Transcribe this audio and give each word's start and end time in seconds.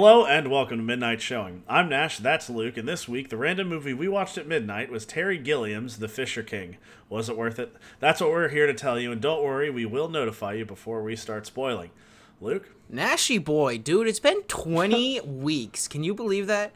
Hello 0.00 0.24
and 0.24 0.48
welcome 0.48 0.76
to 0.76 0.84
Midnight 0.84 1.20
Showing. 1.20 1.64
I'm 1.68 1.88
Nash, 1.88 2.18
that's 2.18 2.48
Luke, 2.48 2.76
and 2.76 2.86
this 2.86 3.08
week 3.08 3.30
the 3.30 3.36
random 3.36 3.66
movie 3.66 3.92
we 3.92 4.06
watched 4.06 4.38
at 4.38 4.46
midnight 4.46 4.92
was 4.92 5.04
Terry 5.04 5.38
Gilliam's 5.38 5.98
The 5.98 6.06
Fisher 6.06 6.44
King. 6.44 6.76
Was 7.08 7.28
it 7.28 7.36
worth 7.36 7.58
it? 7.58 7.74
That's 7.98 8.20
what 8.20 8.30
we're 8.30 8.48
here 8.48 8.68
to 8.68 8.74
tell 8.74 9.00
you, 9.00 9.10
and 9.10 9.20
don't 9.20 9.42
worry, 9.42 9.70
we 9.70 9.84
will 9.84 10.08
notify 10.08 10.52
you 10.52 10.64
before 10.64 11.02
we 11.02 11.16
start 11.16 11.46
spoiling. 11.46 11.90
Luke? 12.40 12.70
Nashy 12.88 13.44
boy, 13.44 13.78
dude, 13.78 14.06
it's 14.06 14.20
been 14.20 14.42
20 14.42 15.20
weeks. 15.24 15.88
Can 15.88 16.04
you 16.04 16.14
believe 16.14 16.46
that? 16.46 16.70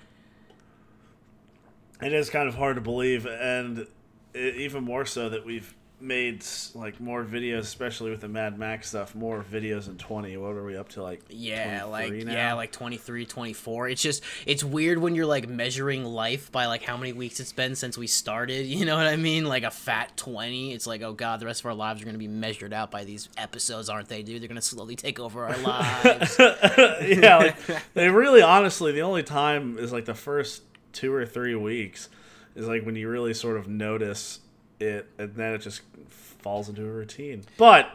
It 2.02 2.12
is 2.12 2.28
kind 2.28 2.48
of 2.48 2.56
hard 2.56 2.74
to 2.74 2.82
believe, 2.82 3.24
and 3.24 3.86
even 4.34 4.82
more 4.82 5.06
so 5.06 5.28
that 5.28 5.46
we've 5.46 5.76
made 6.02 6.44
like 6.74 7.00
more 7.00 7.24
videos, 7.24 7.60
especially 7.60 8.10
with 8.10 8.20
the 8.20 8.28
Mad 8.28 8.58
Max 8.58 8.88
stuff, 8.88 9.14
more 9.14 9.42
videos 9.42 9.88
in 9.88 9.96
20. 9.96 10.36
What 10.36 10.56
are 10.56 10.64
we 10.64 10.76
up 10.76 10.88
to? 10.90 11.02
Like, 11.02 11.22
yeah, 11.28 11.84
like, 11.84 12.12
now? 12.12 12.32
yeah, 12.32 12.52
like 12.54 12.72
23, 12.72 13.24
24. 13.24 13.88
It's 13.88 14.02
just, 14.02 14.22
it's 14.46 14.64
weird 14.64 14.98
when 14.98 15.14
you're 15.14 15.26
like 15.26 15.48
measuring 15.48 16.04
life 16.04 16.50
by 16.50 16.66
like 16.66 16.82
how 16.82 16.96
many 16.96 17.12
weeks 17.12 17.40
it's 17.40 17.52
been 17.52 17.74
since 17.74 17.96
we 17.96 18.06
started. 18.06 18.66
You 18.82 18.86
know 18.86 18.96
what 18.96 19.06
I 19.06 19.16
mean? 19.16 19.44
Like 19.44 19.62
a 19.62 19.70
fat 19.70 20.16
20. 20.16 20.72
It's 20.72 20.88
like, 20.88 21.02
oh 21.02 21.12
God, 21.12 21.38
the 21.38 21.46
rest 21.46 21.60
of 21.60 21.66
our 21.66 21.74
lives 21.74 22.00
are 22.00 22.04
going 22.04 22.14
to 22.14 22.18
be 22.18 22.26
measured 22.26 22.72
out 22.72 22.90
by 22.90 23.04
these 23.04 23.28
episodes, 23.36 23.88
aren't 23.88 24.08
they, 24.08 24.22
dude? 24.22 24.40
They're 24.40 24.48
going 24.48 24.56
to 24.56 24.62
slowly 24.62 24.96
take 24.96 25.20
over 25.20 25.44
our 25.44 25.56
lives. 25.58 26.36
yeah, 26.40 27.36
like, 27.36 27.56
they 27.94 28.08
really, 28.08 28.42
honestly, 28.42 28.90
the 28.90 29.02
only 29.02 29.22
time 29.22 29.78
is 29.78 29.92
like 29.92 30.06
the 30.06 30.14
first 30.14 30.62
two 30.92 31.12
or 31.12 31.26
three 31.26 31.54
weeks 31.54 32.08
is 32.54 32.66
like 32.66 32.84
when 32.84 32.96
you 32.96 33.08
really 33.08 33.34
sort 33.34 33.56
of 33.56 33.68
notice 33.68 34.40
it, 34.82 35.08
and 35.18 35.34
then 35.34 35.54
it 35.54 35.58
just 35.58 35.82
falls 36.08 36.68
into 36.68 36.82
a 36.82 36.90
routine. 36.90 37.44
But 37.56 37.88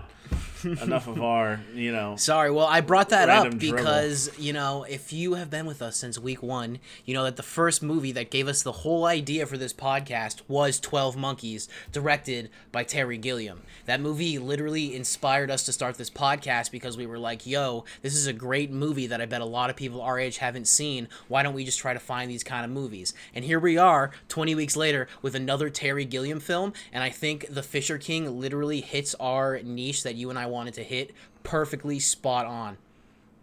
enough 0.63 1.07
of 1.07 1.21
our, 1.21 1.59
you 1.73 1.91
know. 1.91 2.15
Sorry, 2.15 2.51
well, 2.51 2.65
I 2.65 2.81
brought 2.81 3.09
that 3.09 3.29
up 3.29 3.57
because, 3.57 4.27
dribble. 4.27 4.43
you 4.43 4.53
know, 4.53 4.83
if 4.83 5.13
you 5.13 5.35
have 5.35 5.49
been 5.49 5.65
with 5.65 5.81
us 5.81 5.97
since 5.97 6.19
week 6.19 6.41
one, 6.41 6.79
you 7.05 7.13
know 7.13 7.23
that 7.23 7.35
the 7.35 7.43
first 7.43 7.83
movie 7.83 8.11
that 8.13 8.31
gave 8.31 8.47
us 8.47 8.63
the 8.63 8.71
whole 8.71 9.05
idea 9.05 9.45
for 9.45 9.57
this 9.57 9.73
podcast 9.73 10.41
was 10.47 10.79
12 10.79 11.15
Monkeys, 11.15 11.69
directed 11.91 12.49
by 12.71 12.83
Terry 12.83 13.17
Gilliam. 13.17 13.61
That 13.85 14.01
movie 14.01 14.37
literally 14.39 14.95
inspired 14.95 15.51
us 15.51 15.63
to 15.65 15.73
start 15.73 15.97
this 15.97 16.09
podcast 16.09 16.71
because 16.71 16.97
we 16.97 17.05
were 17.05 17.19
like, 17.19 17.45
yo, 17.45 17.85
this 18.01 18.15
is 18.15 18.27
a 18.27 18.33
great 18.33 18.71
movie 18.71 19.07
that 19.07 19.21
I 19.21 19.25
bet 19.25 19.41
a 19.41 19.45
lot 19.45 19.69
of 19.69 19.75
people 19.75 20.01
our 20.01 20.19
age 20.19 20.37
haven't 20.37 20.67
seen. 20.67 21.07
Why 21.27 21.43
don't 21.43 21.53
we 21.53 21.65
just 21.65 21.79
try 21.79 21.93
to 21.93 21.99
find 21.99 22.29
these 22.29 22.43
kind 22.43 22.65
of 22.65 22.71
movies? 22.71 23.13
And 23.33 23.45
here 23.45 23.59
we 23.59 23.77
are, 23.77 24.11
20 24.29 24.55
weeks 24.55 24.75
later, 24.75 25.07
with 25.21 25.35
another 25.35 25.69
Terry 25.69 26.05
Gilliam 26.05 26.39
film, 26.39 26.73
and 26.91 27.03
I 27.03 27.09
think 27.09 27.45
The 27.49 27.63
Fisher 27.63 27.97
King 27.97 28.39
literally 28.39 28.81
hits 28.81 29.15
our 29.15 29.59
niche 29.63 30.03
that 30.03 30.15
you 30.17 30.29
and 30.29 30.37
I 30.37 30.47
wanted 30.47 30.73
to 30.75 30.83
hit 30.83 31.13
perfectly 31.43 31.99
spot 31.99 32.45
on. 32.45 32.77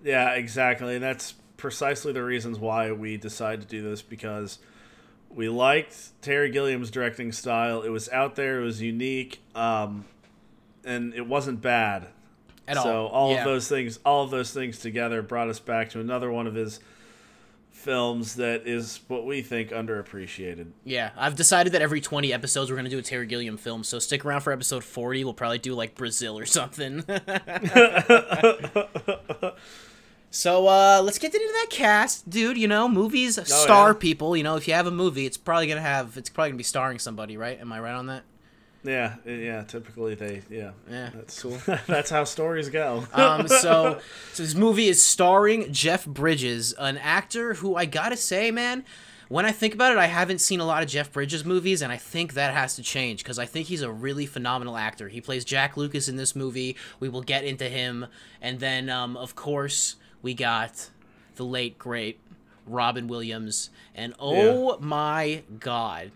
Yeah, 0.03 0.33
exactly. 0.35 0.95
And 0.95 1.03
that's 1.03 1.35
precisely 1.57 2.13
the 2.13 2.23
reasons 2.23 2.59
why 2.59 2.93
we 2.93 3.17
decided 3.17 3.63
to 3.63 3.67
do 3.67 3.83
this 3.83 4.03
because 4.03 4.59
we 5.31 5.49
liked 5.49 6.21
Terry 6.23 6.51
Gilliam's 6.51 6.91
directing 6.91 7.33
style. 7.33 7.83
It 7.83 7.89
was 7.89 8.09
out 8.11 8.37
there, 8.37 8.61
it 8.61 8.65
was 8.65 8.83
unique, 8.83 9.41
um, 9.55 10.05
and 10.85 11.15
it 11.15 11.27
wasn't 11.27 11.61
bad. 11.61 12.09
At 12.67 12.79
all. 12.79 12.85
so 12.85 12.91
all, 12.91 13.09
all 13.09 13.33
yeah. 13.33 13.39
of 13.41 13.45
those 13.45 13.69
things, 13.69 13.99
all 14.05 14.25
of 14.25 14.31
those 14.31 14.53
things 14.53 14.79
together 14.79 15.21
brought 15.23 15.49
us 15.49 15.59
back 15.59 15.91
to 15.91 16.01
another 16.01 16.31
one 16.31 16.47
of 16.47 16.55
his 16.55 16.81
films 17.85 18.37
that 18.37 18.67
is 18.67 19.01
what 19.09 19.27
we 19.27 19.43
think 19.43 19.69
underappreciated. 19.71 20.71
Yeah, 20.85 21.11
I've 21.17 21.37
decided 21.37 21.75
that 21.75 21.83
every 21.83 22.01
20 22.01 22.33
episodes 22.33 22.71
we're 22.71 22.77
going 22.77 22.87
to 22.87 22.91
do 22.91 22.99
a 22.99 23.03
Terry 23.03 23.27
Gilliam 23.27 23.59
film. 23.59 23.85
So 23.85 23.99
stick 23.99 24.25
around 24.25 24.41
for 24.41 24.53
episode 24.53 24.83
40. 24.83 25.25
We'll 25.25 25.35
probably 25.35 25.59
do 25.59 25.75
like 25.75 25.95
Brazil 25.95 26.39
or 26.39 26.47
something. 26.47 27.05
so 30.31 30.67
uh, 30.67 31.03
let's 31.05 31.19
get 31.19 31.35
into 31.35 31.53
that 31.53 31.67
cast, 31.71 32.31
dude. 32.31 32.57
You 32.57 32.69
know, 32.69 32.89
movies 32.89 33.39
oh, 33.39 33.45
star 33.45 33.91
yeah. 33.91 33.99
people. 33.99 34.35
You 34.37 34.43
know, 34.43 34.57
if 34.57 34.67
you 34.67 34.73
have 34.75 34.87
a 34.87 34.91
movie, 34.91 35.27
it's 35.27 35.37
probably 35.37 35.67
gonna 35.67 35.83
have 35.83 36.17
it's 36.17 36.31
probably 36.31 36.51
gonna 36.51 36.59
be 36.59 36.65
starring 36.65 36.99
somebody, 36.99 37.37
right? 37.37 37.61
Am 37.61 37.73
I 37.73 37.81
right 37.81 37.95
on 37.95 38.07
that? 38.07 38.25
Yeah, 38.85 39.17
yeah. 39.25 39.63
Typically, 39.65 40.15
they 40.15 40.43
yeah. 40.51 40.73
Yeah, 40.89 41.11
that's 41.15 41.43
cool. 41.43 41.59
that's 41.87 42.11
how 42.11 42.25
stories 42.25 42.69
go. 42.69 43.05
um, 43.13 43.49
so, 43.49 44.01
so 44.33 44.43
this 44.43 44.55
movie 44.55 44.89
is 44.89 45.03
starring 45.03 45.73
Jeff 45.73 46.07
Bridges, 46.07 46.75
an 46.79 46.99
actor 46.99 47.55
who 47.55 47.75
I 47.75 47.87
gotta 47.87 48.17
say, 48.17 48.51
man. 48.51 48.85
When 49.29 49.47
I 49.47 49.53
think 49.53 49.73
about 49.73 49.91
it, 49.91 49.99
I 49.99 50.07
haven't 50.07 50.43
seen 50.43 50.61
a 50.61 50.67
lot 50.67 50.83
of 50.83 50.89
Jeff 50.89 51.11
Bridges 51.11 51.47
movies, 51.47 51.81
and 51.81 51.91
I 51.91 51.97
think 51.97 52.35
that 52.35 52.53
has 52.53 52.77
to 52.77 52.83
change 52.83 53.23
because 53.23 53.39
I 53.39 53.47
think 53.47 53.69
he's 53.69 53.81
a 53.81 53.91
really 53.91 54.27
phenomenal 54.27 54.77
actor. 54.77 55.09
He 55.09 55.23
plays 55.23 55.47
Jack 55.47 55.79
Lucas 55.79 56.09
in 56.09 56.17
this 56.17 56.37
movie. 56.37 56.77
We 57.01 57.09
will 57.09 57.23
get 57.23 57.43
into 57.43 57.69
him, 57.71 58.07
and 58.43 58.61
then 58.61 58.91
um, 58.91 59.17
of 59.17 59.35
course 59.35 59.97
we 60.21 60.35
got 60.35 60.91
the 61.37 61.45
late 61.45 61.79
great 61.79 62.21
Robin 62.67 63.09
Williams, 63.09 63.71
and 63.95 64.15
oh 64.19 64.75
yeah. 64.75 64.77
my 64.81 65.43
god 65.59 66.13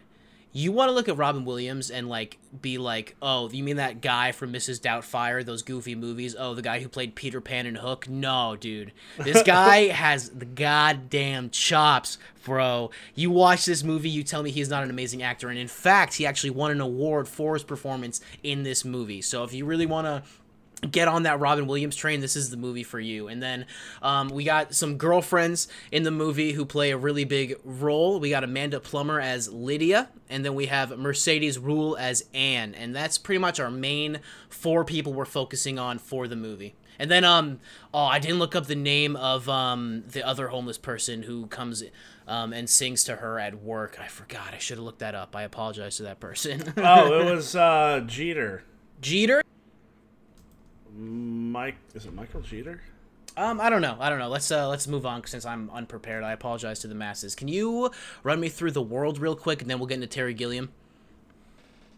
you 0.52 0.72
want 0.72 0.88
to 0.88 0.92
look 0.92 1.08
at 1.08 1.16
Robin 1.16 1.44
Williams 1.44 1.90
and 1.90 2.08
like 2.08 2.38
be 2.60 2.78
like, 2.78 3.16
oh, 3.20 3.50
you 3.50 3.62
mean 3.62 3.76
that 3.76 4.00
guy 4.00 4.32
from 4.32 4.52
Mrs. 4.52 4.80
Doubtfire, 4.80 5.44
those 5.44 5.62
goofy 5.62 5.94
movies? 5.94 6.34
Oh, 6.38 6.54
the 6.54 6.62
guy 6.62 6.80
who 6.80 6.88
played 6.88 7.14
Peter 7.14 7.40
Pan 7.40 7.66
and 7.66 7.76
Hook? 7.76 8.08
No, 8.08 8.56
dude, 8.56 8.92
this 9.18 9.42
guy 9.46 9.88
has 9.88 10.30
the 10.30 10.46
goddamn 10.46 11.50
chops, 11.50 12.18
bro. 12.44 12.90
You 13.14 13.30
watch 13.30 13.66
this 13.66 13.84
movie, 13.84 14.08
you 14.08 14.22
tell 14.22 14.42
me 14.42 14.50
he's 14.50 14.70
not 14.70 14.82
an 14.82 14.90
amazing 14.90 15.22
actor, 15.22 15.48
and 15.48 15.58
in 15.58 15.68
fact, 15.68 16.14
he 16.14 16.26
actually 16.26 16.50
won 16.50 16.70
an 16.70 16.80
award 16.80 17.28
for 17.28 17.54
his 17.54 17.62
performance 17.62 18.20
in 18.42 18.62
this 18.62 18.84
movie. 18.84 19.20
So 19.20 19.44
if 19.44 19.52
you 19.52 19.64
really 19.64 19.86
want 19.86 20.06
to 20.06 20.22
get 20.80 21.08
on 21.08 21.24
that 21.24 21.40
Robin 21.40 21.66
Williams 21.66 21.96
train, 21.96 22.20
this 22.20 22.36
is 22.36 22.50
the 22.50 22.56
movie 22.56 22.82
for 22.82 23.00
you. 23.00 23.28
And 23.28 23.42
then 23.42 23.66
um, 24.02 24.28
we 24.28 24.44
got 24.44 24.74
some 24.74 24.96
girlfriends 24.96 25.68
in 25.90 26.02
the 26.04 26.10
movie 26.10 26.52
who 26.52 26.64
play 26.64 26.90
a 26.90 26.96
really 26.96 27.24
big 27.24 27.56
role. 27.64 28.20
We 28.20 28.30
got 28.30 28.44
Amanda 28.44 28.80
Plummer 28.80 29.20
as 29.20 29.52
Lydia, 29.52 30.08
and 30.28 30.44
then 30.44 30.54
we 30.54 30.66
have 30.66 30.96
Mercedes 30.98 31.58
Ruehl 31.58 31.98
as 31.98 32.24
Anne. 32.32 32.74
And 32.74 32.94
that's 32.94 33.18
pretty 33.18 33.38
much 33.38 33.58
our 33.58 33.70
main 33.70 34.20
four 34.48 34.84
people 34.84 35.12
we're 35.12 35.24
focusing 35.24 35.78
on 35.78 35.98
for 35.98 36.28
the 36.28 36.36
movie. 36.36 36.74
And 37.00 37.10
then, 37.10 37.24
um, 37.24 37.60
oh, 37.94 38.04
I 38.04 38.18
didn't 38.18 38.40
look 38.40 38.56
up 38.56 38.66
the 38.66 38.74
name 38.74 39.14
of 39.14 39.48
um, 39.48 40.02
the 40.08 40.26
other 40.26 40.48
homeless 40.48 40.78
person 40.78 41.22
who 41.22 41.46
comes 41.46 41.84
um, 42.26 42.52
and 42.52 42.68
sings 42.68 43.04
to 43.04 43.16
her 43.16 43.38
at 43.38 43.62
work. 43.62 43.98
I 44.00 44.08
forgot. 44.08 44.52
I 44.52 44.58
should 44.58 44.78
have 44.78 44.84
looked 44.84 44.98
that 44.98 45.14
up. 45.14 45.36
I 45.36 45.42
apologize 45.42 45.96
to 45.98 46.02
that 46.04 46.18
person. 46.18 46.72
oh, 46.76 47.20
it 47.20 47.24
was 47.32 47.54
uh, 47.54 48.02
Jeter. 48.06 48.64
Jeter? 49.00 49.42
Mike 50.98 51.76
is 51.94 52.06
it 52.06 52.14
Michael 52.14 52.40
Jeter? 52.40 52.80
Um, 53.36 53.60
I 53.60 53.70
don't 53.70 53.82
know. 53.82 53.96
I 54.00 54.10
don't 54.10 54.18
know. 54.18 54.28
Let's 54.28 54.50
uh, 54.50 54.68
let's 54.68 54.88
move 54.88 55.06
on 55.06 55.24
since 55.26 55.46
I'm 55.46 55.70
unprepared. 55.70 56.24
I 56.24 56.32
apologize 56.32 56.80
to 56.80 56.88
the 56.88 56.94
masses. 56.96 57.36
Can 57.36 57.46
you 57.46 57.90
run 58.24 58.40
me 58.40 58.48
through 58.48 58.72
the 58.72 58.82
world 58.82 59.18
real 59.18 59.36
quick, 59.36 59.62
and 59.62 59.70
then 59.70 59.78
we'll 59.78 59.86
get 59.86 59.94
into 59.94 60.08
Terry 60.08 60.34
Gilliam? 60.34 60.70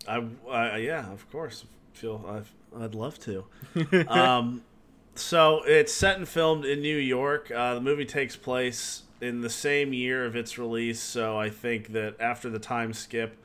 I, 0.06 0.22
I 0.50 0.76
yeah, 0.78 1.10
of 1.10 1.30
course. 1.30 1.64
Feel 1.94 2.24
I've, 2.28 2.52
I'd 2.82 2.94
love 2.94 3.18
to. 3.20 3.46
um, 4.08 4.62
so 5.14 5.62
it's 5.64 5.92
set 5.92 6.18
and 6.18 6.28
filmed 6.28 6.66
in 6.66 6.80
New 6.82 6.96
York. 6.96 7.50
Uh, 7.50 7.74
the 7.74 7.80
movie 7.80 8.04
takes 8.04 8.36
place 8.36 9.02
in 9.20 9.40
the 9.40 9.50
same 9.50 9.94
year 9.94 10.26
of 10.26 10.36
its 10.36 10.58
release, 10.58 11.00
so 11.00 11.38
I 11.38 11.48
think 11.48 11.92
that 11.92 12.20
after 12.20 12.50
the 12.50 12.58
time 12.58 12.92
skip, 12.92 13.36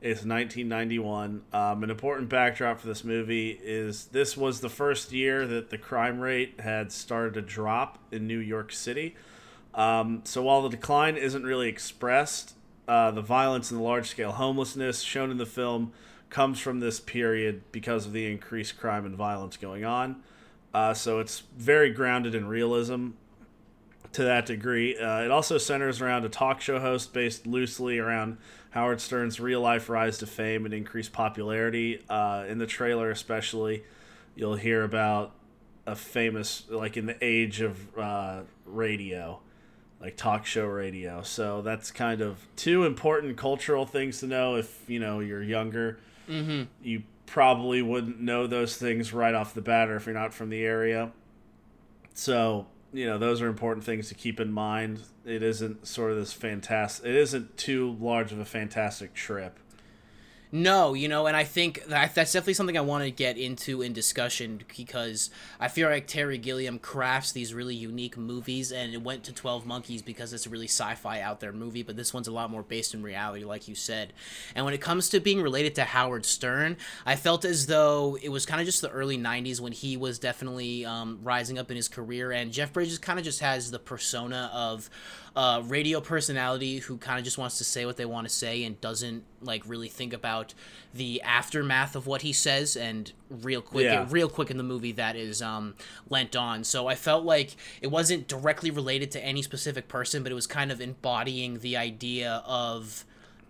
it's 0.00 0.24
1991. 0.24 1.42
Um, 1.52 1.84
an 1.84 1.90
important 1.90 2.30
backdrop 2.30 2.80
for 2.80 2.86
this 2.86 3.04
movie 3.04 3.60
is 3.62 4.06
this 4.06 4.34
was 4.36 4.60
the 4.60 4.70
first 4.70 5.12
year 5.12 5.46
that 5.46 5.68
the 5.68 5.76
crime 5.76 6.20
rate 6.20 6.58
had 6.60 6.90
started 6.90 7.34
to 7.34 7.42
drop 7.42 7.98
in 8.10 8.26
New 8.26 8.38
York 8.38 8.72
City. 8.72 9.14
Um, 9.74 10.22
so 10.24 10.42
while 10.42 10.62
the 10.62 10.70
decline 10.70 11.16
isn't 11.16 11.44
really 11.44 11.68
expressed, 11.68 12.54
uh, 12.88 13.10
the 13.10 13.20
violence 13.20 13.70
and 13.70 13.78
the 13.78 13.84
large 13.84 14.08
scale 14.08 14.32
homelessness 14.32 15.02
shown 15.02 15.30
in 15.30 15.36
the 15.36 15.46
film 15.46 15.92
comes 16.30 16.58
from 16.58 16.80
this 16.80 16.98
period 16.98 17.62
because 17.70 18.06
of 18.06 18.12
the 18.12 18.30
increased 18.30 18.78
crime 18.78 19.04
and 19.04 19.16
violence 19.16 19.56
going 19.58 19.84
on. 19.84 20.22
Uh, 20.72 20.94
so 20.94 21.18
it's 21.18 21.42
very 21.56 21.90
grounded 21.90 22.34
in 22.34 22.46
realism 22.46 23.10
to 24.12 24.24
that 24.24 24.46
degree. 24.46 24.96
Uh, 24.96 25.22
it 25.22 25.30
also 25.30 25.58
centers 25.58 26.00
around 26.00 26.24
a 26.24 26.28
talk 26.28 26.60
show 26.60 26.80
host 26.80 27.12
based 27.12 27.46
loosely 27.46 27.98
around 27.98 28.38
Howard 28.70 29.00
Stern's 29.00 29.40
real 29.40 29.60
life 29.60 29.88
rise 29.88 30.18
to 30.18 30.26
fame 30.26 30.64
and 30.64 30.72
increased 30.72 31.12
popularity. 31.12 32.02
Uh, 32.08 32.44
in 32.48 32.58
the 32.58 32.66
trailer, 32.66 33.10
especially, 33.10 33.84
you'll 34.34 34.56
hear 34.56 34.84
about 34.84 35.32
a 35.86 35.96
famous, 35.96 36.64
like 36.70 36.96
in 36.96 37.06
the 37.06 37.16
age 37.20 37.60
of 37.60 37.98
uh, 37.98 38.42
radio, 38.64 39.40
like 40.00 40.16
talk 40.16 40.46
show 40.46 40.66
radio. 40.66 41.22
So 41.22 41.62
that's 41.62 41.90
kind 41.90 42.20
of 42.20 42.38
two 42.54 42.84
important 42.84 43.36
cultural 43.36 43.86
things 43.86 44.20
to 44.20 44.26
know 44.26 44.56
if 44.56 44.88
you 44.88 45.00
know 45.00 45.18
you're 45.20 45.42
younger. 45.42 45.98
Mm-hmm. 46.28 46.64
You 46.82 47.02
probably 47.26 47.82
wouldn't 47.82 48.20
know 48.20 48.46
those 48.46 48.76
things 48.76 49.12
right 49.12 49.34
off 49.34 49.52
the 49.52 49.62
bat, 49.62 49.88
or 49.88 49.96
if 49.96 50.06
you're 50.06 50.14
not 50.14 50.32
from 50.32 50.48
the 50.48 50.64
area. 50.64 51.10
So 52.14 52.66
you 52.92 53.06
know 53.06 53.18
those 53.18 53.40
are 53.40 53.48
important 53.48 53.84
things 53.84 54.08
to 54.08 54.14
keep 54.14 54.40
in 54.40 54.52
mind. 54.52 55.00
It 55.24 55.42
isn't 55.42 55.86
sort 55.86 56.10
of 56.10 56.18
this 56.18 56.32
fantastic. 56.32 57.06
It 57.06 57.14
isn't 57.14 57.56
too 57.56 57.96
large 58.00 58.32
of 58.32 58.38
a 58.38 58.44
fantastic 58.44 59.14
trip. 59.14 59.58
No, 60.52 60.94
you 60.94 61.06
know, 61.06 61.26
and 61.26 61.36
I 61.36 61.44
think 61.44 61.84
that 61.86 62.12
that's 62.12 62.32
definitely 62.32 62.54
something 62.54 62.76
I 62.76 62.80
want 62.80 63.04
to 63.04 63.10
get 63.12 63.38
into 63.38 63.82
in 63.82 63.92
discussion 63.92 64.60
because 64.76 65.30
I 65.60 65.68
feel 65.68 65.88
like 65.88 66.08
Terry 66.08 66.38
Gilliam 66.38 66.80
crafts 66.80 67.30
these 67.30 67.54
really 67.54 67.76
unique 67.76 68.16
movies, 68.16 68.72
and 68.72 68.92
it 68.92 69.00
went 69.00 69.22
to 69.24 69.32
Twelve 69.32 69.64
Monkeys 69.64 70.02
because 70.02 70.32
it's 70.32 70.46
a 70.46 70.50
really 70.50 70.66
sci-fi 70.66 71.20
out 71.20 71.38
there 71.38 71.52
movie, 71.52 71.84
but 71.84 71.96
this 71.96 72.12
one's 72.12 72.26
a 72.26 72.32
lot 72.32 72.50
more 72.50 72.64
based 72.64 72.94
in 72.94 73.02
reality, 73.02 73.44
like 73.44 73.68
you 73.68 73.76
said. 73.76 74.12
And 74.56 74.64
when 74.64 74.74
it 74.74 74.80
comes 74.80 75.08
to 75.10 75.20
being 75.20 75.40
related 75.40 75.76
to 75.76 75.84
Howard 75.84 76.26
Stern, 76.26 76.76
I 77.06 77.14
felt 77.14 77.44
as 77.44 77.66
though 77.66 78.18
it 78.20 78.30
was 78.30 78.44
kind 78.44 78.60
of 78.60 78.66
just 78.66 78.80
the 78.80 78.90
early 78.90 79.16
'90s 79.16 79.60
when 79.60 79.72
he 79.72 79.96
was 79.96 80.18
definitely 80.18 80.84
um, 80.84 81.20
rising 81.22 81.60
up 81.60 81.70
in 81.70 81.76
his 81.76 81.86
career, 81.86 82.32
and 82.32 82.50
Jeff 82.50 82.72
Bridges 82.72 82.98
kind 82.98 83.20
of 83.20 83.24
just 83.24 83.38
has 83.38 83.70
the 83.70 83.78
persona 83.78 84.50
of 84.52 84.90
uh, 85.36 85.62
radio 85.66 86.00
personality 86.00 86.78
who 86.78 86.96
kind 86.98 87.18
of 87.18 87.24
just 87.24 87.38
wants 87.38 87.58
to 87.58 87.64
say 87.64 87.86
what 87.86 87.96
they 87.96 88.04
want 88.04 88.26
to 88.26 88.32
say 88.34 88.64
and 88.64 88.80
doesn't 88.80 89.22
like 89.40 89.62
really 89.66 89.88
think 89.88 90.12
about 90.12 90.52
the 90.92 91.22
aftermath 91.22 91.94
of 91.94 92.06
what 92.06 92.22
he 92.22 92.32
says 92.32 92.76
and 92.76 93.12
real 93.30 93.62
quick 93.62 93.84
Yeah. 93.84 94.06
real 94.10 94.28
quick 94.28 94.50
in 94.50 94.56
the 94.56 94.62
movie 94.64 94.92
that 94.92 95.14
is 95.14 95.40
um, 95.40 95.74
lent 96.08 96.34
on 96.34 96.64
so 96.64 96.88
i 96.88 96.94
felt 96.96 97.24
like 97.24 97.54
it 97.80 97.86
wasn't 97.86 98.26
directly 98.26 98.70
related 98.72 99.10
to 99.12 99.24
any 99.24 99.40
specific 99.42 99.86
person 99.86 100.22
but 100.24 100.32
it 100.32 100.34
was 100.34 100.48
kind 100.48 100.72
of 100.72 100.80
embodying 100.80 101.60
the 101.60 101.76
idea 101.76 102.42
of 102.44 103.04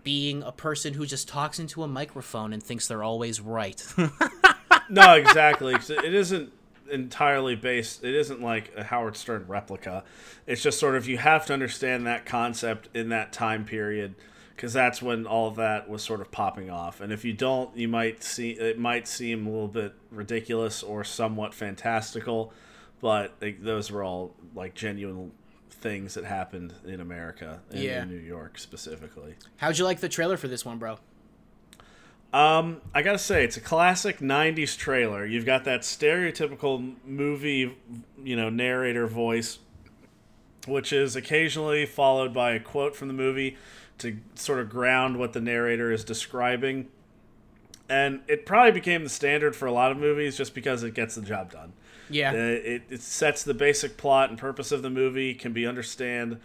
being 0.05 0.43
a 0.43 0.53
person 0.53 0.95
who 0.95 1.07
just 1.07 1.29
talks 1.29 1.59
into 1.59 1.83
a 1.83 1.89
microphone 1.89 2.53
and 2.53 2.63
thinks 2.63 2.87
they're 2.89 3.03
always 3.03 3.41
right 3.41 3.83
no, 4.91 5.15
exactly. 5.15 5.75
It 5.75 6.15
isn't 6.15 6.53
entirely 6.91 7.57
based. 7.57 8.05
It 8.05 8.15
isn't 8.15 8.41
like 8.43 8.73
a 8.77 8.85
Howard 8.85 9.17
Stern 9.17 9.45
replica. 9.49 10.05
It's 10.47 10.63
just 10.63 10.79
sort 10.79 10.95
of 10.97 11.09
you 11.09 11.19
have 11.19 11.47
to 11.47 11.53
understand 11.53 12.07
that 12.07 12.27
concept 12.27 12.89
in 12.95 13.09
that 13.11 13.33
time 13.33 13.65
period 13.65 14.15
because 14.57 14.73
that's 14.75 15.01
when 15.01 15.27
all 15.27 15.49
of 15.49 15.57
that 15.57 15.89
was 15.89 16.03
sort 16.03 16.21
of 16.21 16.31
popping 16.31 16.69
off. 16.71 17.01
And 17.01 17.13
if 17.13 17.25
you 17.25 17.33
don't, 17.33 17.75
you 17.77 17.89
might 17.89 18.23
see 18.23 18.51
it 18.51 18.79
might 18.79 19.09
seem 19.09 19.47
a 19.47 19.51
little 19.51 19.69
bit 19.69 19.95
ridiculous 20.11 20.83
or 20.83 21.03
somewhat 21.05 21.55
fantastical, 21.55 22.53
but 23.01 23.33
like, 23.41 23.63
those 23.63 23.91
were 23.91 24.03
all 24.05 24.35
like 24.55 24.75
genuine 24.75 25.33
things 25.71 26.13
that 26.15 26.25
happened 26.25 26.75
in 26.85 27.01
America 27.01 27.61
and 27.71 27.81
Yeah. 27.83 28.03
in 28.03 28.11
New 28.11 28.17
York 28.19 28.59
specifically. 28.59 29.35
how'd 29.57 29.79
you 29.79 29.85
like 29.87 30.01
the 30.01 30.11
trailer 30.11 30.37
for 30.37 30.47
this 30.47 30.63
one 30.63 30.77
bro 30.79 30.99
Um, 32.33 32.81
I 32.95 33.03
gotta 33.03 33.19
say, 33.19 33.45
it's 33.45 33.57
a 33.57 33.61
classic 33.61 34.19
'90s 34.21 34.77
trailer. 34.77 35.27
You've 35.27 35.47
got 35.47 35.65
that 35.65 35.81
stereotypical 35.81 36.95
movie, 37.05 37.77
you 38.23 38.37
know, 38.37 38.49
narrator 38.49 39.07
voice, 39.07 39.59
which 40.67 40.93
is 40.93 41.17
occasionally 41.17 41.87
followed 41.87 42.33
by 42.33 42.53
a 42.53 42.61
quote 42.61 42.95
from 42.95 43.09
the 43.09 43.15
movie 43.15 43.57
to 43.99 44.19
sort 44.35 44.61
of 44.61 44.71
ground 44.71 45.19
what 45.19 45.33
the 45.33 45.41
narrator 45.41 45.91
is 45.91 46.05
describing. 46.05 46.89
And 47.89 48.21
it 48.29 48.47
probably 48.47 48.73
became 48.73 49.03
the 49.03 49.11
standard 49.11 49.57
for 49.57 49.67
a 49.67 49.73
lot 49.73 49.91
of 49.91 49.99
movies 49.99 50.37
just 50.37 50.55
because 50.55 50.85
it 50.85 50.95
gets 50.95 51.17
the 51.17 51.23
job 51.23 51.51
done. 51.53 51.73
yeah 52.09 52.31
Uh, 52.31 52.37
it, 52.37 52.83
it 52.89 53.03
sets 53.03 53.43
the 53.43 53.55
basic 53.55 53.97
plot 53.97 54.31
and 54.31 54.39
purpose 54.39 54.71
of 54.71 54.83
the 54.83 54.91
movie, 54.91 55.35
can 55.35 55.53
be 55.53 55.67
understand 55.67 56.39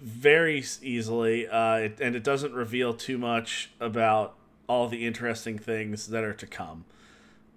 very 0.00 0.64
easily, 0.82 1.46
uh, 1.46 1.74
it, 1.76 2.00
and 2.00 2.16
it 2.16 2.24
doesn't 2.24 2.52
reveal 2.52 2.94
too 2.94 3.16
much 3.16 3.70
about 3.80 4.34
all 4.68 4.86
the 4.86 5.06
interesting 5.06 5.58
things 5.58 6.06
that 6.08 6.22
are 6.22 6.34
to 6.34 6.46
come. 6.46 6.84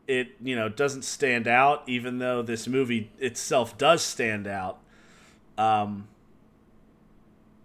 It 0.08 0.36
you 0.42 0.56
know 0.56 0.68
doesn't 0.68 1.04
stand 1.04 1.48
out, 1.48 1.84
even 1.88 2.18
though 2.18 2.42
this 2.42 2.68
movie 2.68 3.12
itself 3.20 3.78
does 3.78 4.02
stand 4.02 4.48
out. 4.48 4.80
Um, 5.58 6.08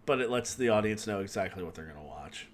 but 0.05 0.21
it 0.21 0.31
lets 0.31 0.55
the 0.55 0.69
audience 0.69 1.07
know 1.07 1.21
exactly 1.21 1.65
what 1.65 1.75
they're 1.75 1.87
going 1.87 1.97
to 1.97 2.03
watch. 2.03 2.49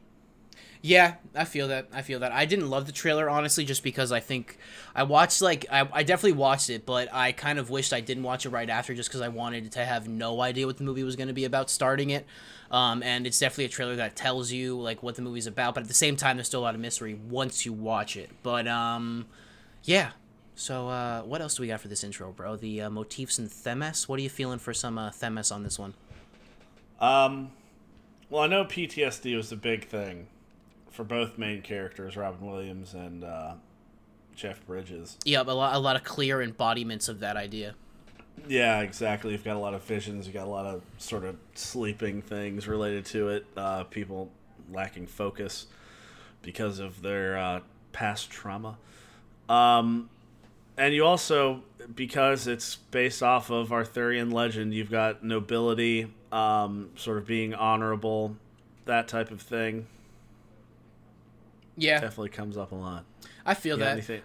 Yeah, 0.85 1.15
I 1.37 1.45
feel 1.45 1.69
that. 1.69 1.87
I 1.93 2.03
feel 2.03 2.19
that. 2.19 2.33
I 2.33 2.45
didn't 2.45 2.69
love 2.69 2.87
the 2.87 2.93
trailer 2.93 3.31
honestly, 3.31 3.65
just 3.65 3.85
because 3.85 4.11
I 4.11 4.19
think 4.19 4.59
I 4.97 5.05
watched 5.05 5.41
like 5.41 5.65
I, 5.71 5.89
I 5.93 6.03
definitely 6.03 6.33
watched 6.33 6.71
it, 6.71 6.85
but 6.85 7.09
I 7.15 7.31
kind 7.31 7.61
of 7.61 7.71
wished 7.71 7.93
I 7.93 8.01
didn't 8.01 8.25
watch 8.25 8.47
it 8.47 8.49
right 8.49 8.69
after, 8.69 8.93
just 8.93 9.09
because 9.09 9.21
I 9.21 9.29
wanted 9.29 9.71
to 9.73 9.85
have 9.85 10.09
no 10.09 10.41
idea 10.41 10.67
what 10.67 10.79
the 10.79 10.85
movie 10.85 11.05
was 11.05 11.15
going 11.15 11.29
to 11.29 11.35
be 11.35 11.45
about 11.45 11.71
starting 11.71 12.11
it. 12.11 12.27
Um, 12.73 13.01
and 13.05 13.29
it's 13.29 13.39
definitely 13.39 13.67
a 13.67 13.69
trailer 13.69 13.95
that 13.97 14.17
tells 14.17 14.51
you 14.51 14.81
like 14.81 15.05
what 15.05 15.15
the 15.15 15.23
movie's 15.23 15.47
about, 15.47 15.75
but 15.75 15.85
at 15.85 15.89
the 15.89 15.95
same 15.95 16.17
time, 16.17 16.37
there's 16.37 16.49
still 16.49 16.61
a 16.61 16.65
lot 16.65 16.75
of 16.75 16.81
mystery 16.81 17.15
once 17.15 17.65
you 17.65 17.73
watch 17.73 18.17
it. 18.17 18.31
But 18.43 18.67
um, 18.67 19.27
yeah. 19.85 20.11
So 20.57 20.89
uh, 20.89 21.23
what 21.23 21.41
else 21.41 21.55
do 21.55 21.63
we 21.63 21.69
got 21.69 21.81
for 21.81 21.89
this 21.89 22.03
intro, 22.03 22.33
bro? 22.33 22.57
The 22.57 22.83
uh, 22.83 22.91
motifs 22.91 23.39
and 23.39 23.51
themes. 23.51 24.09
What 24.09 24.19
are 24.19 24.23
you 24.23 24.29
feeling 24.29 24.59
for 24.59 24.75
some 24.75 24.99
uh, 24.99 25.13
themes 25.13 25.53
on 25.53 25.63
this 25.63 25.79
one? 25.79 25.95
Um, 27.01 27.53
well, 28.31 28.43
I 28.43 28.47
know 28.49 28.65
PTSD 28.65 29.37
was 29.37 29.53
a 29.53 29.57
big 29.57 29.87
thing 29.87 30.27
for 30.93 31.05
both 31.05 31.39
main 31.39 31.63
characters, 31.63 32.17
Robin 32.17 32.47
Williams 32.47 32.95
and 32.95 33.25
uh, 33.25 33.55
Jeff 34.37 34.65
Bridges. 34.67 35.19
Yeah, 35.25 35.43
a 35.43 35.45
lot, 35.45 35.75
a 35.75 35.79
lot 35.79 35.97
of 35.97 36.05
clear 36.05 36.41
embodiments 36.41 37.09
of 37.09 37.21
that 37.21 37.37
idea. 37.37 37.75
Yeah, 38.49 38.81
exactly. 38.81 39.33
You've 39.33 39.45
got 39.45 39.57
a 39.57 39.61
lot 39.61 39.75
of 39.75 39.83
visions. 39.83 40.27
You've 40.27 40.35
got 40.35 40.47
a 40.47 40.51
lot 40.51 40.67
of 40.67 40.83
sort 40.99 41.25
of 41.25 41.37
sleeping 41.55 42.23
things 42.23 42.69
related 42.69 43.05
to 43.07 43.29
it. 43.29 43.47
Uh, 43.57 43.85
people 43.85 44.31
lacking 44.73 45.07
focus 45.07 45.67
because 46.43 46.79
of 46.79 47.03
their 47.03 47.37
uh, 47.37 47.61
past 47.93 48.31
trauma. 48.31 48.79
Um, 49.49 50.09
and 50.77 50.95
you 50.95 51.05
also, 51.05 51.63
because 51.95 52.47
it's 52.47 52.77
based 52.77 53.23
off 53.23 53.51
of 53.51 53.73
Arthurian 53.73 54.31
legend, 54.31 54.73
you've 54.73 54.91
got 54.91 55.23
nobility, 55.23 56.13
um, 56.33 56.91
sort 56.97 57.19
of 57.19 57.27
being 57.27 57.55
honorable, 57.55 58.37
that 58.87 59.09
type 59.09 59.31
of 59.31 59.41
thing. 59.43 59.87
Yeah, 61.77 62.01
Definitely 62.01 62.31
comes 62.31 62.57
up 62.57 62.73
a 62.73 62.75
lot. 62.75 63.05
I 63.45 63.55
feel 63.55 63.79
Yeah, 63.79 63.97
that. 63.97 64.23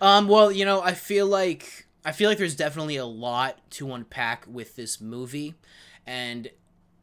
Um, 0.00 0.28
well, 0.28 0.50
you 0.50 0.64
know, 0.64 0.82
I 0.82 0.92
feel 0.94 1.26
like 1.26 1.86
I 2.04 2.12
feel 2.12 2.28
like 2.28 2.38
there's 2.38 2.56
definitely 2.56 2.96
a 2.96 3.06
lot 3.06 3.58
to 3.72 3.92
unpack 3.92 4.44
with 4.48 4.76
this 4.76 5.00
movie, 5.00 5.54
and 6.06 6.50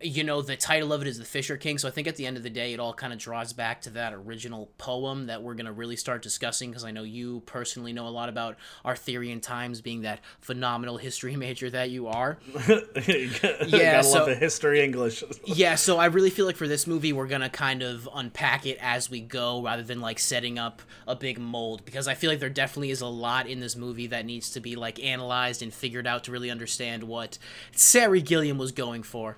you 0.01 0.23
know, 0.23 0.41
the 0.41 0.55
title 0.55 0.93
of 0.93 1.01
it 1.01 1.07
is 1.07 1.17
The 1.19 1.25
Fisher 1.25 1.57
King, 1.57 1.77
so 1.77 1.87
I 1.87 1.91
think 1.91 2.07
at 2.07 2.15
the 2.15 2.25
end 2.25 2.37
of 2.37 2.43
the 2.43 2.49
day, 2.49 2.71
it 2.73 2.79
all 2.79 2.93
kind 2.93 3.11
of 3.11 3.19
draws 3.19 3.51
back 3.53 3.81
to 3.81 3.89
that 3.91 4.13
original 4.13 4.69
poem 4.77 5.25
that 5.27 5.43
we're 5.43 5.55
gonna 5.55 5.73
really 5.73 5.95
start 5.97 6.21
discussing 6.21 6.69
because 6.69 6.85
I 6.85 6.91
know 6.91 7.03
you 7.03 7.41
personally 7.45 7.91
know 7.91 8.07
a 8.07 8.09
lot 8.09 8.29
about 8.29 8.55
Arthurian 8.85 9.41
times, 9.41 9.81
being 9.81 10.03
that 10.03 10.19
phenomenal 10.39 10.97
history 10.97 11.35
major 11.37 11.69
that 11.69 11.89
you 11.89 12.07
are. 12.07 12.37
you 13.07 13.29
gotta 13.41 13.65
Yeah, 13.67 14.01
so- 14.01 14.19
love 14.19 14.27
the 14.27 14.35
history 14.35 14.81
English. 14.81 15.23
yeah, 15.45 15.75
so 15.75 15.97
I 15.97 16.05
really 16.05 16.29
feel 16.29 16.45
like 16.45 16.55
for 16.57 16.67
this 16.67 16.87
movie, 16.87 17.11
we're 17.13 17.27
gonna 17.27 17.49
kind 17.49 17.81
of 17.83 18.07
unpack 18.13 18.65
it 18.65 18.77
as 18.81 19.09
we 19.09 19.19
go, 19.21 19.61
rather 19.61 19.83
than 19.83 19.99
like 20.01 20.19
setting 20.19 20.57
up 20.57 20.81
a 21.07 21.15
big 21.15 21.39
mold. 21.39 21.83
Because 21.83 22.07
I 22.07 22.13
feel 22.13 22.29
like 22.29 22.39
there 22.39 22.49
definitely 22.49 22.91
is 22.91 23.01
a 23.01 23.07
lot 23.07 23.47
in 23.47 23.59
this 23.59 23.75
movie 23.75 24.07
that 24.07 24.25
needs 24.25 24.49
to 24.51 24.59
be 24.59 24.75
like 24.75 25.03
analyzed 25.03 25.61
and 25.61 25.73
figured 25.73 26.07
out 26.07 26.23
to 26.25 26.31
really 26.31 26.49
understand 26.49 27.03
what 27.03 27.37
Terry 27.75 28.21
Gilliam 28.21 28.57
was 28.57 28.71
going 28.71 29.03
for. 29.03 29.35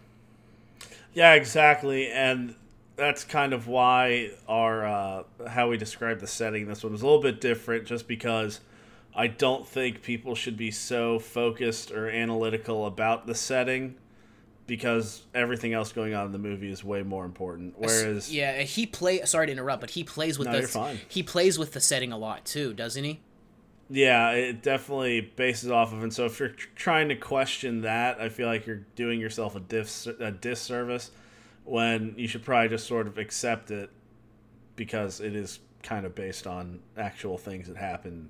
Yeah, 1.13 1.33
exactly, 1.33 2.09
and 2.09 2.55
that's 2.95 3.23
kind 3.23 3.53
of 3.53 3.67
why 3.67 4.31
our 4.47 4.85
uh, 4.85 5.23
how 5.47 5.69
we 5.69 5.77
describe 5.77 6.19
the 6.19 6.27
setting. 6.27 6.67
This 6.67 6.83
one 6.83 6.91
was 6.91 7.01
a 7.01 7.05
little 7.05 7.21
bit 7.21 7.41
different, 7.41 7.85
just 7.85 8.07
because 8.07 8.61
I 9.15 9.27
don't 9.27 9.67
think 9.67 10.03
people 10.03 10.35
should 10.35 10.55
be 10.55 10.71
so 10.71 11.19
focused 11.19 11.91
or 11.91 12.09
analytical 12.09 12.85
about 12.85 13.27
the 13.27 13.35
setting, 13.35 13.95
because 14.67 15.23
everything 15.33 15.73
else 15.73 15.91
going 15.91 16.13
on 16.13 16.27
in 16.27 16.31
the 16.31 16.39
movie 16.39 16.71
is 16.71 16.83
way 16.83 17.03
more 17.03 17.25
important. 17.25 17.73
Whereas, 17.77 18.33
yeah, 18.33 18.61
he 18.61 18.85
play. 18.85 19.21
Sorry 19.25 19.47
to 19.47 19.51
interrupt, 19.51 19.81
but 19.81 19.89
he 19.89 20.03
plays 20.03 20.39
with 20.39 20.47
No, 20.47 20.61
the 20.61 20.99
he 21.09 21.23
plays 21.23 21.59
with 21.59 21.73
the 21.73 21.81
setting 21.81 22.11
a 22.11 22.17
lot 22.17 22.45
too, 22.45 22.73
doesn't 22.73 23.03
he? 23.03 23.19
Yeah, 23.91 24.31
it 24.31 24.61
definitely 24.63 25.19
bases 25.21 25.69
off 25.69 25.91
of, 25.91 26.01
and 26.01 26.13
so 26.13 26.25
if 26.25 26.39
you're 26.39 26.55
trying 26.75 27.09
to 27.09 27.15
question 27.15 27.81
that, 27.81 28.21
I 28.21 28.29
feel 28.29 28.47
like 28.47 28.65
you're 28.65 28.85
doing 28.95 29.19
yourself 29.19 29.55
a, 29.55 29.59
dis- 29.59 30.07
a 30.07 30.31
disservice 30.31 31.11
when 31.65 32.13
you 32.17 32.27
should 32.27 32.43
probably 32.43 32.69
just 32.69 32.87
sort 32.87 33.05
of 33.05 33.17
accept 33.17 33.69
it 33.69 33.89
because 34.77 35.19
it 35.19 35.35
is 35.35 35.59
kind 35.83 36.05
of 36.05 36.15
based 36.15 36.47
on 36.47 36.79
actual 36.97 37.37
things 37.37 37.67
that 37.67 37.75
happen. 37.75 38.29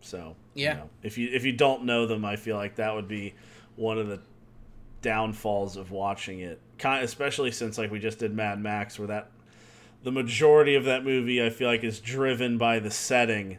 So 0.00 0.36
Yeah. 0.54 0.72
you 0.74 0.78
know, 0.78 0.90
if 1.02 1.18
you 1.18 1.28
if 1.32 1.44
you 1.44 1.52
don't 1.52 1.84
know 1.84 2.06
them, 2.06 2.24
I 2.24 2.36
feel 2.36 2.56
like 2.56 2.76
that 2.76 2.94
would 2.94 3.08
be 3.08 3.34
one 3.74 3.98
of 3.98 4.06
the 4.06 4.20
downfalls 5.02 5.76
of 5.76 5.90
watching 5.90 6.40
it. 6.40 6.60
Kind, 6.78 7.04
especially 7.04 7.50
since 7.50 7.78
like 7.78 7.90
we 7.90 7.98
just 7.98 8.18
did 8.18 8.32
Mad 8.34 8.60
Max, 8.60 8.98
where 8.98 9.08
that 9.08 9.30
the 10.04 10.12
majority 10.12 10.74
of 10.76 10.84
that 10.84 11.04
movie 11.04 11.44
I 11.44 11.50
feel 11.50 11.68
like 11.68 11.82
is 11.82 11.98
driven 12.00 12.58
by 12.58 12.78
the 12.78 12.90
setting 12.90 13.58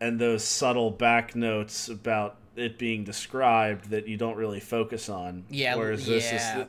and 0.00 0.18
those 0.18 0.44
subtle 0.44 0.90
back 0.90 1.34
notes 1.34 1.88
about 1.88 2.36
it 2.56 2.78
being 2.78 3.04
described 3.04 3.90
that 3.90 4.08
you 4.08 4.16
don't 4.16 4.36
really 4.36 4.60
focus 4.60 5.08
on. 5.08 5.44
Yeah, 5.48 5.76
Whereas 5.76 6.06
this 6.06 6.24
yeah. 6.24 6.60
is 6.60 6.66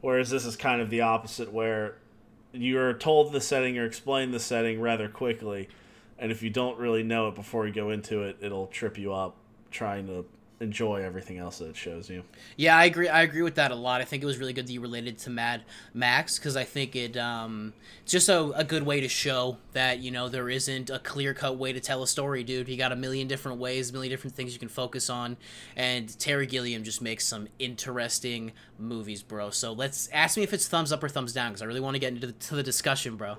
whereas 0.00 0.30
this 0.30 0.44
is 0.44 0.56
kind 0.56 0.80
of 0.80 0.90
the 0.90 1.02
opposite 1.02 1.52
where 1.52 1.96
you're 2.52 2.94
told 2.94 3.32
the 3.32 3.40
setting 3.40 3.78
or 3.78 3.84
explained 3.84 4.32
the 4.32 4.40
setting 4.40 4.80
rather 4.80 5.08
quickly 5.08 5.68
and 6.20 6.30
if 6.30 6.42
you 6.42 6.50
don't 6.50 6.78
really 6.78 7.02
know 7.02 7.28
it 7.28 7.34
before 7.34 7.66
you 7.66 7.72
go 7.72 7.90
into 7.90 8.22
it, 8.22 8.36
it'll 8.40 8.66
trip 8.66 8.98
you 8.98 9.12
up 9.12 9.36
trying 9.70 10.06
to 10.06 10.26
enjoy 10.60 11.02
everything 11.02 11.38
else 11.38 11.58
that 11.58 11.70
it 11.70 11.76
shows 11.76 12.10
you. 12.10 12.22
Yeah, 12.56 12.76
I 12.76 12.84
agree. 12.84 13.08
I 13.08 13.22
agree 13.22 13.40
with 13.40 13.54
that 13.54 13.70
a 13.70 13.74
lot. 13.74 14.02
I 14.02 14.04
think 14.04 14.22
it 14.22 14.26
was 14.26 14.36
really 14.36 14.52
good 14.52 14.66
that 14.66 14.72
you 14.72 14.80
related 14.82 15.18
to 15.20 15.30
Mad 15.30 15.62
Max 15.94 16.38
because 16.38 16.54
I 16.54 16.64
think 16.64 16.94
it 16.94 17.16
um, 17.16 17.72
it's 18.02 18.12
just 18.12 18.28
a, 18.28 18.50
a 18.50 18.62
good 18.62 18.82
way 18.82 19.00
to 19.00 19.08
show 19.08 19.56
that 19.72 20.00
you 20.00 20.10
know 20.10 20.28
there 20.28 20.50
isn't 20.50 20.90
a 20.90 20.98
clear 20.98 21.32
cut 21.32 21.56
way 21.56 21.72
to 21.72 21.80
tell 21.80 22.02
a 22.02 22.06
story, 22.06 22.44
dude. 22.44 22.68
You 22.68 22.76
got 22.76 22.92
a 22.92 22.96
million 22.96 23.26
different 23.26 23.58
ways, 23.58 23.90
a 23.90 23.92
million 23.94 24.10
different 24.10 24.36
things 24.36 24.52
you 24.52 24.58
can 24.58 24.68
focus 24.68 25.08
on, 25.08 25.38
and 25.76 26.16
Terry 26.18 26.46
Gilliam 26.46 26.84
just 26.84 27.00
makes 27.00 27.26
some 27.26 27.48
interesting 27.58 28.52
movies, 28.78 29.22
bro. 29.22 29.50
So 29.50 29.72
let's 29.72 30.08
ask 30.12 30.36
me 30.36 30.42
if 30.42 30.52
it's 30.52 30.68
thumbs 30.68 30.92
up 30.92 31.02
or 31.02 31.08
thumbs 31.08 31.32
down 31.32 31.52
because 31.52 31.62
I 31.62 31.66
really 31.66 31.80
want 31.80 31.94
to 31.94 31.98
get 32.00 32.12
into 32.12 32.26
the, 32.26 32.32
to 32.34 32.54
the 32.54 32.62
discussion, 32.62 33.16
bro. 33.16 33.38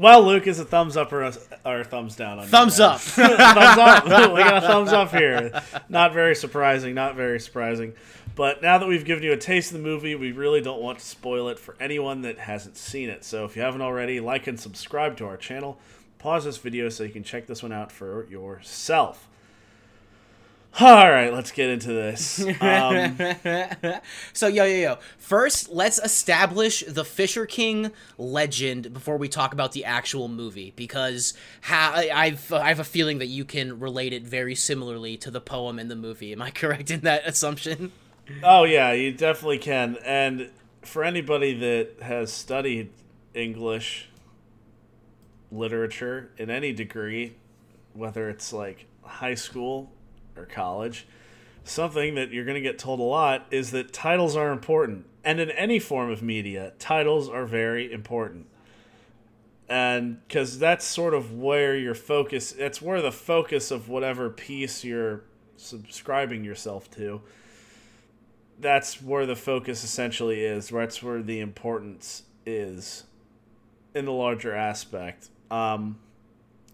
Well, 0.00 0.22
Luke 0.22 0.46
is 0.46 0.58
a 0.58 0.64
thumbs 0.64 0.96
up 0.96 1.12
or 1.12 1.24
a, 1.24 1.34
or 1.62 1.80
a 1.80 1.84
thumbs 1.84 2.16
down. 2.16 2.38
On 2.38 2.46
thumbs 2.46 2.78
you, 2.78 2.86
up. 2.86 3.00
thumbs 3.02 3.38
up. 3.38 4.04
we 4.32 4.42
got 4.42 4.64
a 4.64 4.66
thumbs 4.66 4.94
up 4.94 5.10
here. 5.10 5.62
Not 5.90 6.14
very 6.14 6.34
surprising. 6.34 6.94
Not 6.94 7.16
very 7.16 7.38
surprising. 7.38 7.92
But 8.34 8.62
now 8.62 8.78
that 8.78 8.88
we've 8.88 9.04
given 9.04 9.22
you 9.22 9.32
a 9.32 9.36
taste 9.36 9.72
of 9.72 9.76
the 9.76 9.82
movie, 9.82 10.14
we 10.14 10.32
really 10.32 10.62
don't 10.62 10.80
want 10.80 11.00
to 11.00 11.04
spoil 11.04 11.50
it 11.50 11.58
for 11.58 11.76
anyone 11.78 12.22
that 12.22 12.38
hasn't 12.38 12.78
seen 12.78 13.10
it. 13.10 13.24
So 13.24 13.44
if 13.44 13.56
you 13.56 13.60
haven't 13.60 13.82
already, 13.82 14.20
like 14.20 14.46
and 14.46 14.58
subscribe 14.58 15.18
to 15.18 15.26
our 15.26 15.36
channel. 15.36 15.78
Pause 16.18 16.46
this 16.46 16.56
video 16.56 16.88
so 16.88 17.04
you 17.04 17.10
can 17.10 17.22
check 17.22 17.46
this 17.46 17.62
one 17.62 17.72
out 17.72 17.92
for 17.92 18.26
yourself. 18.30 19.28
All 20.78 21.10
right, 21.10 21.32
let's 21.32 21.50
get 21.50 21.68
into 21.68 21.88
this. 21.88 22.44
Um, 22.60 23.16
so 24.32 24.46
yo 24.46 24.64
yo 24.64 24.76
yo. 24.76 24.98
First, 25.18 25.70
let's 25.70 25.98
establish 25.98 26.84
the 26.86 27.04
Fisher 27.04 27.46
King 27.46 27.90
legend 28.18 28.92
before 28.92 29.16
we 29.16 29.28
talk 29.28 29.52
about 29.52 29.72
the 29.72 29.84
actual 29.84 30.28
movie, 30.28 30.72
because 30.76 31.34
I've 31.68 32.52
I 32.52 32.68
have 32.68 32.80
a 32.80 32.84
feeling 32.84 33.18
that 33.18 33.26
you 33.26 33.44
can 33.44 33.80
relate 33.80 34.12
it 34.12 34.22
very 34.22 34.54
similarly 34.54 35.16
to 35.18 35.30
the 35.30 35.40
poem 35.40 35.78
in 35.78 35.88
the 35.88 35.96
movie. 35.96 36.32
Am 36.32 36.42
I 36.42 36.50
correct 36.52 36.90
in 36.90 37.00
that 37.00 37.26
assumption? 37.26 37.92
oh 38.44 38.64
yeah, 38.64 38.92
you 38.92 39.12
definitely 39.12 39.58
can. 39.58 39.96
And 40.04 40.50
for 40.82 41.02
anybody 41.02 41.58
that 41.58 42.02
has 42.02 42.32
studied 42.32 42.90
English 43.34 44.08
literature 45.50 46.30
in 46.36 46.50
any 46.50 46.72
degree, 46.72 47.34
whether 47.92 48.28
it's 48.28 48.52
like 48.52 48.86
high 49.02 49.34
school 49.34 49.90
or 50.40 50.46
college, 50.46 51.06
something 51.64 52.14
that 52.14 52.30
you're 52.30 52.44
going 52.44 52.56
to 52.56 52.60
get 52.60 52.78
told 52.78 53.00
a 53.00 53.04
lot 53.04 53.46
is 53.50 53.70
that 53.70 53.92
titles 53.92 54.36
are 54.36 54.50
important. 54.50 55.06
And 55.22 55.38
in 55.38 55.50
any 55.50 55.78
form 55.78 56.10
of 56.10 56.22
media, 56.22 56.72
titles 56.78 57.28
are 57.28 57.46
very 57.46 57.92
important. 57.92 58.46
And 59.68 60.26
because 60.26 60.58
that's 60.58 60.84
sort 60.84 61.14
of 61.14 61.32
where 61.32 61.76
your 61.76 61.94
focus, 61.94 62.52
that's 62.52 62.82
where 62.82 63.00
the 63.00 63.12
focus 63.12 63.70
of 63.70 63.88
whatever 63.88 64.28
piece 64.28 64.82
you're 64.82 65.22
subscribing 65.56 66.42
yourself 66.42 66.90
to, 66.92 67.20
that's 68.58 69.00
where 69.00 69.26
the 69.26 69.36
focus 69.36 69.84
essentially 69.84 70.42
is. 70.42 70.72
Where 70.72 70.84
that's 70.84 71.02
where 71.02 71.22
the 71.22 71.38
importance 71.38 72.24
is 72.44 73.04
in 73.94 74.06
the 74.06 74.12
larger 74.12 74.54
aspect. 74.54 75.28
Um, 75.50 75.98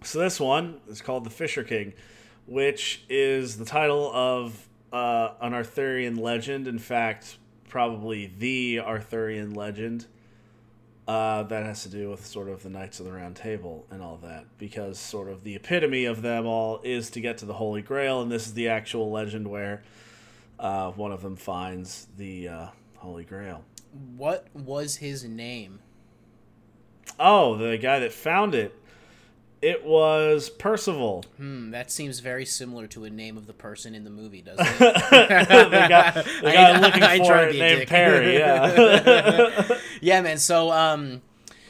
so 0.03 0.19
this 0.21 0.39
one 0.41 0.81
is 0.89 1.03
called 1.03 1.25
The 1.25 1.31
Fisher 1.31 1.65
King 1.65 1.93
which 2.47 3.05
is 3.09 3.59
the 3.59 3.65
title 3.65 4.11
of 4.13 4.69
uh, 4.93 5.31
an 5.41 5.53
Arthurian 5.53 6.17
legend. 6.17 6.67
In 6.67 6.79
fact, 6.79 7.39
probably 7.69 8.33
the 8.39 8.81
Arthurian 8.81 9.55
legend 9.55 10.07
uh, 11.09 11.43
that 11.45 11.65
has 11.65 11.83
to 11.83 11.89
do 11.89 12.11
with 12.11 12.25
sort 12.27 12.49
of 12.49 12.63
the 12.63 12.71
Knights 12.71 12.99
of 12.99 13.07
the 13.07 13.13
Round 13.13 13.37
Table 13.37 13.87
and 13.91 14.03
all 14.03 14.19
that, 14.23 14.45
because 14.59 14.99
sort 14.99 15.29
of 15.29 15.45
the 15.45 15.55
epitome 15.55 16.05
of 16.05 16.23
them 16.23 16.47
all 16.47 16.81
is 16.83 17.11
to 17.11 17.21
get 17.21 17.39
to 17.39 17.47
the 17.47 17.55
Holy 17.55 17.83
Grail, 17.83 18.23
and 18.23 18.31
this 18.31 18.47
is 18.47 18.55
the 18.55 18.69
actual 18.69 19.11
legend 19.11 19.49
where 19.49 19.83
uh, 20.59 20.91
one 20.93 21.13
of 21.13 21.23
them 21.23 21.37
finds 21.37 22.09
the 22.17 22.49
uh, 22.49 22.67
Holy 22.97 23.25
Grail. 23.25 23.63
What 24.17 24.49
was 24.53 24.97
his 24.97 25.25
name? 25.25 25.81
Oh, 27.21 27.57
the 27.57 27.79
guy 27.79 28.01
that 28.01 28.13
found 28.13 28.55
it. 28.55 28.75
It 29.67 29.85
was 29.85 30.49
Percival. 30.49 31.25
Hmm, 31.39 31.73
that 31.73 31.91
seems 31.91 32.21
very 32.21 32.45
similar 32.45 32.87
to 32.87 33.03
a 33.03 33.11
name 33.11 33.37
of 33.37 33.49
the 33.49 33.53
person 33.53 33.97
in 33.97 34.05
the 34.05 34.11
movie, 34.11 34.41
doesn't 34.41 34.65
it? 34.65 34.79
the 34.79 35.87
guy, 35.89 36.11
the 36.13 36.53
guy 36.53 36.71
I, 36.71 36.79
looking 36.79 37.03
I, 37.03 37.19
for 37.19 37.35
I 37.35 37.43
it 37.49 37.57
named 37.57 37.89
Perry. 37.89 38.39
Yeah. 38.39 39.79
yeah, 40.01 40.21
man. 40.21 40.39
So, 40.39 40.71
um, 40.71 41.21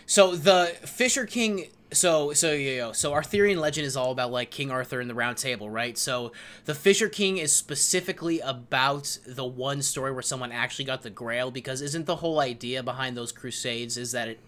so 0.04 0.36
the 0.36 0.76
Fisher 0.82 1.24
King. 1.24 1.68
So, 1.90 2.34
so 2.34 2.52
yeah, 2.52 2.92
so 2.92 3.14
Arthurian 3.14 3.60
legend 3.60 3.86
is 3.86 3.96
all 3.96 4.10
about 4.10 4.30
like 4.30 4.50
King 4.50 4.70
Arthur 4.70 5.00
and 5.00 5.08
the 5.08 5.14
Round 5.14 5.38
Table, 5.38 5.70
right? 5.70 5.96
So 5.96 6.32
the 6.66 6.74
Fisher 6.74 7.08
King 7.08 7.38
is 7.38 7.56
specifically 7.56 8.40
about 8.40 9.16
the 9.26 9.46
one 9.46 9.80
story 9.80 10.12
where 10.12 10.20
someone 10.20 10.52
actually 10.52 10.84
got 10.84 11.00
the 11.00 11.08
Grail, 11.08 11.50
because 11.50 11.80
isn't 11.80 12.04
the 12.04 12.16
whole 12.16 12.40
idea 12.40 12.82
behind 12.82 13.16
those 13.16 13.32
Crusades 13.32 13.96
is 13.96 14.12
that 14.12 14.28
it 14.28 14.40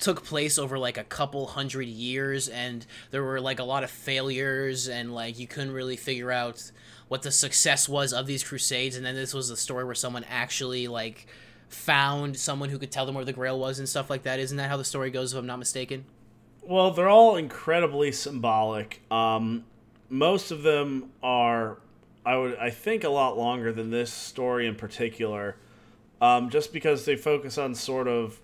took 0.00 0.24
place 0.24 0.58
over 0.58 0.78
like 0.78 0.98
a 0.98 1.04
couple 1.04 1.46
hundred 1.46 1.86
years 1.86 2.48
and 2.48 2.86
there 3.10 3.22
were 3.22 3.40
like 3.40 3.58
a 3.58 3.64
lot 3.64 3.84
of 3.84 3.90
failures 3.90 4.88
and 4.88 5.14
like 5.14 5.38
you 5.38 5.46
couldn't 5.46 5.72
really 5.72 5.96
figure 5.96 6.30
out 6.30 6.72
what 7.08 7.22
the 7.22 7.30
success 7.30 7.88
was 7.88 8.12
of 8.12 8.26
these 8.26 8.42
crusades 8.42 8.96
and 8.96 9.04
then 9.04 9.14
this 9.14 9.34
was 9.34 9.48
the 9.48 9.56
story 9.56 9.84
where 9.84 9.94
someone 9.94 10.24
actually 10.24 10.88
like 10.88 11.26
found 11.68 12.36
someone 12.36 12.68
who 12.68 12.78
could 12.78 12.90
tell 12.90 13.06
them 13.06 13.14
where 13.14 13.24
the 13.24 13.32
grail 13.32 13.58
was 13.58 13.78
and 13.78 13.88
stuff 13.88 14.10
like 14.10 14.24
that. 14.24 14.40
Isn't 14.40 14.56
that 14.56 14.68
how 14.68 14.76
the 14.76 14.84
story 14.84 15.10
goes 15.10 15.32
if 15.32 15.38
i'm 15.38 15.46
not 15.46 15.58
mistaken? 15.58 16.04
Well 16.62 16.90
they're 16.90 17.08
all 17.08 17.36
incredibly 17.36 18.10
symbolic. 18.10 19.02
Um 19.10 19.64
most 20.10 20.50
of 20.50 20.62
them 20.62 21.10
are 21.22 21.78
i 22.26 22.36
would 22.36 22.56
i 22.56 22.68
think 22.68 23.04
a 23.04 23.08
lot 23.08 23.38
longer 23.38 23.72
than 23.72 23.90
this 23.90 24.12
story 24.12 24.66
in 24.66 24.74
particular 24.74 25.56
um 26.20 26.50
just 26.50 26.72
because 26.72 27.04
they 27.04 27.16
focus 27.16 27.56
on 27.56 27.74
sort 27.74 28.08
of 28.08 28.40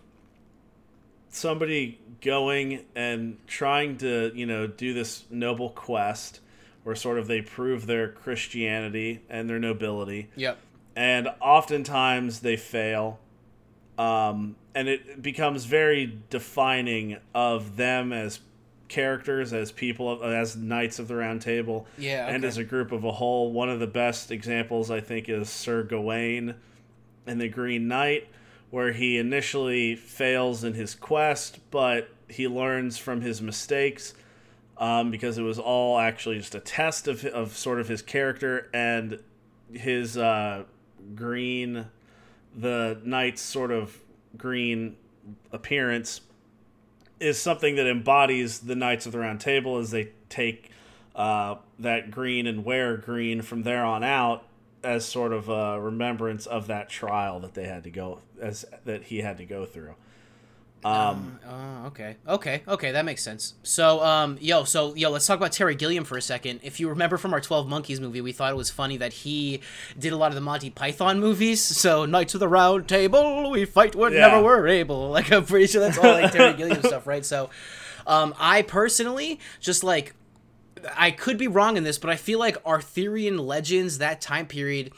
somebody 1.36 2.00
going 2.20 2.84
and 2.94 3.38
trying 3.46 3.98
to, 3.98 4.32
you 4.34 4.46
know, 4.46 4.66
do 4.66 4.94
this 4.94 5.24
noble 5.30 5.70
quest 5.70 6.40
where 6.82 6.94
sort 6.94 7.18
of 7.18 7.26
they 7.26 7.42
prove 7.42 7.86
their 7.86 8.08
Christianity 8.08 9.22
and 9.28 9.50
their 9.50 9.58
nobility. 9.58 10.30
Yep. 10.36 10.58
And 10.94 11.28
oftentimes 11.40 12.40
they 12.40 12.56
fail. 12.56 13.18
Um, 13.98 14.56
and 14.74 14.88
it 14.88 15.22
becomes 15.22 15.64
very 15.64 16.18
defining 16.30 17.18
of 17.34 17.76
them 17.76 18.12
as 18.12 18.40
characters, 18.88 19.52
as 19.52 19.72
people, 19.72 20.22
as 20.22 20.56
knights 20.56 20.98
of 20.98 21.08
the 21.08 21.16
Round 21.16 21.42
Table, 21.42 21.86
yeah, 21.98 22.24
okay. 22.24 22.34
and 22.34 22.44
as 22.44 22.56
a 22.56 22.64
group 22.64 22.92
of 22.92 23.04
a 23.04 23.12
whole. 23.12 23.52
One 23.52 23.68
of 23.68 23.80
the 23.80 23.86
best 23.86 24.30
examples, 24.30 24.90
I 24.90 25.00
think, 25.00 25.28
is 25.28 25.48
Sir 25.48 25.82
Gawain 25.82 26.54
and 27.26 27.40
the 27.40 27.48
Green 27.48 27.88
Knight, 27.88 28.28
where 28.70 28.92
he 28.92 29.18
initially 29.18 29.94
fails 29.94 30.64
in 30.64 30.74
his 30.74 30.94
quest, 30.94 31.58
but 31.70 32.08
he 32.28 32.48
learns 32.48 32.98
from 32.98 33.20
his 33.20 33.40
mistakes 33.40 34.14
um, 34.78 35.10
because 35.10 35.38
it 35.38 35.42
was 35.42 35.58
all 35.58 35.98
actually 35.98 36.38
just 36.38 36.54
a 36.54 36.60
test 36.60 37.08
of, 37.08 37.24
of 37.24 37.56
sort 37.56 37.80
of 37.80 37.88
his 37.88 38.02
character 38.02 38.68
and 38.74 39.20
his 39.72 40.16
uh, 40.16 40.64
green, 41.14 41.86
the 42.56 43.00
knight's 43.04 43.40
sort 43.40 43.70
of 43.70 43.98
green 44.36 44.96
appearance 45.52 46.20
is 47.18 47.40
something 47.40 47.76
that 47.76 47.86
embodies 47.86 48.60
the 48.60 48.74
Knights 48.74 49.06
of 49.06 49.12
the 49.12 49.18
Round 49.18 49.40
Table 49.40 49.78
as 49.78 49.90
they 49.90 50.10
take 50.28 50.70
uh, 51.14 51.56
that 51.78 52.10
green 52.10 52.46
and 52.46 52.64
wear 52.64 52.96
green 52.96 53.40
from 53.40 53.62
there 53.62 53.84
on 53.84 54.04
out 54.04 54.45
as 54.86 55.04
sort 55.04 55.32
of 55.32 55.48
a 55.48 55.80
remembrance 55.80 56.46
of 56.46 56.68
that 56.68 56.88
trial 56.88 57.40
that 57.40 57.54
they 57.54 57.66
had 57.66 57.84
to 57.84 57.90
go 57.90 58.20
as 58.40 58.64
that 58.84 59.02
he 59.04 59.18
had 59.18 59.38
to 59.38 59.44
go 59.44 59.66
through. 59.66 59.94
Um, 60.84 61.40
uh, 61.44 61.50
uh, 61.50 61.86
okay, 61.88 62.16
okay, 62.28 62.62
okay, 62.68 62.92
that 62.92 63.04
makes 63.04 63.20
sense. 63.20 63.54
So, 63.64 64.04
um, 64.04 64.38
yo, 64.40 64.62
so 64.62 64.94
yo, 64.94 65.10
let's 65.10 65.26
talk 65.26 65.36
about 65.36 65.50
Terry 65.50 65.74
Gilliam 65.74 66.04
for 66.04 66.16
a 66.16 66.22
second. 66.22 66.60
If 66.62 66.78
you 66.78 66.88
remember 66.88 67.16
from 67.16 67.32
our 67.32 67.40
Twelve 67.40 67.68
Monkeys 67.68 68.00
movie, 68.00 68.20
we 68.20 68.30
thought 68.30 68.52
it 68.52 68.56
was 68.56 68.70
funny 68.70 68.96
that 68.98 69.12
he 69.12 69.60
did 69.98 70.12
a 70.12 70.16
lot 70.16 70.28
of 70.28 70.36
the 70.36 70.40
Monty 70.40 70.70
Python 70.70 71.18
movies. 71.18 71.60
So, 71.60 72.04
Knights 72.04 72.34
of 72.34 72.40
the 72.40 72.46
Round 72.46 72.86
Table, 72.86 73.50
we 73.50 73.64
fight 73.64 73.96
whenever 73.96 74.36
yeah. 74.36 74.42
we're 74.42 74.68
able. 74.68 75.10
Like, 75.10 75.32
I'm 75.32 75.44
pretty 75.44 75.66
sure 75.66 75.80
that's 75.80 75.98
all 75.98 76.04
like 76.04 76.30
Terry 76.30 76.54
Gilliam 76.54 76.82
stuff, 76.84 77.06
right? 77.06 77.24
So, 77.24 77.50
um, 78.06 78.34
I 78.38 78.62
personally 78.62 79.40
just 79.58 79.82
like 79.82 80.14
I 80.96 81.10
could 81.10 81.38
be 81.38 81.48
wrong 81.48 81.76
in 81.76 81.84
this, 81.84 81.98
but 81.98 82.10
I 82.10 82.16
feel 82.16 82.38
like 82.38 82.64
Arthurian 82.66 83.38
legends 83.38 83.98
that 83.98 84.20
time 84.20 84.46
period 84.46 84.92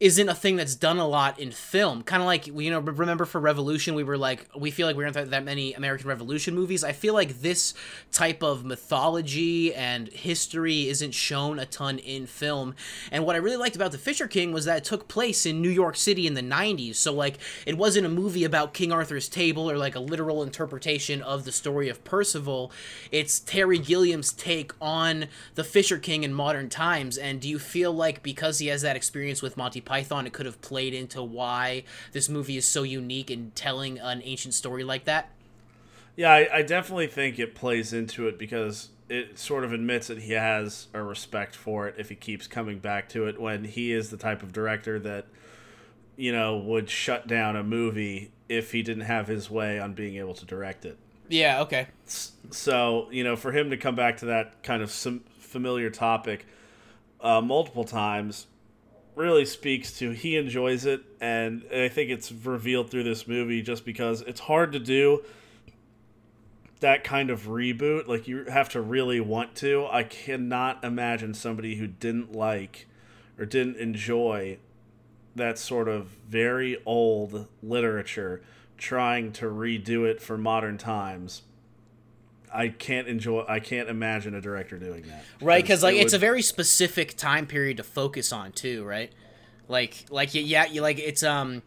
isn't 0.00 0.28
a 0.28 0.34
thing 0.34 0.56
that's 0.56 0.74
done 0.74 0.98
a 0.98 1.06
lot 1.06 1.38
in 1.38 1.52
film. 1.52 2.02
Kind 2.02 2.20
of 2.20 2.26
like 2.26 2.48
you 2.48 2.70
know, 2.70 2.80
remember 2.80 3.24
for 3.24 3.40
Revolution, 3.40 3.94
we 3.94 4.02
were 4.02 4.18
like, 4.18 4.48
we 4.56 4.72
feel 4.72 4.88
like 4.88 4.96
we 4.96 5.04
aren't 5.04 5.30
that 5.30 5.44
many 5.44 5.72
American 5.72 6.08
Revolution 6.08 6.54
movies. 6.54 6.82
I 6.82 6.90
feel 6.90 7.14
like 7.14 7.40
this 7.40 7.74
type 8.10 8.42
of 8.42 8.64
mythology 8.64 9.72
and 9.72 10.08
history 10.08 10.88
isn't 10.88 11.12
shown 11.12 11.60
a 11.60 11.66
ton 11.66 11.98
in 11.98 12.26
film. 12.26 12.74
And 13.12 13.24
what 13.24 13.36
I 13.36 13.38
really 13.38 13.56
liked 13.56 13.76
about 13.76 13.92
The 13.92 13.98
Fisher 13.98 14.26
King 14.26 14.52
was 14.52 14.64
that 14.64 14.78
it 14.78 14.84
took 14.84 15.06
place 15.06 15.46
in 15.46 15.62
New 15.62 15.70
York 15.70 15.96
City 15.96 16.26
in 16.26 16.34
the 16.34 16.42
'90s. 16.42 16.96
So 16.96 17.12
like, 17.12 17.38
it 17.64 17.78
wasn't 17.78 18.06
a 18.06 18.10
movie 18.10 18.44
about 18.44 18.74
King 18.74 18.90
Arthur's 18.90 19.28
table 19.28 19.70
or 19.70 19.78
like 19.78 19.94
a 19.94 20.00
literal 20.00 20.42
interpretation 20.42 21.22
of 21.22 21.44
the 21.44 21.52
story 21.52 21.88
of 21.88 22.02
Percival. 22.02 22.72
It's 23.12 23.38
Terry 23.38 23.78
Gilliam's 23.78 24.32
take 24.32 24.72
on 24.80 25.26
The 25.54 25.64
Fisher 25.64 25.98
King 25.98 26.24
in 26.24 26.34
modern 26.34 26.68
times. 26.68 27.16
And 27.16 27.40
do 27.40 27.48
you 27.48 27.60
feel 27.60 27.92
like 27.92 28.24
because 28.24 28.58
he 28.58 28.66
has 28.66 28.82
that 28.82 28.96
experience 28.96 29.40
with 29.40 29.56
Monty 29.56 29.83
Python, 29.84 30.26
it 30.26 30.32
could 30.32 30.46
have 30.46 30.60
played 30.60 30.94
into 30.94 31.22
why 31.22 31.84
this 32.12 32.28
movie 32.28 32.56
is 32.56 32.66
so 32.66 32.82
unique 32.82 33.30
in 33.30 33.52
telling 33.54 33.98
an 33.98 34.20
ancient 34.24 34.54
story 34.54 34.84
like 34.84 35.04
that. 35.04 35.30
Yeah, 36.16 36.32
I, 36.32 36.58
I 36.58 36.62
definitely 36.62 37.08
think 37.08 37.38
it 37.38 37.54
plays 37.54 37.92
into 37.92 38.28
it 38.28 38.38
because 38.38 38.90
it 39.08 39.38
sort 39.38 39.64
of 39.64 39.72
admits 39.72 40.06
that 40.06 40.18
he 40.18 40.32
has 40.32 40.88
a 40.94 41.02
respect 41.02 41.54
for 41.54 41.88
it 41.88 41.96
if 41.98 42.08
he 42.08 42.14
keeps 42.14 42.46
coming 42.46 42.78
back 42.78 43.08
to 43.10 43.26
it 43.26 43.40
when 43.40 43.64
he 43.64 43.92
is 43.92 44.10
the 44.10 44.16
type 44.16 44.42
of 44.42 44.52
director 44.52 44.98
that 45.00 45.26
you 46.16 46.32
know 46.32 46.56
would 46.56 46.88
shut 46.88 47.26
down 47.26 47.56
a 47.56 47.62
movie 47.62 48.30
if 48.48 48.72
he 48.72 48.82
didn't 48.82 49.04
have 49.04 49.26
his 49.26 49.50
way 49.50 49.78
on 49.78 49.92
being 49.94 50.16
able 50.16 50.34
to 50.34 50.44
direct 50.44 50.84
it. 50.84 50.98
Yeah, 51.28 51.62
okay. 51.62 51.88
So, 52.50 53.08
you 53.10 53.24
know, 53.24 53.36
for 53.36 53.52
him 53.52 53.70
to 53.70 53.76
come 53.76 53.94
back 53.94 54.18
to 54.18 54.26
that 54.26 54.62
kind 54.62 54.82
of 54.82 54.90
familiar 54.90 55.90
topic 55.90 56.46
uh, 57.20 57.40
multiple 57.40 57.84
times 57.84 58.46
really 59.16 59.44
speaks 59.44 59.96
to 59.98 60.10
he 60.10 60.36
enjoys 60.36 60.84
it 60.84 61.02
and 61.20 61.64
I 61.72 61.88
think 61.88 62.10
it's 62.10 62.32
revealed 62.32 62.90
through 62.90 63.04
this 63.04 63.28
movie 63.28 63.62
just 63.62 63.84
because 63.84 64.22
it's 64.22 64.40
hard 64.40 64.72
to 64.72 64.78
do 64.78 65.22
that 66.84 67.02
kind 67.02 67.30
of 67.30 67.46
reboot. 67.46 68.06
Like 68.06 68.28
you 68.28 68.44
have 68.44 68.68
to 68.70 68.80
really 68.80 69.18
want 69.18 69.54
to. 69.56 69.86
I 69.90 70.02
cannot 70.02 70.84
imagine 70.84 71.32
somebody 71.32 71.76
who 71.76 71.86
didn't 71.86 72.32
like 72.32 72.86
or 73.38 73.46
didn't 73.46 73.76
enjoy 73.76 74.58
that 75.34 75.58
sort 75.58 75.88
of 75.88 76.08
very 76.28 76.76
old 76.84 77.48
literature 77.62 78.42
trying 78.76 79.32
to 79.32 79.46
redo 79.46 80.04
it 80.04 80.20
for 80.20 80.36
modern 80.36 80.76
times 80.76 81.42
I 82.54 82.68
can't 82.68 83.08
enjoy. 83.08 83.44
I 83.48 83.58
can't 83.58 83.88
imagine 83.88 84.34
a 84.34 84.40
director 84.40 84.78
doing 84.78 85.02
that. 85.08 85.24
Right, 85.40 85.62
because 85.62 85.82
like 85.82 85.96
it 85.96 85.98
it's 85.98 86.12
would... 86.12 86.18
a 86.18 86.20
very 86.20 86.40
specific 86.40 87.16
time 87.16 87.46
period 87.46 87.78
to 87.78 87.82
focus 87.82 88.32
on 88.32 88.52
too, 88.52 88.84
right? 88.84 89.12
Like, 89.68 90.06
like 90.08 90.30
yeah, 90.32 90.66
you 90.66 90.80
like 90.80 90.98
it's 90.98 91.22
um. 91.22 91.62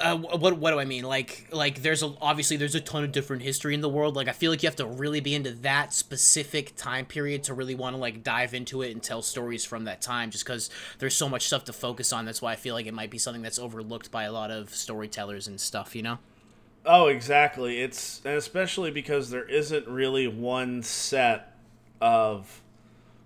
Uh, 0.00 0.16
what 0.16 0.56
what 0.58 0.70
do 0.70 0.78
I 0.78 0.84
mean? 0.84 1.02
Like 1.02 1.48
like 1.50 1.82
there's 1.82 2.04
a, 2.04 2.14
obviously 2.20 2.56
there's 2.56 2.76
a 2.76 2.80
ton 2.80 3.02
of 3.02 3.10
different 3.10 3.42
history 3.42 3.74
in 3.74 3.80
the 3.80 3.88
world. 3.88 4.14
Like 4.14 4.28
I 4.28 4.32
feel 4.32 4.52
like 4.52 4.62
you 4.62 4.68
have 4.68 4.76
to 4.76 4.86
really 4.86 5.18
be 5.18 5.34
into 5.34 5.50
that 5.62 5.92
specific 5.92 6.76
time 6.76 7.04
period 7.04 7.42
to 7.44 7.54
really 7.54 7.74
want 7.74 7.96
to 7.96 8.00
like 8.00 8.22
dive 8.22 8.54
into 8.54 8.82
it 8.82 8.92
and 8.92 9.02
tell 9.02 9.22
stories 9.22 9.64
from 9.64 9.86
that 9.86 10.00
time. 10.00 10.30
Just 10.30 10.44
because 10.44 10.70
there's 11.00 11.16
so 11.16 11.28
much 11.28 11.48
stuff 11.48 11.64
to 11.64 11.72
focus 11.72 12.12
on. 12.12 12.26
That's 12.26 12.40
why 12.40 12.52
I 12.52 12.56
feel 12.56 12.76
like 12.76 12.86
it 12.86 12.94
might 12.94 13.10
be 13.10 13.18
something 13.18 13.42
that's 13.42 13.58
overlooked 13.58 14.12
by 14.12 14.22
a 14.22 14.30
lot 14.30 14.52
of 14.52 14.72
storytellers 14.72 15.48
and 15.48 15.60
stuff. 15.60 15.96
You 15.96 16.02
know. 16.04 16.18
Oh, 16.90 17.08
exactly. 17.08 17.82
It's 17.82 18.22
and 18.24 18.34
especially 18.34 18.90
because 18.90 19.28
there 19.28 19.44
isn't 19.44 19.86
really 19.86 20.26
one 20.26 20.82
set 20.82 21.54
of 22.00 22.62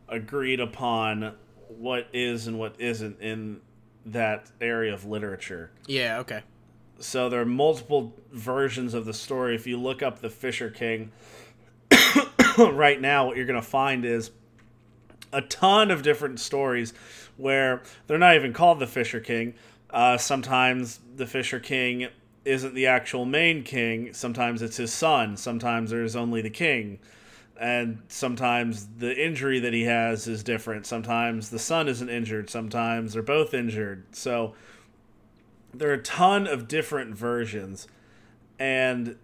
agreed 0.08 0.58
upon 0.58 1.36
what 1.68 2.08
is 2.12 2.48
and 2.48 2.58
what 2.58 2.74
isn't 2.80 3.20
in 3.20 3.60
that 4.04 4.50
area 4.60 4.92
of 4.92 5.04
literature. 5.06 5.70
Yeah, 5.86 6.18
okay. 6.18 6.42
So 6.98 7.28
there 7.28 7.40
are 7.40 7.46
multiple 7.46 8.12
versions 8.32 8.94
of 8.94 9.04
the 9.04 9.14
story. 9.14 9.54
If 9.54 9.68
you 9.68 9.76
look 9.76 10.02
up 10.02 10.20
the 10.20 10.30
Fisher 10.30 10.68
King 10.68 11.12
right 12.58 13.00
now, 13.00 13.26
what 13.26 13.36
you're 13.36 13.46
going 13.46 13.60
to 13.60 13.66
find 13.66 14.04
is 14.04 14.32
a 15.32 15.40
ton 15.40 15.92
of 15.92 16.02
different 16.02 16.40
stories 16.40 16.94
where 17.36 17.82
they're 18.08 18.18
not 18.18 18.34
even 18.34 18.52
called 18.52 18.80
the 18.80 18.88
Fisher 18.88 19.20
King. 19.20 19.54
Uh, 19.88 20.16
sometimes 20.16 20.98
the 21.14 21.26
Fisher 21.26 21.60
King 21.60 22.08
isn't 22.44 22.74
the 22.74 22.86
actual 22.86 23.24
main 23.24 23.62
king. 23.62 24.12
Sometimes 24.12 24.62
it's 24.62 24.76
his 24.76 24.92
son. 24.92 25.36
Sometimes 25.36 25.90
there's 25.90 26.16
only 26.16 26.42
the 26.42 26.50
king. 26.50 26.98
And 27.60 28.02
sometimes 28.08 28.88
the 28.98 29.14
injury 29.14 29.60
that 29.60 29.72
he 29.72 29.84
has 29.84 30.26
is 30.26 30.42
different. 30.42 30.86
Sometimes 30.86 31.50
the 31.50 31.58
son 31.58 31.88
isn't 31.88 32.08
injured. 32.08 32.50
Sometimes 32.50 33.12
they're 33.12 33.22
both 33.22 33.54
injured. 33.54 34.04
So 34.12 34.54
there 35.72 35.90
are 35.90 35.94
a 35.94 36.02
ton 36.02 36.46
of 36.46 36.66
different 36.66 37.16
versions. 37.16 37.86
And 38.58 39.16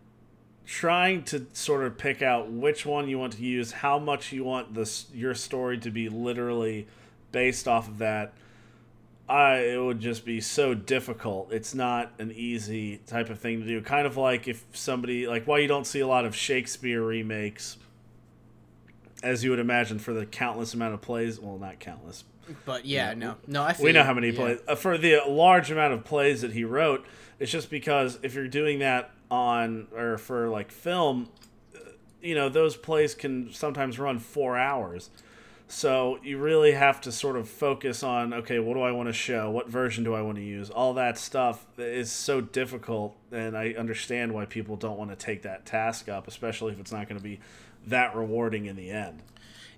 trying 0.64 1.24
to 1.24 1.46
sort 1.54 1.83
of 1.85 1.96
pick 1.96 2.20
out 2.20 2.50
which 2.52 2.85
one 2.85 3.09
you 3.09 3.18
want 3.18 3.33
to 3.33 3.42
use, 3.42 3.72
how 3.72 3.98
much 3.98 4.33
you 4.33 4.44
want 4.44 4.74
this 4.74 5.07
your 5.14 5.35
story 5.35 5.78
to 5.78 5.90
be 5.90 6.09
literally 6.09 6.87
based 7.33 7.66
off 7.66 7.88
of 7.88 7.98
that 7.98 8.35
I 9.29 9.57
it 9.57 9.83
would 9.83 10.01
just 10.01 10.25
be 10.25 10.41
so 10.41 10.75
difficult. 10.75 11.53
It's 11.53 11.75
not 11.75 12.12
an 12.19 12.33
easy 12.33 12.99
type 13.07 13.29
of 13.29 13.38
thing 13.38 13.61
to 13.61 13.67
do. 13.67 13.83
Kind 13.83 14.07
of 14.07 14.17
like 14.17 14.49
if 14.49 14.64
somebody 14.73 15.27
like 15.27 15.47
why 15.47 15.59
you 15.59 15.69
don't 15.69 15.87
see 15.87 16.01
a 16.01 16.07
lot 16.07 16.25
of 16.25 16.35
Shakespeare 16.35 17.03
remakes 17.03 17.77
as 19.23 19.43
you 19.43 19.51
would 19.51 19.59
imagine 19.59 19.99
for 19.99 20.14
the 20.14 20.25
countless 20.25 20.75
amount 20.75 20.95
of 20.95 21.01
plays, 21.03 21.38
well 21.41 21.59
not 21.59 21.79
countless. 21.79 22.25
But 22.64 22.87
yeah, 22.87 23.12
no. 23.14 23.37
No, 23.47 23.62
I 23.62 23.75
We 23.79 23.93
know 23.93 24.05
how 24.05 24.14
many 24.14 24.31
yeah. 24.31 24.37
plays 24.37 24.59
uh, 24.67 24.75
for 24.75 24.97
the 24.97 25.21
large 25.29 25.71
amount 25.71 25.93
of 25.93 26.05
plays 26.05 26.41
that 26.41 26.53
he 26.53 26.64
wrote. 26.64 27.05
It's 27.38 27.53
just 27.53 27.69
because 27.69 28.19
if 28.23 28.35
you're 28.35 28.49
doing 28.49 28.79
that 28.79 29.11
on 29.31 29.88
or 29.95 30.17
for 30.17 30.49
like 30.49 30.71
film, 30.71 31.29
uh, 31.75 31.81
you 32.23 32.35
know, 32.35 32.49
those 32.49 32.77
plays 32.77 33.14
can 33.14 33.53
sometimes 33.53 33.99
run 33.99 34.19
4 34.19 34.57
hours 34.57 35.11
so 35.68 36.18
you 36.22 36.38
really 36.38 36.72
have 36.72 37.00
to 37.02 37.12
sort 37.12 37.37
of 37.37 37.48
focus 37.48 38.02
on 38.02 38.33
okay, 38.33 38.59
what 38.59 38.74
do 38.74 38.81
I 38.81 38.90
want 38.90 39.09
to 39.09 39.12
show? 39.12 39.50
What 39.50 39.68
version 39.68 40.02
do 40.02 40.14
I 40.14 40.22
want 40.22 40.37
to 40.37 40.44
use? 40.44 40.70
All 40.70 40.94
that 40.94 41.18
stuff 41.18 41.66
is 41.76 42.11
so 42.11 42.40
difficult, 42.40 43.16
and 43.31 43.57
I 43.57 43.72
understand 43.72 44.33
why 44.33 44.46
people 44.46 44.76
don't 44.76 44.98
want 44.98 45.11
to 45.11 45.16
take 45.16 45.42
that 45.42 45.66
task 45.66 46.09
up, 46.09 46.26
especially 46.26 46.72
if 46.72 46.81
it's 46.81 46.92
not 46.92 47.09
going 47.09 47.18
to 47.18 47.24
be 47.24 47.38
that 47.87 48.16
rewarding 48.16 48.66
in 48.66 48.76
the 48.76 48.90
end 48.90 49.22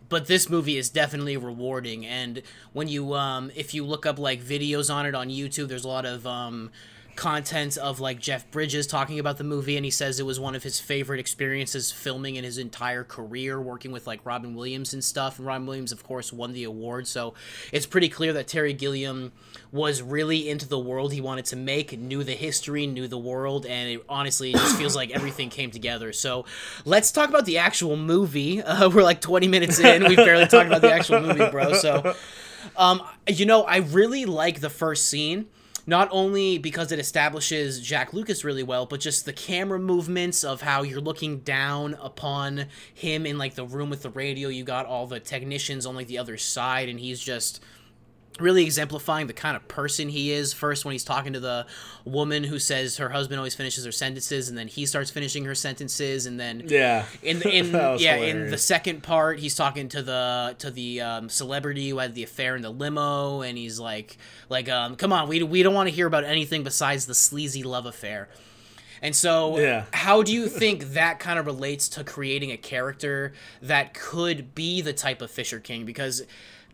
but 0.09 0.27
this 0.27 0.51
movie 0.51 0.77
is 0.77 0.91
definitely 0.91 1.37
rewarding 1.39 2.05
and 2.05 2.43
when 2.73 2.89
you 2.89 3.15
um 3.15 3.51
if 3.55 3.73
you 3.73 3.87
look 3.87 4.05
up 4.05 4.19
like 4.19 4.43
videos 4.43 4.93
on 4.93 5.07
it 5.07 5.15
on 5.15 5.29
youtube 5.29 5.69
there's 5.69 5.85
a 5.85 5.89
lot 5.89 6.05
of 6.05 6.27
um 6.27 6.71
content 7.17 7.77
of 7.77 8.01
like 8.01 8.19
Jeff 8.19 8.51
Bridges 8.51 8.87
talking 8.87 9.19
about 9.19 9.39
the 9.39 9.45
movie, 9.45 9.77
and 9.77 9.85
he 9.85 9.91
says 9.91 10.19
it 10.19 10.27
was 10.27 10.41
one 10.41 10.55
of 10.55 10.63
his 10.63 10.81
favorite 10.81 11.21
experiences 11.21 11.93
filming 11.93 12.37
in 12.37 12.45
his 12.45 12.59
entire 12.59 13.05
career, 13.05 13.61
working 13.61 13.93
with 13.93 14.07
like 14.07 14.21
Robin 14.25 14.55
Williams 14.55 14.93
and 14.93 15.03
stuff. 15.03 15.39
And 15.39 15.47
Robin 15.47 15.67
Williams, 15.67 15.93
of 15.93 16.03
course, 16.03 16.33
won 16.33 16.53
the 16.53 16.65
award, 16.65 17.07
so 17.07 17.35
it's 17.73 17.87
pretty 17.87 18.09
clear 18.09 18.33
that 18.33 18.49
Terry 18.49 18.73
Gilliam 18.73 19.33
was 19.73 20.03
really 20.03 20.49
into 20.49 20.69
the 20.69 20.79
world 20.79 21.13
he 21.13 21.21
wanted 21.21 21.45
to 21.47 21.57
make, 21.57 21.99
knew 21.99 22.25
the 22.25 22.33
history, 22.35 22.87
knew 22.87 23.07
the 23.07 23.19
world, 23.19 23.67
and 23.67 23.91
it, 23.91 24.05
honestly, 24.09 24.51
it 24.51 24.57
just 24.57 24.77
feels 24.77 24.97
like 24.97 25.11
everything 25.11 25.51
came 25.51 25.71
together. 25.71 26.13
So 26.13 26.45
let's 26.85 27.13
talk 27.13 27.29
about 27.29 27.45
the 27.45 27.59
actual 27.59 27.97
movie. 27.97 28.63
Uh, 28.71 28.89
we're 28.89 29.03
like 29.03 29.21
20 29.21 29.49
minutes 29.49 29.81
in, 29.81 30.05
we 30.05 30.15
barely 30.15 30.47
talked 30.47 30.69
about 30.69 30.81
the 30.81 30.93
actual 30.93 31.21
movie, 31.21 31.51
bro. 31.51 31.73
So. 31.73 32.15
Um, 32.77 33.03
you 33.27 33.47
know, 33.47 33.63
I 33.63 33.79
really 33.79 34.27
like 34.27 34.61
the 34.61 34.71
first 34.71 35.09
scene 35.09 35.47
not 35.87 36.09
only 36.11 36.59
because 36.59 36.93
it 36.93 36.99
establishes 36.99 37.81
Jack 37.81 38.13
Lucas 38.13 38.45
really 38.45 38.63
well, 38.63 38.87
but 38.87 39.01
just 39.01 39.25
the 39.25 39.33
camera 39.33 39.79
movements 39.79 40.45
of 40.45 40.63
how 40.63 40.83
you're 40.83 41.01
looking 41.01 41.41
down 41.41 41.95
upon 42.01 42.67
him 42.95 43.27
in 43.27 43.39
like 43.39 43.55
the 43.55 43.65
room 43.67 43.91
with 43.91 44.03
the 44.03 44.11
radio. 44.11 44.49
You 44.49 44.65
got 44.65 44.87
all 44.87 45.07
the 45.07 45.21
technicians 45.21 45.87
on 45.87 45.95
like 45.95 46.07
the 46.07 46.19
other 46.19 46.37
side, 46.37 46.89
and 46.89 47.01
he's 47.01 47.21
just 47.21 47.63
really 48.41 48.65
exemplifying 48.65 49.27
the 49.27 49.33
kind 49.33 49.57
of 49.57 49.67
person 49.69 50.09
he 50.09 50.33
is 50.33 50.53
first 50.53 50.85
when 50.85 50.93
he's 50.93 51.05
talking 51.05 51.33
to 51.33 51.41
the 51.41 51.67
woman 52.05 52.45
who 52.45 52.59
says 52.59 52.97
her 52.97 53.11
husband 53.11 53.39
always 53.39 53.55
finishes 53.55 53.85
her 53.85 53.93
sentences 53.93 54.49
and 54.49 54.57
then 54.57 54.69
he 54.69 54.87
starts 54.87 55.11
finishing 55.11 55.45
her 55.45 55.55
sentences 55.55 56.27
and 56.27 56.39
then 56.39 56.63
yeah 56.67 57.05
in 57.23 57.43
in 57.49 57.67
yeah 57.71 57.97
hilarious. 57.97 58.35
in 58.35 58.51
the 58.51 58.59
second 58.59 59.03
part 59.03 59.39
he's 59.39 59.55
talking 59.55 59.89
to 59.89 60.03
the 60.03 60.55
to 60.59 60.71
the 60.71 61.01
um, 61.01 61.29
celebrity 61.29 61.91
who 61.91 61.99
had 61.99 62.15
the 62.15 62.23
affair 62.23 62.57
in 62.57 62.63
the 62.63 62.71
limo 62.71 63.43
and 63.43 63.59
he's 63.59 63.79
like 63.79 64.17
like 64.49 64.69
um 64.69 64.97
come 64.97 65.13
on 65.13 65.29
we, 65.29 65.43
we 65.43 65.63
don't 65.63 65.75
want 65.75 65.89
to 65.89 65.95
hear 65.95 66.07
about 66.07 66.25
anything 66.25 66.63
besides 66.63 67.07
the 67.07 67.15
sleazy 67.15 67.63
love 67.63 67.87
affair 67.87 68.29
and 69.03 69.17
so, 69.17 69.59
yeah. 69.59 69.87
how 69.93 70.23
do 70.23 70.33
you 70.33 70.47
think 70.47 70.93
that 70.93 71.19
kind 71.19 71.39
of 71.39 71.47
relates 71.47 71.89
to 71.91 72.05
creating 72.05 72.53
a 72.53 72.57
character 72.57 73.33
that 73.63 73.95
could 73.95 74.55
be 74.55 74.83
the 74.83 74.93
type 74.93 75.23
of 75.23 75.31
Fisher 75.31 75.59
King? 75.59 75.87
Because 75.87 76.23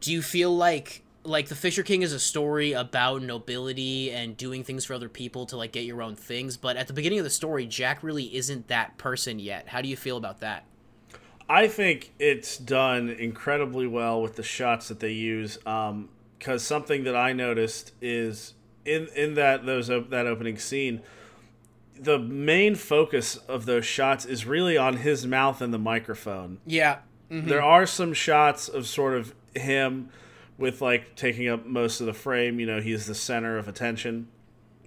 do 0.00 0.12
you 0.12 0.22
feel 0.22 0.54
like 0.54 1.02
like 1.26 1.48
the 1.48 1.54
Fisher 1.54 1.82
King 1.82 2.02
is 2.02 2.12
a 2.12 2.20
story 2.20 2.72
about 2.72 3.22
nobility 3.22 4.10
and 4.10 4.36
doing 4.36 4.64
things 4.64 4.84
for 4.84 4.94
other 4.94 5.08
people 5.08 5.46
to 5.46 5.56
like 5.56 5.72
get 5.72 5.84
your 5.84 6.02
own 6.02 6.16
things, 6.16 6.56
but 6.56 6.76
at 6.76 6.86
the 6.86 6.92
beginning 6.92 7.18
of 7.18 7.24
the 7.24 7.30
story, 7.30 7.66
Jack 7.66 8.02
really 8.02 8.34
isn't 8.34 8.68
that 8.68 8.96
person 8.98 9.38
yet. 9.38 9.68
How 9.68 9.82
do 9.82 9.88
you 9.88 9.96
feel 9.96 10.16
about 10.16 10.40
that? 10.40 10.64
I 11.48 11.68
think 11.68 12.12
it's 12.18 12.56
done 12.56 13.08
incredibly 13.08 13.86
well 13.86 14.20
with 14.20 14.36
the 14.36 14.42
shots 14.42 14.88
that 14.88 15.00
they 15.00 15.12
use. 15.12 15.58
Um, 15.66 16.08
because 16.38 16.64
something 16.64 17.04
that 17.04 17.16
I 17.16 17.32
noticed 17.32 17.92
is 18.00 18.54
in 18.84 19.08
in 19.14 19.34
that 19.34 19.66
those 19.66 19.88
that 19.88 20.26
opening 20.26 20.58
scene, 20.58 21.02
the 21.98 22.18
main 22.18 22.74
focus 22.74 23.36
of 23.36 23.66
those 23.66 23.84
shots 23.84 24.24
is 24.24 24.46
really 24.46 24.76
on 24.76 24.98
his 24.98 25.26
mouth 25.26 25.60
and 25.60 25.72
the 25.72 25.78
microphone. 25.78 26.58
Yeah. 26.66 26.98
Mm-hmm. 27.30 27.48
There 27.48 27.62
are 27.62 27.86
some 27.86 28.12
shots 28.12 28.68
of 28.68 28.86
sort 28.86 29.16
of 29.16 29.34
him 29.54 30.10
with 30.58 30.80
like 30.80 31.14
taking 31.16 31.48
up 31.48 31.66
most 31.66 32.00
of 32.00 32.06
the 32.06 32.14
frame. 32.14 32.60
You 32.60 32.66
know, 32.66 32.80
he's 32.80 33.06
the 33.06 33.14
center 33.14 33.58
of 33.58 33.68
attention. 33.68 34.28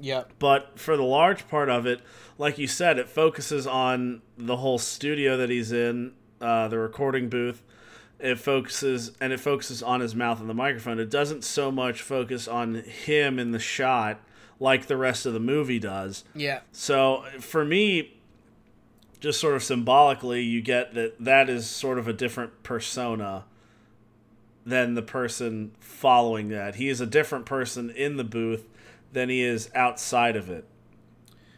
Yep. 0.01 0.33
But 0.39 0.79
for 0.79 0.95
the 0.95 1.03
large 1.03 1.47
part 1.47 1.69
of 1.69 1.85
it, 1.85 2.01
like 2.37 2.57
you 2.57 2.67
said, 2.67 2.97
it 2.97 3.09
focuses 3.09 3.67
on 3.67 4.21
the 4.37 4.57
whole 4.57 4.77
studio 4.77 5.37
that 5.37 5.49
he's 5.49 5.71
in, 5.71 6.13
uh, 6.39 6.67
the 6.69 6.79
recording 6.79 7.29
booth. 7.29 7.61
It 8.17 8.37
focuses 8.39 9.11
and 9.21 9.31
it 9.31 9.39
focuses 9.39 9.81
on 9.83 10.01
his 10.01 10.15
mouth 10.15 10.39
and 10.39 10.49
the 10.49 10.53
microphone. 10.53 10.99
It 10.99 11.09
doesn't 11.09 11.43
so 11.43 11.71
much 11.71 12.01
focus 12.01 12.47
on 12.47 12.75
him 12.75 13.39
in 13.39 13.51
the 13.51 13.59
shot 13.59 14.19
like 14.59 14.87
the 14.87 14.97
rest 14.97 15.25
of 15.25 15.33
the 15.33 15.39
movie 15.39 15.79
does. 15.79 16.25
Yeah. 16.35 16.59
So 16.71 17.23
for 17.39 17.63
me, 17.63 18.19
just 19.19 19.39
sort 19.39 19.55
of 19.55 19.63
symbolically, 19.63 20.41
you 20.43 20.61
get 20.61 20.93
that 20.95 21.15
that 21.23 21.49
is 21.49 21.69
sort 21.69 21.97
of 21.97 22.07
a 22.07 22.13
different 22.13 22.63
persona 22.63 23.45
than 24.69 24.93
the 24.93 25.01
person 25.01 25.71
following 25.79 26.49
that. 26.49 26.75
He 26.75 26.89
is 26.89 27.01
a 27.01 27.05
different 27.05 27.45
person 27.45 27.89
in 27.89 28.17
the 28.17 28.23
booth 28.23 28.67
than 29.11 29.29
he 29.29 29.41
is 29.41 29.69
outside 29.75 30.35
of 30.35 30.49
it. 30.49 30.65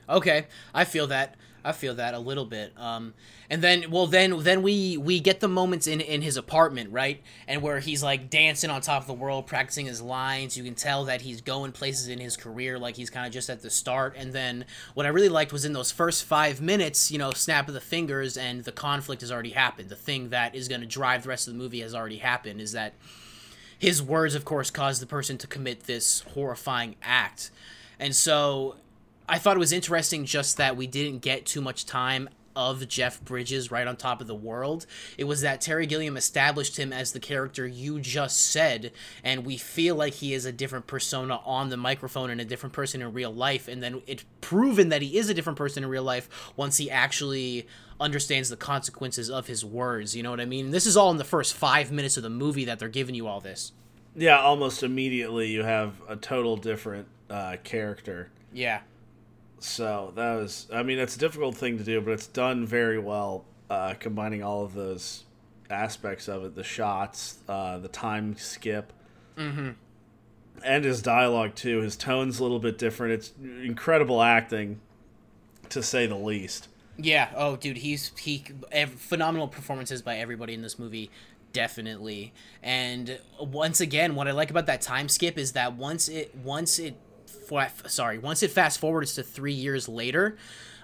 Okay, 0.10 0.47
I 0.74 0.84
feel 0.86 1.08
that. 1.08 1.36
I 1.63 1.71
feel 1.71 1.95
that 1.95 2.13
a 2.13 2.19
little 2.19 2.45
bit. 2.45 2.74
Um, 2.78 3.13
and 3.50 3.62
then, 3.62 3.91
well, 3.91 4.08
then, 4.08 4.43
then 4.43 4.62
we 4.62 4.97
we 4.97 5.19
get 5.19 5.39
the 5.41 5.47
moments 5.47 5.86
in 5.86 6.02
in 6.02 6.21
his 6.21 6.38
apartment, 6.38 6.91
right, 6.91 7.21
and 7.47 7.62
where 7.62 7.80
he's 7.80 8.02
like 8.02 8.30
dancing 8.30 8.69
on 8.69 8.82
top 8.82 9.02
of 9.02 9.08
the 9.08 9.13
world, 9.13 9.45
practicing 9.45 9.86
his 9.86 10.02
lines. 10.02 10.58
You 10.58 10.63
can 10.63 10.74
tell 10.74 11.06
that 11.06 11.21
he's 11.21 11.41
going 11.41 11.71
places 11.71 12.08
in 12.08 12.19
his 12.19 12.38
career, 12.38 12.80
like 12.80 12.95
he's 12.95 13.10
kind 13.10 13.28
of 13.28 13.34
just 13.34 13.50
at 13.50 13.62
the 13.62 13.69
start. 13.69 14.15
And 14.17 14.34
then, 14.34 14.65
what 14.93 15.06
I 15.06 15.10
really 15.10 15.30
liked 15.30 15.54
was 15.54 15.65
in 15.65 15.74
those 15.74 15.91
first 15.91 16.24
five 16.24 16.62
minutes, 16.62 17.12
you 17.12 17.17
know, 17.17 17.32
snap 17.32 17.67
of 17.67 17.74
the 17.74 17.82
fingers, 17.82 18.38
and 18.38 18.63
the 18.63 18.71
conflict 18.71 19.21
has 19.21 19.32
already 19.32 19.52
happened. 19.52 19.89
The 19.89 19.95
thing 19.95 20.30
that 20.30 20.56
is 20.56 20.67
going 20.67 20.82
to 20.82 20.88
drive 20.88 21.24
the 21.24 21.30
rest 21.30 21.47
of 21.47 21.54
the 21.54 21.60
movie 21.60 21.82
has 21.82 21.93
already 21.93 22.17
happened. 22.17 22.62
Is 22.62 22.71
that 22.71 22.93
his 23.78 24.02
words, 24.02 24.34
of 24.34 24.45
course, 24.45 24.71
caused 24.71 25.02
the 25.02 25.08
person 25.08 25.38
to 25.39 25.47
commit 25.47 25.84
this 25.84 26.21
horrifying 26.34 26.95
act, 27.04 27.52
and 28.00 28.15
so 28.15 28.78
I 29.32 29.38
thought 29.38 29.56
it 29.56 29.62
was 29.62 29.72
interesting 29.72 30.26
just 30.26 30.58
that 30.58 30.76
we 30.76 30.88
didn't 30.88 31.20
get 31.20 31.46
too 31.46 31.62
much 31.62 31.86
time 31.86 32.28
of 32.54 32.86
Jeff 32.89 33.22
Bridges 33.22 33.72
right 33.72 33.88
on 33.88 33.96
top 33.96 34.20
of 34.20 34.28
the 34.28 34.36
world. 34.36 34.86
It 35.17 35.24
was 35.24 35.39
that 35.39 35.62
Terry 35.62 35.86
Gilliam 35.86 36.17
established 36.17 36.76
him 36.76 36.91
as 36.91 37.13
the 37.13 37.22
character 37.22 37.65
you 37.65 38.02
just 38.02 38.52
said, 38.52 38.91
and 39.24 39.46
we 39.46 39.56
feel 39.56 39.96
like 39.96 40.15
he 40.15 40.34
is 40.34 40.46
a 40.46 40.52
different 40.52 40.86
persona 40.86 41.39
on 41.46 41.70
the 41.70 41.78
microphone 41.78 42.30
and 42.30 42.41
a 42.41 42.46
different 42.46 42.74
person 42.74 43.02
in 43.02 43.13
real 43.13 43.34
life. 43.34 43.70
And 43.70 43.82
then 43.82 44.02
it's 44.06 44.26
proven 44.41 44.89
that 44.89 45.02
he 45.02 45.17
is 45.17 45.30
a 45.30 45.34
different 45.34 45.58
person 45.58 45.86
in 45.86 45.89
real 45.89 46.04
life 46.04 46.52
once 46.58 46.76
he 46.76 46.91
actually 46.91 47.67
understands 48.02 48.50
the 48.50 48.58
consequences 48.58 49.30
of 49.30 49.48
his 49.48 49.63
words. 49.63 50.13
You 50.13 50.24
know 50.24 50.32
what 50.32 50.41
I 50.41 50.46
mean? 50.46 50.72
This 50.72 50.86
is 50.86 50.98
all 50.98 51.10
in 51.10 51.15
the 51.15 51.24
first 51.24 51.54
five 51.54 51.89
minutes 51.89 52.17
of 52.17 52.24
the 52.24 52.30
movie 52.30 52.65
that 52.65 52.80
they're 52.80 52.89
giving 52.89 53.15
you 53.15 53.28
all 53.28 53.39
this. 53.39 53.72
Yeah, 54.13 54.41
almost 54.41 54.84
immediately 54.84 55.52
you 55.52 55.63
have 55.63 55.94
a 56.10 56.17
total 56.17 56.58
different 56.58 57.08
uh, 57.30 57.56
character. 57.63 58.30
Yeah. 58.52 58.82
So 59.62 60.12
that 60.15 60.34
was, 60.34 60.67
I 60.74 60.82
mean, 60.82 60.97
it's 60.97 61.15
a 61.15 61.19
difficult 61.19 61.56
thing 61.56 61.78
to 61.78 61.84
do, 61.84 62.02
but 62.02 62.12
it's 62.12 62.28
done 62.28 62.65
very 62.65 62.97
well, 62.97 63.45
uh, 63.69 63.93
combining 64.00 64.41
all 64.41 64.63
of 64.63 64.74
those 64.74 65.24
aspects 65.69 66.28
of 66.28 66.43
it 66.43 66.56
the 66.56 66.63
shots, 66.63 67.38
uh, 67.47 67.78
the 67.78 67.88
time 67.88 68.36
skip, 68.38 68.91
mm-hmm. 69.38 69.69
and 70.65 70.84
his 70.84 71.04
dialogue, 71.04 71.54
too. 71.54 71.82
His 71.82 71.95
tone's 71.95 72.39
a 72.39 72.43
little 72.43 72.60
bit 72.60 72.80
different. 72.80 73.13
It's 73.13 73.34
incredible 73.63 74.24
acting, 74.24 74.82
to 75.69 75.84
say 75.84 76.08
the 76.08 76.15
least. 76.15 76.67
Yeah. 76.97 77.30
Oh, 77.36 77.56
dude, 77.56 77.78
he's 77.78 78.12
he 78.17 78.43
phenomenal 78.97 79.47
performances 79.47 80.02
by 80.02 80.17
everybody 80.17 80.56
in 80.56 80.63
this 80.63 80.80
movie 80.80 81.12
definitely. 81.54 82.34
And 82.63 83.19
once 83.39 83.82
again, 83.82 84.15
what 84.15 84.28
I 84.28 84.32
like 84.32 84.50
about 84.50 84.65
that 84.67 84.82
time 84.82 85.10
skip 85.10 85.38
is 85.38 85.54
that 85.54 85.74
once 85.74 86.10
it 86.10 86.34
once 86.36 86.80
it 86.80 86.95
sorry, 87.88 88.17
once 88.17 88.44
it 88.44 88.52
fast 88.52 88.80
forwards 88.80 89.15
to 89.15 89.24
three 89.24 89.54
years 89.54 89.88
later, 89.89 90.38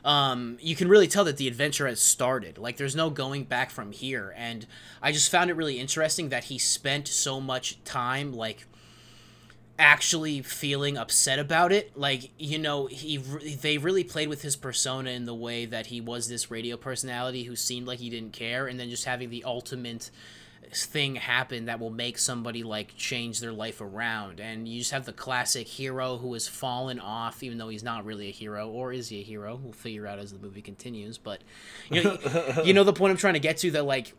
um, 0.04 0.58
you 0.62 0.76
can 0.76 0.88
really 0.88 1.08
tell 1.08 1.26
that 1.26 1.38
the 1.38 1.48
adventure 1.48 1.88
has 1.88 2.00
started. 2.00 2.58
Like, 2.58 2.78
there's 2.78 2.96
no 2.96 3.10
going 3.10 3.44
back 3.44 3.70
from 3.70 3.92
here. 3.92 4.34
And 4.38 4.66
I 5.02 5.12
just 5.12 5.30
found 5.30 5.50
it 5.50 5.56
really 5.56 5.80
interesting 5.80 6.30
that 6.30 6.46
he 6.46 6.58
spent 6.58 7.08
so 7.08 7.42
much 7.42 7.84
time, 7.84 8.34
like, 8.34 8.66
actually 9.80 10.42
feeling 10.42 10.98
upset 10.98 11.38
about 11.38 11.72
it 11.72 11.96
like 11.96 12.32
you 12.40 12.58
know 12.58 12.88
he 12.88 13.18
they 13.18 13.78
really 13.78 14.04
played 14.04 14.28
with 14.28 14.42
his 14.42 14.56
persona 14.56 15.12
in 15.12 15.26
the 15.26 15.36
way 15.36 15.68
that 15.68 15.86
he 15.86 16.02
was 16.02 16.28
this 16.28 16.50
radio 16.50 16.76
personality 16.76 17.44
who 17.44 17.56
seemed 17.56 17.86
like 17.86 18.00
he 18.00 18.10
didn't 18.10 18.34
care 18.34 18.68
and 18.68 18.80
then 18.80 18.90
just 18.90 19.06
having 19.06 19.30
the 19.30 19.44
ultimate 19.44 20.10
thing 20.72 21.16
happen 21.16 21.66
that 21.66 21.80
will 21.80 21.90
make 21.90 22.18
somebody 22.18 22.64
like 22.64 22.96
change 22.96 23.40
their 23.40 23.54
life 23.54 23.82
around. 23.82 24.40
And 24.40 24.68
you 24.68 24.80
just 24.80 24.92
have 24.92 25.06
the 25.06 25.14
classic 25.14 25.68
hero 25.68 26.18
who 26.18 26.34
has 26.34 26.48
fallen 26.48 27.00
off 27.00 27.44
even 27.44 27.58
though 27.58 27.70
he's 27.70 27.84
not 27.84 28.06
really 28.06 28.30
a 28.30 28.32
hero 28.32 28.70
or 28.70 28.92
is 28.92 29.10
he 29.10 29.22
a 29.22 29.24
hero? 29.24 29.60
We'll 29.62 29.74
figure 29.74 30.08
out 30.08 30.20
as 30.20 30.32
the 30.32 30.40
movie 30.40 30.62
continues. 30.62 31.18
But 31.18 31.42
you 31.90 32.04
know 32.04 32.18
you 32.64 32.74
know 32.74 32.84
the 32.84 32.94
point 32.94 33.12
i'm 33.12 33.18
trying 33.18 33.36
to 33.36 33.40
get 33.40 33.58
to 33.58 33.72
that 33.72 33.84
like 33.84 34.14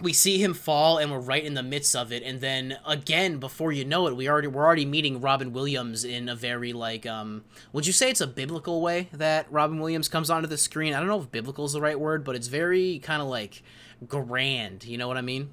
we 0.00 0.12
see 0.12 0.42
him 0.42 0.52
fall 0.52 0.98
and 0.98 1.12
we're 1.12 1.20
right 1.20 1.44
in 1.44 1.54
the 1.54 1.62
midst 1.62 1.94
of 1.94 2.12
it. 2.12 2.22
And 2.22 2.40
then 2.40 2.78
again 2.86 3.38
before 3.38 3.72
you 3.72 3.84
know 3.84 4.06
it 4.06 4.16
we 4.16 4.28
already 4.28 4.48
we're 4.48 4.64
already 4.64 4.84
meeting 4.84 5.20
robin 5.20 5.52
williams 5.52 6.04
in 6.04 6.28
a 6.28 6.34
very 6.34 6.72
like 6.72 7.06
um 7.06 7.44
would 7.72 7.86
you 7.86 7.92
say 7.92 8.10
it's 8.10 8.20
a 8.20 8.26
biblical 8.26 8.80
way 8.80 9.08
that 9.12 9.46
robin 9.50 9.78
williams 9.78 10.08
comes 10.08 10.30
onto 10.30 10.48
the 10.48 10.58
screen? 10.58 10.94
I 10.94 10.98
don't 10.98 11.08
know 11.08 11.20
if 11.20 11.30
biblical 11.30 11.64
is 11.64 11.72
the 11.72 11.80
right 11.80 11.98
word 11.98 12.24
but 12.24 12.36
it's 12.36 12.48
very 12.48 12.98
kind 13.00 13.22
of 13.22 13.28
like 13.28 13.62
grand. 14.06 14.84
You 14.84 14.98
know 14.98 15.08
what 15.08 15.16
i 15.16 15.22
mean 15.22 15.50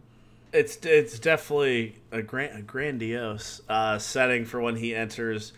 it's 0.52 0.78
it's 0.86 1.20
definitely 1.20 1.96
a 2.12 2.22
grand 2.22 2.58
a 2.58 2.62
grandiose 2.62 3.62
uh, 3.70 4.00
setting 4.00 4.46
for 4.46 4.60
when 4.60 4.76
he 4.76 4.96
enters 4.96 5.54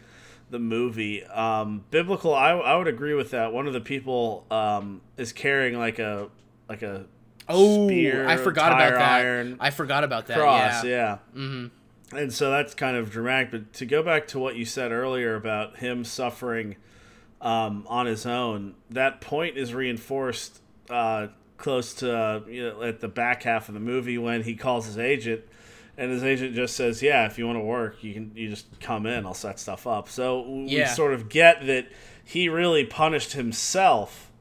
the 0.49 0.59
movie. 0.59 1.23
Um, 1.25 1.85
biblical, 1.91 2.33
I, 2.33 2.51
I 2.51 2.75
would 2.75 2.87
agree 2.87 3.13
with 3.13 3.31
that. 3.31 3.53
One 3.53 3.67
of 3.67 3.73
the 3.73 3.81
people 3.81 4.45
um, 4.51 5.01
is 5.17 5.33
carrying 5.33 5.77
like 5.77 5.99
a 5.99 6.29
like 6.69 6.81
a 6.81 7.05
oh 7.47 7.87
spear, 7.87 8.27
I 8.27 8.37
forgot 8.37 8.71
about 8.73 8.93
that. 8.93 9.21
Iron 9.21 9.57
I 9.59 9.69
forgot 9.69 10.03
about 10.03 10.27
that. 10.27 10.37
Cross, 10.37 10.83
yeah. 10.83 10.89
yeah. 10.89 11.17
Mm-hmm. 11.35 12.17
And 12.17 12.33
so 12.33 12.51
that's 12.51 12.73
kind 12.73 12.97
of 12.97 13.09
dramatic. 13.09 13.51
But 13.51 13.73
to 13.73 13.85
go 13.85 14.03
back 14.03 14.27
to 14.27 14.39
what 14.39 14.55
you 14.55 14.65
said 14.65 14.91
earlier 14.91 15.35
about 15.35 15.77
him 15.77 16.03
suffering 16.03 16.75
um, 17.39 17.85
on 17.87 18.05
his 18.05 18.25
own, 18.25 18.75
that 18.89 19.21
point 19.21 19.57
is 19.57 19.73
reinforced 19.73 20.61
uh, 20.89 21.27
close 21.61 21.93
to 21.93 22.15
uh, 22.15 22.41
you 22.47 22.69
know 22.69 22.81
at 22.81 22.99
the 22.99 23.07
back 23.07 23.43
half 23.43 23.67
of 23.67 23.73
the 23.73 23.79
movie 23.79 24.17
when 24.17 24.43
he 24.43 24.55
calls 24.55 24.85
his 24.85 24.97
agent 24.97 25.41
and 25.97 26.11
his 26.11 26.23
agent 26.23 26.55
just 26.55 26.75
says 26.75 27.01
yeah 27.01 27.25
if 27.25 27.37
you 27.37 27.45
want 27.45 27.57
to 27.57 27.63
work 27.63 28.03
you 28.03 28.13
can 28.13 28.31
you 28.35 28.49
just 28.49 28.79
come 28.79 29.05
in 29.05 29.25
i'll 29.25 29.33
set 29.33 29.59
stuff 29.59 29.87
up. 29.87 30.09
So 30.09 30.41
we 30.41 30.65
yeah. 30.65 30.93
sort 30.93 31.13
of 31.13 31.29
get 31.29 31.65
that 31.67 31.87
he 32.23 32.49
really 32.49 32.85
punished 32.85 33.33
himself 33.33 34.31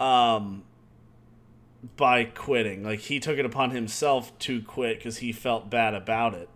um 0.00 0.64
by 1.96 2.24
quitting. 2.24 2.82
Like 2.82 3.00
he 3.00 3.20
took 3.20 3.38
it 3.38 3.44
upon 3.44 3.70
himself 3.70 4.36
to 4.40 4.62
quit 4.62 4.98
because 4.98 5.18
he 5.18 5.32
felt 5.32 5.70
bad 5.70 5.94
about 5.94 6.34
it. 6.34 6.48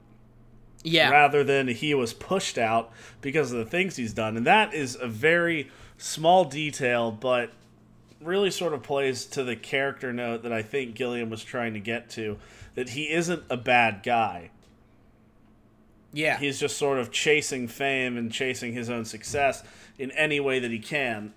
Yeah. 0.82 1.10
Rather 1.10 1.44
than 1.44 1.68
he 1.68 1.94
was 1.94 2.12
pushed 2.12 2.58
out 2.58 2.90
because 3.20 3.52
of 3.52 3.58
the 3.58 3.64
things 3.64 3.96
he's 3.96 4.14
done. 4.14 4.36
And 4.36 4.46
that 4.46 4.74
is 4.74 4.96
a 5.00 5.06
very 5.06 5.70
small 5.98 6.44
detail 6.44 7.12
but 7.12 7.52
really 8.20 8.50
sort 8.50 8.74
of 8.74 8.82
plays 8.82 9.24
to 9.26 9.44
the 9.44 9.56
character 9.56 10.12
note 10.12 10.42
that 10.42 10.52
I 10.52 10.62
think 10.62 10.94
Gilliam 10.94 11.30
was 11.30 11.42
trying 11.42 11.74
to 11.74 11.80
get 11.80 12.10
to 12.10 12.38
that 12.74 12.90
he 12.90 13.10
isn't 13.10 13.42
a 13.50 13.56
bad 13.56 14.02
guy. 14.02 14.50
Yeah. 16.12 16.38
He's 16.38 16.58
just 16.58 16.76
sort 16.76 16.98
of 16.98 17.10
chasing 17.10 17.68
fame 17.68 18.16
and 18.16 18.32
chasing 18.32 18.72
his 18.72 18.90
own 18.90 19.04
success 19.04 19.62
in 19.98 20.10
any 20.12 20.40
way 20.40 20.58
that 20.58 20.70
he 20.70 20.78
can. 20.78 21.32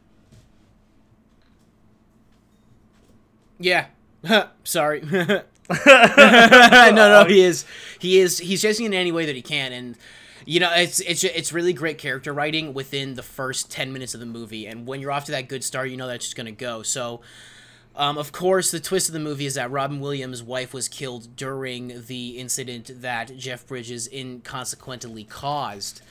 Yeah. 3.60 3.88
Sorry. 4.64 5.02
no, 5.86 6.92
no, 6.94 7.26
he 7.28 7.42
is. 7.42 7.66
He 8.00 8.20
is. 8.20 8.38
He's 8.40 8.62
chasing 8.62 8.86
in 8.86 8.94
any 8.94 9.12
way 9.12 9.26
that 9.26 9.36
he 9.36 9.42
can, 9.42 9.72
and 9.72 9.98
you 10.46 10.60
know 10.60 10.72
it's 10.74 11.00
it's 11.02 11.24
it's 11.24 11.54
really 11.54 11.74
great 11.74 11.98
character 11.98 12.34
writing 12.34 12.74
within 12.74 13.16
the 13.16 13.24
first 13.24 13.72
10 13.72 13.94
minutes 13.94 14.14
of 14.14 14.20
the 14.20 14.26
movie 14.26 14.66
and 14.66 14.86
when 14.86 15.00
you're 15.00 15.12
off 15.12 15.26
to 15.26 15.32
that 15.32 15.48
good 15.48 15.64
start 15.64 15.90
you 15.90 15.98
know 15.98 16.08
that's 16.08 16.26
just 16.26 16.36
going 16.36 16.46
to 16.46 16.52
go. 16.52 16.82
So 16.84 17.22
um, 17.96 18.18
of 18.18 18.32
course 18.32 18.72
the 18.72 18.80
twist 18.80 19.08
of 19.10 19.14
the 19.14 19.20
movie 19.20 19.46
is 19.46 19.54
that 19.54 19.70
robin 19.70 20.00
williams 20.00 20.42
wife 20.42 20.74
was 20.74 20.88
killed 20.88 21.36
during 21.36 22.06
the 22.08 22.40
incident 22.40 22.90
that 23.02 23.38
jeff 23.38 23.66
bridges 23.68 24.08
inconsequently 24.12 25.24
caused. 25.24 26.02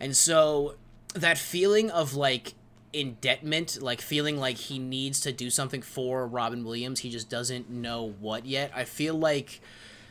And 0.00 0.16
so 0.16 0.74
that 1.14 1.38
feeling 1.38 1.90
of 1.90 2.14
like 2.14 2.54
indebtment 2.92 3.82
like 3.82 4.00
feeling 4.00 4.36
like 4.36 4.56
he 4.56 4.78
needs 4.78 5.20
to 5.20 5.32
do 5.32 5.50
something 5.50 5.82
for 5.82 6.28
robin 6.28 6.64
williams 6.64 7.00
he 7.00 7.10
just 7.10 7.28
doesn't 7.28 7.68
know 7.68 8.14
what 8.20 8.46
yet 8.46 8.70
i 8.72 8.84
feel 8.84 9.14
like 9.16 9.60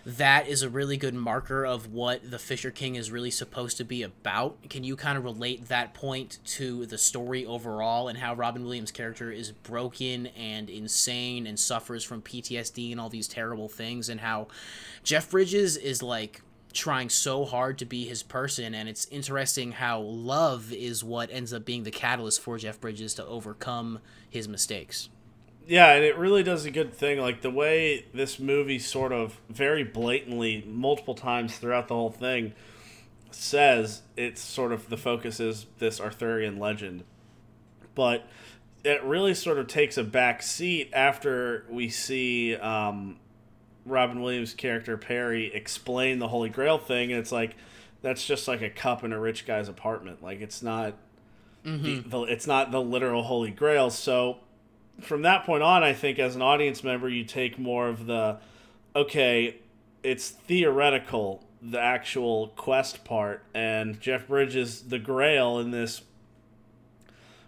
that 0.05 0.47
is 0.47 0.61
a 0.61 0.69
really 0.69 0.97
good 0.97 1.13
marker 1.13 1.65
of 1.65 1.93
what 1.93 2.29
the 2.29 2.39
Fisher 2.39 2.71
King 2.71 2.95
is 2.95 3.11
really 3.11 3.31
supposed 3.31 3.77
to 3.77 3.85
be 3.85 4.03
about. 4.03 4.69
Can 4.69 4.83
you 4.83 4.95
kind 4.95 5.17
of 5.17 5.23
relate 5.23 5.69
that 5.69 5.93
point 5.93 6.39
to 6.45 6.85
the 6.85 6.97
story 6.97 7.45
overall 7.45 8.09
and 8.09 8.17
how 8.17 8.33
Robin 8.33 8.63
Williams' 8.63 8.91
character 8.91 9.31
is 9.31 9.51
broken 9.51 10.27
and 10.27 10.69
insane 10.69 11.47
and 11.47 11.57
suffers 11.57 12.03
from 12.03 12.21
PTSD 12.21 12.91
and 12.91 12.99
all 12.99 13.09
these 13.09 13.27
terrible 13.27 13.69
things, 13.69 14.09
and 14.09 14.19
how 14.19 14.47
Jeff 15.03 15.31
Bridges 15.31 15.77
is 15.77 16.03
like 16.03 16.41
trying 16.73 17.09
so 17.09 17.45
hard 17.45 17.77
to 17.77 17.85
be 17.85 18.05
his 18.05 18.23
person 18.23 18.73
and 18.73 18.89
it's 18.89 19.05
interesting 19.11 19.73
how 19.73 19.99
love 19.99 20.73
is 20.73 21.03
what 21.03 21.29
ends 21.31 21.53
up 21.53 21.63
being 21.63 21.83
the 21.83 21.91
catalyst 21.91 22.41
for 22.41 22.57
Jeff 22.57 22.81
Bridges 22.81 23.13
to 23.13 23.25
overcome 23.25 23.99
his 24.27 24.47
mistakes. 24.47 25.07
Yeah, 25.67 25.93
and 25.93 26.03
it 26.03 26.17
really 26.17 26.43
does 26.43 26.65
a 26.65 26.71
good 26.71 26.93
thing. 26.93 27.19
Like 27.19 27.41
the 27.41 27.49
way 27.49 28.05
this 28.13 28.39
movie 28.39 28.79
sort 28.79 29.13
of 29.13 29.39
very 29.49 29.83
blatantly, 29.83 30.63
multiple 30.67 31.15
times 31.15 31.57
throughout 31.57 31.87
the 31.87 31.95
whole 31.95 32.11
thing, 32.11 32.53
says 33.31 34.01
it's 34.17 34.41
sort 34.41 34.71
of 34.71 34.89
the 34.89 34.97
focus 34.97 35.39
is 35.39 35.65
this 35.79 36.01
Arthurian 36.01 36.59
legend. 36.59 37.03
But 37.95 38.27
it 38.83 39.03
really 39.03 39.33
sort 39.33 39.57
of 39.57 39.67
takes 39.67 39.97
a 39.97 40.03
back 40.03 40.43
seat 40.43 40.89
after 40.93 41.65
we 41.69 41.89
see 41.89 42.55
um, 42.55 43.17
Robin 43.85 44.21
Williams' 44.21 44.53
character 44.53 44.97
Perry 44.97 45.53
explain 45.53 46.19
the 46.19 46.27
Holy 46.27 46.49
Grail 46.49 46.77
thing, 46.77 47.11
and 47.11 47.19
it's 47.19 47.31
like 47.31 47.55
that's 48.01 48.25
just 48.25 48.47
like 48.47 48.61
a 48.61 48.69
cup 48.69 49.03
in 49.03 49.13
a 49.13 49.19
rich 49.19 49.45
guy's 49.45 49.69
apartment. 49.69 50.21
Like 50.21 50.41
it's 50.41 50.61
not, 50.61 50.97
mm-hmm. 51.65 52.09
the, 52.09 52.09
the, 52.09 52.21
it's 52.23 52.47
not 52.47 52.71
the 52.71 52.81
literal 52.81 53.23
Holy 53.23 53.51
Grail. 53.51 53.89
So 53.89 54.39
from 55.01 55.23
that 55.23 55.45
point 55.45 55.63
on, 55.63 55.83
I 55.83 55.93
think 55.93 56.19
as 56.19 56.35
an 56.35 56.41
audience 56.41 56.83
member, 56.83 57.09
you 57.09 57.23
take 57.23 57.57
more 57.59 57.87
of 57.87 58.05
the, 58.05 58.37
okay, 58.95 59.57
it's 60.01 60.29
theoretical, 60.29 61.43
the 61.61 61.79
actual 61.79 62.49
quest 62.49 63.03
part, 63.03 63.43
and 63.53 63.99
Jeff 63.99 64.27
Bridges, 64.27 64.83
the 64.83 64.99
Grail 64.99 65.59
in 65.59 65.71
this 65.71 66.01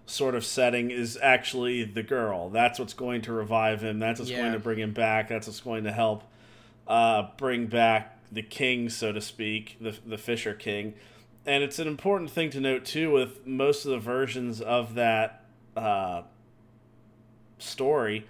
sort 0.06 0.36
of 0.36 0.46
setting 0.46 0.92
is 0.92 1.18
actually 1.22 1.84
the 1.84 2.04
girl. 2.04 2.50
That's 2.50 2.80
what's 2.80 2.94
going 2.94 3.22
to 3.24 3.34
revive 3.34 3.82
him. 3.82 4.00
That's 4.00 4.20
what's 4.20 4.32
yeah. 4.32 4.42
going 4.42 4.54
to 4.54 4.60
bring 4.60 4.80
him 4.80 4.94
back. 4.94 5.30
That's 5.30 5.48
what's 5.48 5.60
going 5.60 5.84
to 5.86 5.92
help 5.92 6.24
uh, 6.88 7.30
bring 7.38 7.68
back 7.68 8.18
the 8.32 8.44
king, 8.44 8.90
so 8.90 9.12
to 9.12 9.22
speak, 9.22 9.78
the 9.82 9.98
the 10.06 10.18
Fisher 10.18 10.54
King. 10.54 10.94
And 11.46 11.64
it's 11.64 11.80
an 11.80 11.88
important 11.88 12.32
thing 12.32 12.50
to 12.52 12.60
note 12.60 12.86
too, 12.86 13.12
with 13.12 13.46
most 13.46 13.86
of 13.86 13.92
the 13.92 14.00
versions 14.00 14.62
of 14.62 14.96
that 14.96 15.44
uh, 15.76 16.24
story, 17.58 18.26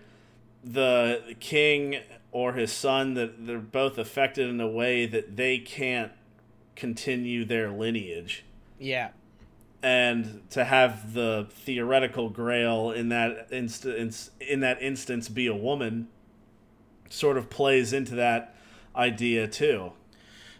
the 0.63 1.35
king 1.39 1.97
or 2.31 2.53
his 2.53 2.71
son 2.71 3.13
that 3.13 3.45
they're 3.45 3.59
both 3.59 3.97
affected 3.97 4.49
in 4.49 4.59
a 4.59 4.67
way 4.67 5.05
that 5.05 5.37
they 5.37 5.57
can't 5.57 6.11
continue 6.75 7.45
their 7.45 7.69
lineage. 7.69 8.43
Yeah. 8.79 9.11
And 9.81 10.41
to 10.49 10.65
have 10.65 11.13
the 11.13 11.47
theoretical 11.49 12.29
grail 12.29 12.91
in 12.91 13.09
that 13.09 13.47
instance 13.51 14.31
in 14.41 14.59
that 14.61 14.81
instance 14.81 15.29
be 15.29 15.47
a 15.47 15.55
woman 15.55 16.07
sort 17.09 17.37
of 17.37 17.49
plays 17.49 17.93
into 17.93 18.15
that 18.15 18.55
idea 18.95 19.47
too. 19.47 19.93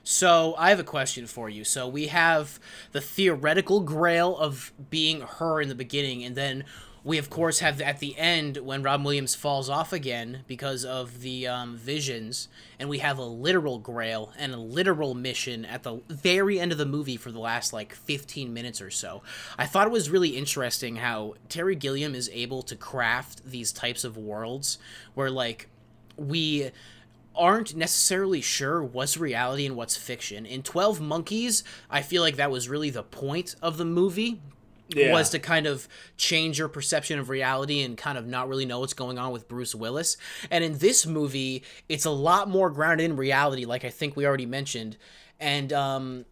So 0.04 0.54
I 0.60 0.69
have 0.69 0.80
a 0.80 0.84
question 0.84 1.25
for 1.25 1.49
you. 1.49 1.63
So 1.63 1.88
we 1.88 2.08
have 2.08 2.60
the 2.91 3.01
theoretical 3.01 3.80
grail 3.80 4.38
of 4.38 4.71
being 4.91 5.21
her 5.21 5.60
in 5.60 5.67
the 5.67 5.75
beginning, 5.75 6.23
and 6.23 6.36
then 6.36 6.63
we 7.06 7.20
of 7.20 7.30
course 7.30 7.60
have 7.60 7.80
at 7.80 8.00
the 8.00 8.18
end 8.18 8.58
when 8.58 8.82
Rob 8.82 9.06
Williams 9.06 9.36
falls 9.36 9.70
off 9.70 9.94
again 9.94 10.44
because 10.48 10.84
of 10.84 11.22
the 11.22 11.48
um, 11.48 11.78
visions, 11.78 12.48
and 12.80 12.89
we 12.89 12.98
have 12.98 13.20
a 13.20 13.24
literal 13.24 13.78
grail 13.78 14.34
and 14.39 14.52
a 14.52 14.58
literal 14.58 15.13
mission 15.13 15.65
at 15.65 15.84
the 15.84 16.02
very 16.10 16.60
end 16.60 16.72
of 16.72 16.80
the 16.80 16.86
movie 16.86 17.15
for 17.15 17.32
the 17.32 17.39
last 17.39 17.72
like 17.72 17.94
15 17.94 18.52
minutes 18.52 18.82
or 18.82 18.89
so. 18.89 19.22
I 19.56 19.68
thought 19.68 19.86
it 19.86 19.94
was 19.94 20.10
really 20.10 20.30
interesting 20.30 20.96
how 20.96 21.36
Terry 21.48 21.76
Gilliam 21.76 22.15
is 22.15 22.28
able 22.34 22.63
to 22.63 22.76
craft 22.76 23.46
these 23.46 23.72
types 23.72 24.04
of 24.04 24.18
worlds 24.18 24.80
where 25.13 25.30
like 25.30 25.70
we 26.18 26.72
aren't 27.36 27.76
necessarily 27.76 28.41
sure 28.41 28.82
what's 28.82 29.15
reality 29.15 29.68
and 29.68 29.76
what's 29.76 29.96
fiction. 29.96 30.46
In 30.46 30.63
12 30.63 31.02
Monkeys, 31.02 31.63
I 31.89 32.02
feel 32.02 32.24
like 32.24 32.38
that 32.38 32.50
was 32.50 32.68
really 32.68 32.89
the 32.89 33.04
point 33.04 33.56
of 33.62 33.78
the 33.78 33.86
movie 33.86 34.39
yeah. 34.89 35.12
was 35.12 35.30
to 35.32 35.39
kind 35.39 35.65
of 35.67 35.88
change 36.17 36.60
your 36.60 36.67
perception 36.67 37.19
of 37.19 37.30
reality 37.30 37.82
and 37.82 37.98
kind 37.98 38.17
of 38.17 38.28
not 38.28 38.48
really 38.48 38.65
know 38.65 38.80
what's 38.80 38.93
going 38.93 39.17
on 39.17 39.32
with 39.32 39.48
Bruce 39.48 39.74
Willis. 39.74 40.17
And 40.52 40.63
in 40.63 40.78
this 40.78 41.06
movie, 41.06 41.63
it's 41.89 42.06
a 42.06 42.12
lot 42.12 42.50
more 42.50 42.69
grounded 42.69 43.06
in 43.06 43.17
reality, 43.17 43.65
like 43.65 43.86
I 43.86 43.89
think 43.89 44.15
we 44.15 44.26
already 44.26 44.45
mentioned. 44.45 44.98
And 45.39 45.74
um, 45.74 46.26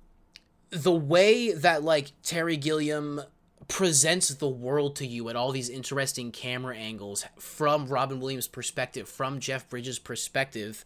the 0.69 0.91
way 0.91 1.51
that 1.53 1.83
like 1.83 2.11
Terry 2.23 2.57
Gilliam 2.57 3.21
presents 3.67 4.29
the 4.29 4.47
world 4.47 4.95
to 4.97 5.07
you 5.07 5.29
at 5.29 5.35
all 5.35 5.51
these 5.51 5.69
interesting 5.69 6.31
camera 6.31 6.75
angles 6.75 7.25
from 7.39 7.87
Robin 7.87 8.19
Williams' 8.19 8.47
perspective, 8.47 9.07
from 9.07 9.39
Jeff 9.39 9.69
Bridges' 9.69 9.99
perspective, 9.99 10.83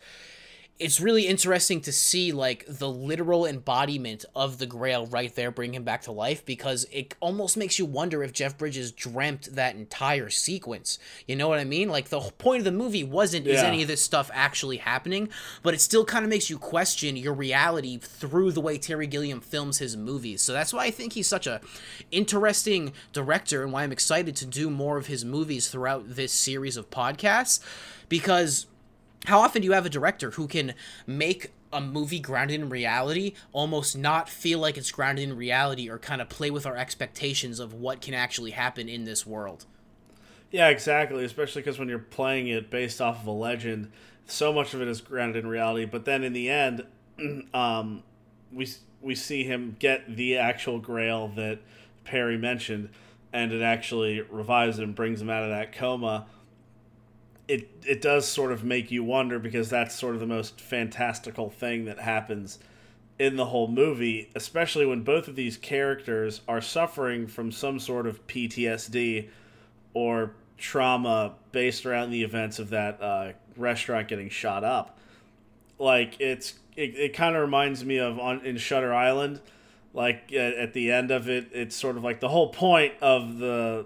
it's 0.80 1.02
really 1.02 1.26
interesting 1.26 1.82
to 1.82 1.92
see 1.92 2.32
like 2.32 2.64
the 2.68 2.90
literal 2.90 3.48
embodiment 3.48 4.26
of 4.36 4.60
the 4.60 4.68
grail 4.68 5.08
right 5.08 5.34
there 5.34 5.50
bring 5.50 5.74
him 5.74 5.84
back 5.84 6.04
to 6.04 6.12
life 6.12 6.46
because 6.46 6.86
it 6.92 7.16
almost 7.20 7.58
makes 7.58 7.80
you 7.80 7.86
wonder 7.86 8.24
if 8.24 8.32
jeff 8.32 8.58
bridges 8.58 8.92
dreamt 8.92 9.56
that 9.56 9.76
entire 9.76 10.30
sequence. 10.30 11.00
You 11.26 11.36
know 11.36 11.48
what 11.48 11.60
i 11.60 11.64
mean? 11.64 11.90
Like 11.90 12.10
the 12.10 12.20
point 12.20 12.60
of 12.60 12.66
the 12.66 12.72
movie 12.72 13.04
wasn't 13.04 13.46
yeah. 13.46 13.56
is 13.56 13.64
any 13.64 13.82
of 13.82 13.88
this 13.88 14.02
stuff 14.02 14.30
actually 14.34 14.78
happening 14.78 15.30
but 15.64 15.74
it 15.74 15.82
still 15.82 16.06
kind 16.06 16.24
of 16.24 16.30
makes 16.30 16.50
you 16.50 16.58
question 16.60 17.18
your 17.18 17.34
reality 17.34 17.98
through 17.98 18.52
the 18.52 18.62
way 18.62 18.78
terry 18.78 19.08
gilliam 19.08 19.42
films 19.42 19.80
his 19.80 19.98
movies. 19.98 20.42
So 20.42 20.54
that's 20.54 20.74
why 20.74 20.86
i 20.86 20.92
think 20.92 21.14
he's 21.14 21.28
such 21.28 21.48
a 21.48 21.60
interesting 22.12 22.94
director 23.14 23.64
and 23.64 23.74
why 23.74 23.84
i'm 23.84 23.92
excited 23.92 24.36
to 24.36 24.46
do 24.46 24.70
more 24.70 24.98
of 24.98 25.08
his 25.08 25.26
movies 25.26 25.70
throughout 25.70 26.16
this 26.16 26.32
series 26.32 26.78
of 26.78 26.90
podcasts 26.90 27.60
because 28.10 28.68
how 29.26 29.40
often 29.40 29.62
do 29.62 29.66
you 29.66 29.74
have 29.74 29.86
a 29.86 29.90
director 29.90 30.32
who 30.32 30.48
can 30.48 30.74
make 31.06 31.52
a 31.74 31.82
movie 31.82 32.20
grounded 32.20 32.62
in 32.62 32.70
reality 32.70 33.34
almost 33.52 33.98
not 33.98 34.30
feel 34.30 34.60
like 34.60 34.78
it's 34.78 34.92
grounded 34.92 35.30
in 35.30 35.36
reality 35.36 35.90
or 35.90 35.98
kind 35.98 36.22
of 36.22 36.30
play 36.30 36.50
with 36.50 36.66
our 36.66 36.78
expectations 36.78 37.60
of 37.60 37.74
what 37.74 38.02
can 38.02 38.14
actually 38.14 38.52
happen 38.52 38.88
in 38.88 39.04
this 39.04 39.26
world? 39.26 39.66
Yeah, 40.50 40.70
exactly. 40.70 41.26
Especially 41.26 41.62
because 41.62 41.78
when 41.78 41.90
you're 41.90 42.00
playing 42.00 42.48
it 42.48 42.70
based 42.70 43.02
off 43.02 43.22
of 43.22 43.28
a 43.28 43.32
legend, 43.32 43.92
so 44.28 44.54
much 44.54 44.74
of 44.74 44.82
it 44.82 44.88
is 44.88 45.02
grounded 45.02 45.44
in 45.44 45.50
reality. 45.50 45.86
But 45.86 46.06
then 46.06 46.24
in 46.24 46.34
the 46.34 46.50
end, 46.50 46.86
um, 47.54 48.04
we 48.52 48.68
we 49.02 49.16
see 49.16 49.44
him 49.44 49.76
get 49.80 50.16
the 50.16 50.38
actual 50.38 50.80
Grail 50.80 51.28
that 51.36 51.60
Perry 52.06 52.38
mentioned, 52.38 52.90
and 53.34 53.52
it 53.52 53.62
actually 53.62 54.22
revives 54.22 54.78
him 54.78 54.86
and 54.86 54.96
brings 54.96 55.22
him 55.22 55.30
out 55.30 55.44
of 55.44 55.50
that 55.50 55.74
coma 55.74 56.28
it 57.48 57.70
it 57.86 58.02
does 58.02 58.28
sort 58.28 58.52
of 58.52 58.64
make 58.64 58.92
you 58.92 59.04
wonder 59.04 59.40
because 59.40 59.70
that's 59.70 59.96
sort 59.96 60.14
of 60.16 60.20
the 60.20 60.28
most 60.28 60.60
fantastical 60.60 61.50
thing 61.50 61.86
that 61.86 62.00
happens 62.00 62.60
in 63.20 63.36
the 63.36 63.46
whole 63.46 63.68
movie, 63.68 64.30
especially 64.36 64.86
when 64.86 65.02
both 65.02 65.28
of 65.28 65.36
these 65.36 65.58
characters 65.58 66.42
are 66.48 66.62
suffering 66.62 67.26
from 67.26 67.52
some 67.52 67.80
sort 67.80 68.06
of 68.06 68.26
PTSD 68.28 69.28
or 69.94 70.34
trauma 70.58 71.34
based 71.52 71.86
around 71.86 72.12
the 72.12 72.24
events 72.24 72.60
of 72.60 72.70
that 72.70 73.02
uh, 73.02 73.32
restaurant 73.56 74.08
getting 74.08 74.30
shot 74.30 74.64
up. 74.64 75.00
Like 75.80 76.20
it's 76.20 76.56
it, 76.76 76.96
it 76.96 77.14
kind 77.14 77.36
of 77.36 77.42
reminds 77.42 77.84
me 77.84 77.98
of 77.98 78.20
on 78.20 78.46
in 78.46 78.58
Shutter 78.58 78.94
Island, 78.94 79.42
like 79.94 80.32
at, 80.34 80.54
at 80.54 80.74
the 80.74 80.92
end 80.92 81.12
of 81.12 81.30
it, 81.30 81.48
it's 81.54 81.76
sort 81.76 81.98
of 81.98 82.04
like 82.04 82.20
the 82.20 82.30
whole 82.30 82.50
point 82.50 82.94
of 83.02 83.40
the 83.40 83.86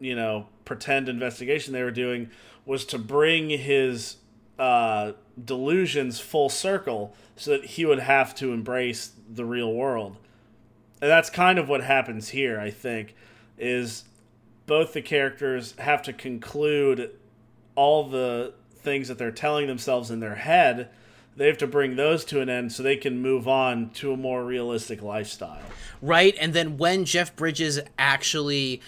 you 0.00 0.16
know 0.16 0.46
pretend 0.64 1.08
investigation 1.08 1.72
they 1.72 1.82
were 1.82 1.90
doing 1.90 2.30
was 2.66 2.84
to 2.84 2.98
bring 2.98 3.48
his 3.48 4.16
uh, 4.58 5.12
delusions 5.42 6.20
full 6.20 6.48
circle 6.48 7.14
so 7.36 7.52
that 7.52 7.64
he 7.64 7.86
would 7.86 8.00
have 8.00 8.34
to 8.34 8.52
embrace 8.52 9.12
the 9.28 9.44
real 9.44 9.72
world. 9.72 10.16
And 11.00 11.10
that's 11.10 11.30
kind 11.30 11.58
of 11.58 11.68
what 11.68 11.82
happens 11.82 12.30
here, 12.30 12.58
I 12.58 12.70
think, 12.70 13.14
is 13.56 14.04
both 14.66 14.92
the 14.92 15.02
characters 15.02 15.74
have 15.78 16.02
to 16.02 16.12
conclude 16.12 17.10
all 17.74 18.08
the 18.08 18.54
things 18.70 19.08
that 19.08 19.18
they're 19.18 19.30
telling 19.30 19.66
themselves 19.66 20.10
in 20.10 20.20
their 20.20 20.34
head. 20.34 20.88
They 21.36 21.46
have 21.48 21.58
to 21.58 21.66
bring 21.66 21.96
those 21.96 22.24
to 22.26 22.40
an 22.40 22.48
end 22.48 22.72
so 22.72 22.82
they 22.82 22.96
can 22.96 23.20
move 23.20 23.46
on 23.46 23.90
to 23.90 24.12
a 24.12 24.16
more 24.16 24.42
realistic 24.42 25.02
lifestyle. 25.02 25.60
Right, 26.00 26.34
and 26.40 26.54
then 26.54 26.78
when 26.78 27.04
Jeff 27.04 27.36
Bridges 27.36 27.78
actually 27.98 28.80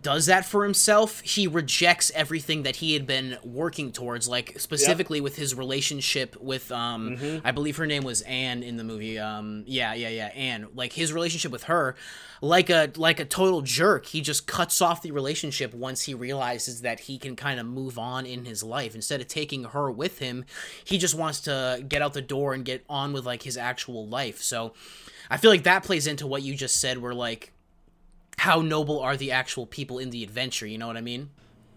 does 0.00 0.26
that 0.26 0.46
for 0.46 0.64
himself, 0.64 1.20
he 1.20 1.46
rejects 1.46 2.10
everything 2.14 2.62
that 2.62 2.76
he 2.76 2.94
had 2.94 3.06
been 3.06 3.36
working 3.44 3.92
towards, 3.92 4.26
like 4.26 4.58
specifically 4.58 5.18
yep. 5.18 5.24
with 5.24 5.36
his 5.36 5.54
relationship 5.54 6.34
with 6.40 6.72
um 6.72 7.16
mm-hmm. 7.16 7.46
I 7.46 7.50
believe 7.50 7.76
her 7.76 7.86
name 7.86 8.02
was 8.02 8.22
Anne 8.22 8.62
in 8.62 8.76
the 8.76 8.84
movie. 8.84 9.18
Um 9.18 9.64
yeah, 9.66 9.92
yeah, 9.92 10.08
yeah, 10.08 10.28
Anne. 10.28 10.68
Like 10.74 10.94
his 10.94 11.12
relationship 11.12 11.52
with 11.52 11.64
her, 11.64 11.94
like 12.40 12.70
a 12.70 12.90
like 12.96 13.20
a 13.20 13.26
total 13.26 13.60
jerk, 13.60 14.06
he 14.06 14.22
just 14.22 14.46
cuts 14.46 14.80
off 14.80 15.02
the 15.02 15.10
relationship 15.10 15.74
once 15.74 16.02
he 16.02 16.14
realizes 16.14 16.80
that 16.82 17.00
he 17.00 17.18
can 17.18 17.36
kind 17.36 17.60
of 17.60 17.66
move 17.66 17.98
on 17.98 18.24
in 18.24 18.46
his 18.46 18.62
life. 18.62 18.94
Instead 18.94 19.20
of 19.20 19.28
taking 19.28 19.64
her 19.64 19.90
with 19.90 20.20
him, 20.20 20.46
he 20.84 20.96
just 20.96 21.14
wants 21.14 21.40
to 21.40 21.84
get 21.86 22.00
out 22.00 22.14
the 22.14 22.22
door 22.22 22.54
and 22.54 22.64
get 22.64 22.82
on 22.88 23.12
with 23.12 23.26
like 23.26 23.42
his 23.42 23.58
actual 23.58 24.06
life. 24.06 24.40
So 24.40 24.72
I 25.28 25.36
feel 25.36 25.50
like 25.50 25.64
that 25.64 25.84
plays 25.84 26.06
into 26.06 26.26
what 26.26 26.42
you 26.42 26.54
just 26.54 26.80
said 26.80 26.96
where 26.96 27.14
like 27.14 27.52
how 28.38 28.60
noble 28.60 29.00
are 29.00 29.16
the 29.16 29.32
actual 29.32 29.66
people 29.66 29.98
in 29.98 30.10
the 30.10 30.22
adventure, 30.22 30.66
you 30.66 30.78
know 30.78 30.86
what 30.86 30.96
I 30.96 31.00
mean? 31.00 31.30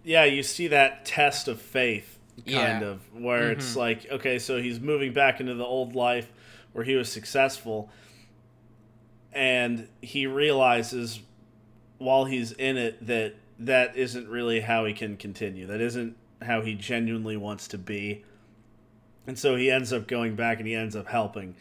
Yeah, 0.04 0.26
you 0.26 0.44
see 0.44 0.68
that 0.68 1.06
test 1.06 1.48
of 1.48 1.62
faith 1.62 2.18
kind 2.38 2.82
yeah. 2.82 2.82
of 2.82 3.02
where 3.14 3.44
mm-hmm. 3.44 3.60
it's 3.60 3.76
like, 3.76 4.06
okay, 4.12 4.40
so 4.40 4.62
he's 4.62 4.80
moving 4.80 5.14
back 5.14 5.40
into 5.40 5.54
the 5.54 5.64
old 5.64 5.96
life 5.96 6.32
where 6.74 6.84
he 6.84 6.96
was 6.96 7.12
successful 7.12 7.90
and 9.32 9.88
he 10.02 10.28
realizes 10.28 11.20
while 11.98 12.26
he's 12.26 12.52
in 12.54 12.78
it 12.78 13.06
that 13.06 13.36
that 13.60 13.96
isn't 13.96 14.28
really 14.28 14.62
how 14.62 14.86
he 14.86 14.94
can 14.94 15.18
continue. 15.18 15.66
That 15.68 15.82
isn't 15.82 16.18
how 16.42 16.62
he 16.62 16.74
genuinely 16.74 17.38
wants 17.38 17.68
to 17.70 17.78
be. 17.78 18.24
And 19.28 19.40
so 19.40 19.56
he 19.56 19.72
ends 19.72 19.94
up 19.94 20.08
going 20.08 20.36
back 20.36 20.60
and 20.60 20.68
he 20.68 20.76
ends 20.76 20.96
up 20.96 21.08
helping 21.08 21.56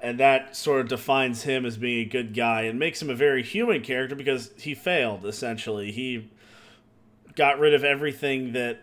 and 0.00 0.20
that 0.20 0.54
sort 0.54 0.80
of 0.80 0.88
defines 0.88 1.42
him 1.42 1.66
as 1.66 1.76
being 1.76 2.06
a 2.06 2.08
good 2.08 2.34
guy 2.34 2.62
and 2.62 2.78
makes 2.78 3.02
him 3.02 3.10
a 3.10 3.14
very 3.14 3.42
human 3.42 3.82
character 3.82 4.14
because 4.14 4.50
he 4.56 4.74
failed 4.74 5.26
essentially. 5.26 5.90
He 5.90 6.30
got 7.34 7.58
rid 7.58 7.74
of 7.74 7.84
everything 7.84 8.52
that 8.52 8.80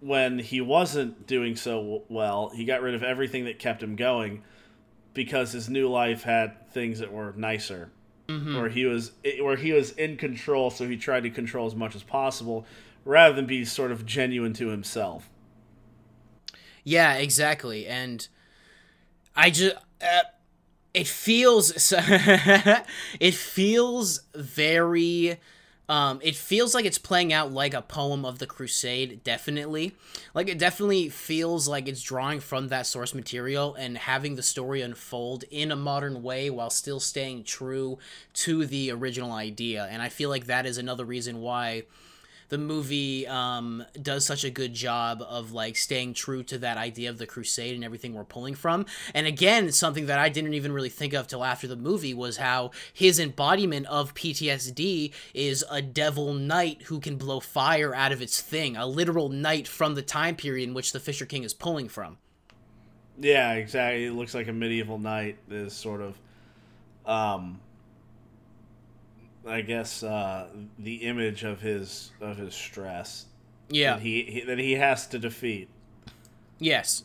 when 0.00 0.38
he 0.38 0.60
wasn't 0.60 1.26
doing 1.26 1.56
so 1.56 2.02
well 2.08 2.50
he 2.50 2.64
got 2.64 2.82
rid 2.82 2.94
of 2.94 3.02
everything 3.02 3.44
that 3.46 3.58
kept 3.58 3.82
him 3.82 3.96
going 3.96 4.42
because 5.14 5.52
his 5.52 5.68
new 5.68 5.88
life 5.88 6.22
had 6.24 6.70
things 6.70 6.98
that 6.98 7.12
were 7.12 7.32
nicer. 7.36 7.90
Mm-hmm. 8.26 8.56
where 8.56 8.70
he 8.70 8.86
was 8.86 9.12
where 9.42 9.56
he 9.56 9.72
was 9.72 9.90
in 9.90 10.16
control 10.16 10.70
so 10.70 10.88
he 10.88 10.96
tried 10.96 11.24
to 11.24 11.30
control 11.30 11.66
as 11.66 11.74
much 11.74 11.94
as 11.94 12.02
possible 12.02 12.64
rather 13.04 13.34
than 13.34 13.44
be 13.44 13.66
sort 13.66 13.92
of 13.92 14.06
genuine 14.06 14.54
to 14.54 14.68
himself. 14.68 15.28
Yeah 16.84 17.16
exactly. 17.16 17.86
And 17.86 18.26
i 19.36 19.50
just 19.50 19.76
uh, 20.00 20.20
it 20.94 21.08
feels 21.08 21.92
it 23.20 23.34
feels 23.34 24.20
very 24.34 25.38
um, 25.86 26.20
it 26.22 26.34
feels 26.34 26.74
like 26.74 26.86
it's 26.86 26.96
playing 26.96 27.32
out 27.32 27.52
like 27.52 27.74
a 27.74 27.82
poem 27.82 28.24
of 28.24 28.38
the 28.38 28.46
crusade 28.46 29.22
definitely. 29.22 29.94
Like 30.32 30.48
it 30.48 30.58
definitely 30.58 31.10
feels 31.10 31.68
like 31.68 31.88
it's 31.88 32.00
drawing 32.00 32.40
from 32.40 32.68
that 32.68 32.86
source 32.86 33.12
material 33.12 33.74
and 33.74 33.98
having 33.98 34.36
the 34.36 34.42
story 34.42 34.80
unfold 34.80 35.44
in 35.50 35.70
a 35.70 35.76
modern 35.76 36.22
way 36.22 36.48
while 36.48 36.70
still 36.70 37.00
staying 37.00 37.44
true 37.44 37.98
to 38.34 38.64
the 38.64 38.90
original 38.92 39.32
idea. 39.32 39.86
And 39.90 40.00
i 40.00 40.08
feel 40.08 40.30
like 40.30 40.46
that 40.46 40.64
is 40.64 40.78
another 40.78 41.04
reason 41.04 41.42
why 41.42 41.82
the 42.48 42.58
movie 42.58 43.26
um, 43.26 43.84
does 44.00 44.24
such 44.24 44.44
a 44.44 44.50
good 44.50 44.74
job 44.74 45.22
of 45.22 45.52
like 45.52 45.76
staying 45.76 46.14
true 46.14 46.42
to 46.44 46.58
that 46.58 46.76
idea 46.76 47.10
of 47.10 47.18
the 47.18 47.26
crusade 47.26 47.74
and 47.74 47.84
everything 47.84 48.14
we're 48.14 48.24
pulling 48.24 48.54
from. 48.54 48.86
And 49.14 49.26
again, 49.26 49.72
something 49.72 50.06
that 50.06 50.18
I 50.18 50.28
didn't 50.28 50.54
even 50.54 50.72
really 50.72 50.88
think 50.88 51.12
of 51.12 51.26
till 51.26 51.44
after 51.44 51.66
the 51.66 51.76
movie 51.76 52.14
was 52.14 52.36
how 52.38 52.70
his 52.92 53.18
embodiment 53.18 53.86
of 53.86 54.14
PTSD 54.14 55.12
is 55.32 55.64
a 55.70 55.82
devil 55.82 56.34
knight 56.34 56.82
who 56.82 57.00
can 57.00 57.16
blow 57.16 57.40
fire 57.40 57.94
out 57.94 58.12
of 58.12 58.22
its 58.22 58.40
thing, 58.40 58.76
a 58.76 58.86
literal 58.86 59.28
knight 59.28 59.68
from 59.68 59.94
the 59.94 60.02
time 60.02 60.36
period 60.36 60.68
in 60.68 60.74
which 60.74 60.92
the 60.92 61.00
Fisher 61.00 61.26
King 61.26 61.44
is 61.44 61.54
pulling 61.54 61.88
from. 61.88 62.18
Yeah, 63.18 63.52
exactly. 63.52 64.06
It 64.06 64.12
looks 64.12 64.34
like 64.34 64.48
a 64.48 64.52
medieval 64.52 64.98
knight 64.98 65.38
is 65.50 65.72
sort 65.72 66.00
of 66.00 66.18
um 67.06 67.60
I 69.46 69.60
guess 69.60 70.02
uh, 70.02 70.48
the 70.78 70.96
image 70.96 71.44
of 71.44 71.60
his 71.60 72.12
of 72.20 72.36
his 72.36 72.54
stress. 72.54 73.26
Yeah. 73.68 73.94
That 73.94 74.02
he, 74.02 74.22
he 74.22 74.40
that 74.42 74.58
he 74.58 74.72
has 74.72 75.06
to 75.08 75.18
defeat. 75.18 75.68
Yes. 76.58 77.04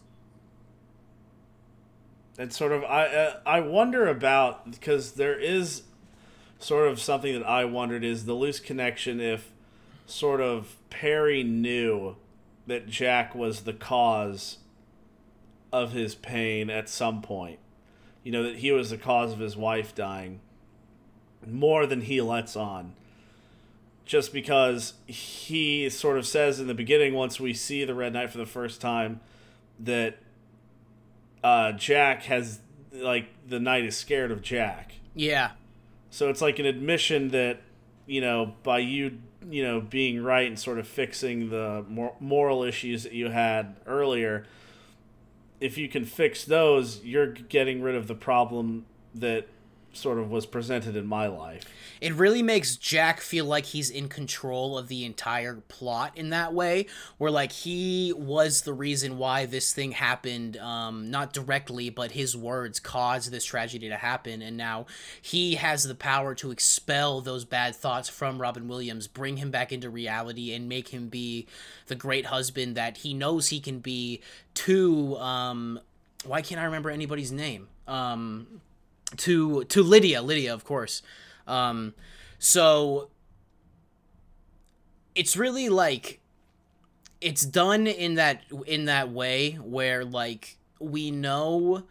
And 2.38 2.54
sort 2.54 2.72
of 2.72 2.84
I 2.84 3.06
uh, 3.08 3.40
I 3.46 3.60
wonder 3.60 4.08
about 4.08 4.72
because 4.72 5.14
there 5.14 5.38
is 5.38 5.84
sort 6.60 6.88
of 6.88 7.00
something 7.00 7.34
that 7.34 7.48
I 7.48 7.66
wondered 7.66 8.04
is 8.04 8.26
the 8.26 8.34
loose 8.34 8.60
connection 8.60 9.20
if 9.20 9.52
sort 10.06 10.42
of 10.42 10.76
Parry 10.90 11.44
knew 11.44 12.16
that 12.68 12.88
Jack 12.88 13.36
was 13.36 13.62
the 13.62 13.74
cause 13.74 14.58
of 15.72 15.92
his 15.92 16.16
pain 16.16 16.70
at 16.70 16.88
some 16.88 17.22
point. 17.22 17.60
You 18.24 18.32
know 18.32 18.44
that 18.44 18.58
he 18.58 18.72
was 18.72 18.90
the 18.90 18.98
cause 18.98 19.34
of 19.34 19.40
his 19.40 19.58
wife 19.58 19.94
dying 19.94 20.40
more 21.46 21.86
than 21.86 22.02
he 22.02 22.22
lets 22.22 22.56
on. 22.56 22.94
Just 24.06 24.34
because 24.34 24.94
he 25.06 25.90
sort 25.90 26.18
of 26.18 26.26
says 26.26 26.60
in 26.60 26.68
the 26.68 26.74
beginning, 26.74 27.14
once 27.14 27.40
we 27.40 27.54
see 27.54 27.86
the 27.86 27.94
Red 27.94 28.14
Knight 28.14 28.32
for 28.32 28.40
the 28.40 28.46
first 28.46 28.82
time, 28.82 29.20
that 29.80 30.18
uh, 31.44 31.74
Jack 31.74 32.24
has, 32.24 32.60
like, 32.92 33.28
the 33.48 33.60
knight 33.60 33.86
is 33.86 33.96
scared 33.96 34.32
of 34.32 34.42
Jack. 34.42 34.94
Yeah. 35.14 35.52
So 36.10 36.30
it's 36.30 36.42
like 36.42 36.58
an 36.58 36.66
admission 36.66 37.30
that, 37.30 37.62
you 38.08 38.20
know, 38.20 38.56
by 38.64 38.80
you, 38.80 39.20
you 39.48 39.64
know, 39.64 39.80
being 39.80 40.24
right 40.24 40.48
and 40.48 40.58
sort 40.58 40.80
of 40.80 40.88
fixing 40.88 41.52
the 41.52 41.86
mor- 41.88 42.16
moral 42.20 42.64
issues 42.64 43.04
that 43.04 43.14
you 43.14 43.30
had 43.30 43.76
earlier, 43.86 44.46
if 45.60 45.78
you 45.78 45.88
can 45.88 46.04
fix 46.04 46.46
those, 46.46 47.04
you're 47.04 47.28
getting 47.28 47.82
rid 47.82 47.96
of 47.96 48.08
the 48.08 48.16
problem 48.16 48.86
that 49.14 49.48
sort 49.94 50.18
of 50.18 50.30
was 50.30 50.46
presented 50.46 50.96
in 50.96 51.06
my 51.06 51.28
life. 51.28 51.66
It 52.02 52.14
really 52.14 52.42
makes 52.42 52.78
Jack 52.78 53.20
feel 53.20 53.46
like 53.46 53.66
he's 53.66 53.90
in 53.90 54.08
control 54.08 54.78
of 54.78 54.88
the 54.88 55.04
entire 55.04 55.56
plot 55.68 56.18
in 56.18 56.30
that 56.30 56.54
way, 56.54 56.86
where 57.18 57.32
like 57.32 57.52
he 57.52 58.14
was 58.16 58.62
the 58.62 58.74
reason 58.74 59.18
why 59.18 59.46
this 59.46 59.74
thing 59.74 59.92
happened, 59.92 60.58
um, 60.58 61.12
not 61.12 61.34
directly, 61.34 61.90
but 61.90 62.12
his 62.12 62.38
words 62.38 62.80
caused 62.80 63.32
this 63.32 63.46
tragedy 63.46 63.90
to 63.90 63.98
happen, 63.98 64.42
and 64.42 64.56
now 64.56 64.86
he 65.22 65.56
has 65.56 65.84
the 65.84 65.96
power 65.96 66.34
to 66.36 66.52
expel 66.52 67.22
those 67.22 67.44
bad 67.44 67.76
thoughts 67.76 68.08
from 68.08 68.42
Robin 68.42 68.68
Williams, 68.68 69.08
bring 69.08 69.38
him 69.38 69.52
back 69.52 69.72
into 69.72 69.90
reality, 69.90 70.54
and 70.54 70.70
make 70.70 70.90
him 70.90 71.10
be 71.10 71.48
the 71.88 71.96
great 71.96 72.28
husband 72.28 72.76
that 72.76 72.98
he 72.98 73.14
knows 73.14 73.48
he 73.48 73.60
can 73.60 73.80
be 73.80 74.22
to 74.54 75.18
um 75.18 75.80
why 76.26 76.42
can't 76.42 76.60
I 76.60 76.66
remember 76.66 76.90
anybody's 76.90 77.32
name? 77.32 77.70
Um 77.88 78.62
to 79.18 79.64
to 79.66 79.84
Lydia, 79.84 80.22
Lydia, 80.22 80.54
of 80.54 80.64
course. 80.64 81.02
Um, 81.48 81.94
so 82.38 83.10
it's 85.16 85.36
really 85.36 85.70
like 85.70 86.20
it's 87.22 87.46
done 87.46 87.88
in 87.88 88.16
that 88.16 88.44
in 88.66 88.86
that 88.86 89.12
way 89.12 89.54
where 89.54 90.06
like 90.06 90.58
we 90.80 91.12
know 91.12 91.84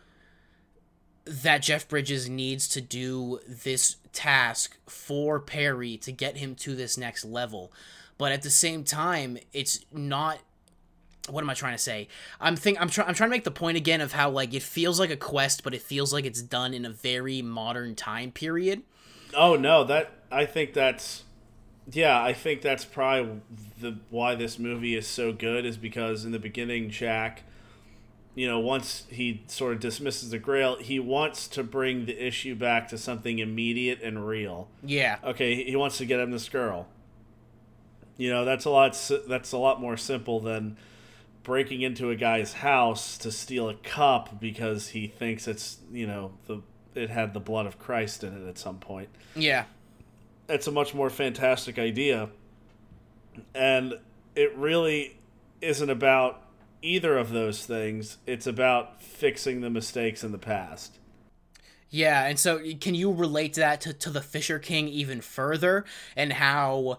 that 1.24 1.62
Jeff 1.62 1.86
Bridges 1.88 2.28
needs 2.28 2.66
to 2.68 2.80
do 2.80 3.38
this 3.46 3.96
task 4.12 4.78
for 4.86 5.38
Parry 5.38 5.98
to 5.98 6.10
get 6.10 6.38
him 6.38 6.54
to 6.56 6.74
this 6.74 6.96
next 6.96 7.24
level. 7.24 7.70
But 8.16 8.32
at 8.32 8.42
the 8.42 8.50
same 8.50 8.82
time, 8.82 9.38
it's 9.52 9.84
not 9.92 10.38
what 11.28 11.42
am 11.42 11.50
I 11.50 11.54
trying 11.54 11.74
to 11.74 11.82
say? 11.82 12.08
I'm 12.40 12.56
think 12.56 12.80
I'm 12.80 12.88
trying 12.88 13.08
I'm 13.08 13.14
trying 13.14 13.30
to 13.30 13.34
make 13.36 13.44
the 13.44 13.50
point 13.50 13.76
again 13.76 14.00
of 14.00 14.12
how 14.12 14.30
like 14.30 14.54
it 14.54 14.62
feels 14.62 14.98
like 14.98 15.10
a 15.10 15.16
quest, 15.16 15.62
but 15.62 15.74
it 15.74 15.82
feels 15.82 16.12
like 16.12 16.24
it's 16.24 16.42
done 16.42 16.74
in 16.74 16.84
a 16.84 16.90
very 16.90 17.42
modern 17.42 17.94
time 17.94 18.32
period. 18.32 18.82
Oh 19.34 19.56
no, 19.56 19.84
that 19.84 20.12
I 20.30 20.46
think 20.46 20.74
that's 20.74 21.24
yeah, 21.90 22.22
I 22.22 22.32
think 22.32 22.62
that's 22.62 22.84
probably 22.84 23.40
the 23.80 23.98
why 24.10 24.34
this 24.34 24.58
movie 24.58 24.94
is 24.94 25.06
so 25.06 25.32
good 25.32 25.64
is 25.64 25.76
because 25.76 26.24
in 26.24 26.32
the 26.32 26.38
beginning 26.38 26.90
Jack 26.90 27.42
you 28.38 28.46
know, 28.46 28.60
once 28.60 29.04
he 29.10 29.42
sort 29.48 29.72
of 29.72 29.80
dismisses 29.80 30.30
the 30.30 30.38
grail, 30.38 30.76
he 30.76 31.00
wants 31.00 31.48
to 31.48 31.64
bring 31.64 32.06
the 32.06 32.24
issue 32.24 32.54
back 32.54 32.86
to 32.90 32.96
something 32.96 33.40
immediate 33.40 34.00
and 34.00 34.28
real. 34.28 34.68
Yeah. 34.84 35.18
Okay, 35.24 35.64
he 35.64 35.74
wants 35.74 35.98
to 35.98 36.06
get 36.06 36.20
him 36.20 36.30
this 36.30 36.48
girl. 36.48 36.86
You 38.16 38.30
know, 38.30 38.44
that's 38.44 38.64
a 38.64 38.70
lot 38.70 38.92
that's 39.26 39.50
a 39.50 39.58
lot 39.58 39.80
more 39.80 39.96
simple 39.96 40.38
than 40.38 40.76
breaking 41.48 41.80
into 41.80 42.10
a 42.10 42.14
guy's 42.14 42.52
house 42.52 43.16
to 43.16 43.32
steal 43.32 43.70
a 43.70 43.74
cup 43.74 44.38
because 44.38 44.88
he 44.88 45.06
thinks 45.06 45.48
it's 45.48 45.78
you 45.90 46.06
know 46.06 46.30
the 46.46 46.60
it 46.94 47.08
had 47.08 47.32
the 47.32 47.40
blood 47.40 47.64
of 47.64 47.78
Christ 47.78 48.22
in 48.22 48.34
it 48.34 48.46
at 48.46 48.58
some 48.58 48.78
point. 48.78 49.08
Yeah, 49.34 49.64
it's 50.46 50.66
a 50.66 50.70
much 50.70 50.92
more 50.92 51.08
fantastic 51.08 51.78
idea, 51.78 52.28
and 53.54 53.94
it 54.36 54.54
really 54.58 55.16
isn't 55.62 55.88
about 55.88 56.42
either 56.82 57.16
of 57.16 57.30
those 57.30 57.64
things. 57.64 58.18
It's 58.26 58.46
about 58.46 59.02
fixing 59.02 59.62
the 59.62 59.70
mistakes 59.70 60.22
in 60.22 60.32
the 60.32 60.38
past. 60.38 60.98
Yeah, 61.88 62.26
and 62.26 62.38
so 62.38 62.60
can 62.78 62.94
you 62.94 63.10
relate 63.10 63.54
that 63.54 63.80
to, 63.80 63.94
to 63.94 64.10
the 64.10 64.20
Fisher 64.20 64.58
King 64.58 64.86
even 64.88 65.22
further 65.22 65.86
and 66.14 66.34
how 66.34 66.98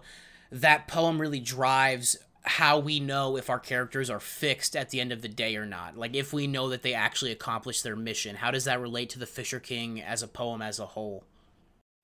that 0.50 0.88
poem 0.88 1.20
really 1.20 1.38
drives 1.38 2.16
how 2.42 2.78
we 2.78 3.00
know 3.00 3.36
if 3.36 3.50
our 3.50 3.58
characters 3.58 4.08
are 4.08 4.20
fixed 4.20 4.74
at 4.74 4.90
the 4.90 5.00
end 5.00 5.12
of 5.12 5.22
the 5.22 5.28
day 5.28 5.56
or 5.56 5.66
not. 5.66 5.96
Like 5.96 6.14
if 6.14 6.32
we 6.32 6.46
know 6.46 6.68
that 6.70 6.82
they 6.82 6.94
actually 6.94 7.32
accomplished 7.32 7.84
their 7.84 7.96
mission, 7.96 8.36
how 8.36 8.50
does 8.50 8.64
that 8.64 8.80
relate 8.80 9.10
to 9.10 9.18
the 9.18 9.26
Fisher 9.26 9.60
King 9.60 10.00
as 10.00 10.22
a 10.22 10.28
poem 10.28 10.62
as 10.62 10.78
a 10.78 10.86
whole? 10.86 11.24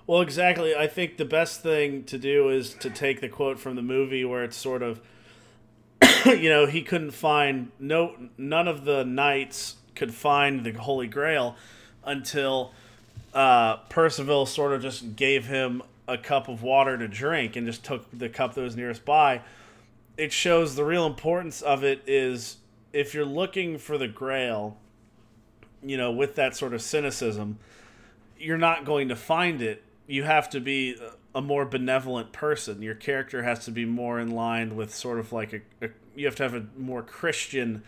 Well, 0.07 0.21
exactly. 0.21 0.77
I 0.77 0.87
think 0.87 1.17
the 1.17 1.25
best 1.25 1.63
thing 1.63 2.05
to 2.05 2.19
do 2.19 2.49
is 2.51 2.75
to 2.75 2.91
take 2.91 3.21
the 3.21 3.29
quote 3.29 3.59
from 3.59 3.77
the 3.77 3.83
movie 3.83 4.25
where 4.25 4.45
it's 4.45 4.57
sort 4.57 4.83
of 4.83 5.01
you 6.27 6.49
know, 6.49 6.67
he 6.67 6.83
couldn't 6.83 7.13
find 7.13 7.71
no 7.79 8.15
none 8.37 8.69
of 8.69 8.85
the 8.85 9.05
knights 9.05 9.77
could 9.95 10.15
find 10.15 10.65
the 10.65 10.73
Holy 10.73 11.07
Grail 11.07 11.57
until 12.05 12.73
uh, 13.35 13.77
Percival 13.89 14.47
sort 14.47 14.73
of 14.73 14.83
just 14.83 15.17
gave 15.17 15.47
him 15.47 15.83
a 16.07 16.17
cup 16.17 16.49
of 16.49 16.63
water 16.63 16.97
to 16.97 17.09
drink 17.09 17.57
and 17.57 17.67
just 17.67 17.85
took 17.85 18.07
the 18.17 18.29
cup 18.29 18.55
that 18.55 18.61
was 18.61 18.77
nearest 18.77 19.05
by. 19.05 19.41
It 20.17 20.33
shows 20.33 20.77
the 20.77 20.85
real 20.85 21.07
importance 21.07 21.63
of 21.63 21.85
it 21.85 22.03
is 22.07 22.59
if 22.93 23.13
you're 23.13 23.27
looking 23.27 23.79
for 23.79 23.99
the 23.99 24.09
Grail, 24.09 24.79
you 25.83 25.97
know, 25.97 26.11
with 26.11 26.35
that 26.37 26.57
sort 26.57 26.73
of 26.73 26.81
cynicism, 26.81 27.59
you're 28.39 28.59
not 28.59 28.85
going 28.85 29.09
to 29.09 29.17
find 29.17 29.61
it. 29.61 29.83
You 30.07 30.23
have 30.23 30.49
to 30.51 30.61
be 30.61 30.97
a 31.35 31.43
more 31.43 31.67
benevolent 31.67 32.33
person. 32.33 32.81
Your 32.81 32.95
character 32.95 33.43
has 33.43 33.65
to 33.67 33.71
be 33.71 33.85
more 33.85 34.19
in 34.19 34.31
line 34.31 34.75
with 34.75 34.95
sort 34.95 35.19
of 35.19 35.33
like 35.33 35.53
a, 35.53 35.61
a 35.85 35.91
you 36.15 36.25
have 36.25 36.37
to 36.37 36.43
have 36.43 36.55
a 36.55 36.65
more 36.79 37.03
Christian 37.03 37.83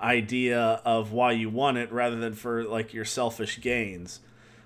idea 0.00 0.80
of 0.84 1.12
why 1.12 1.32
you 1.32 1.50
want 1.50 1.76
it 1.76 1.92
rather 1.92 2.16
than 2.16 2.32
for 2.32 2.64
like 2.64 2.94
your 2.94 3.04
selfish 3.04 3.60
gains. 3.60 4.20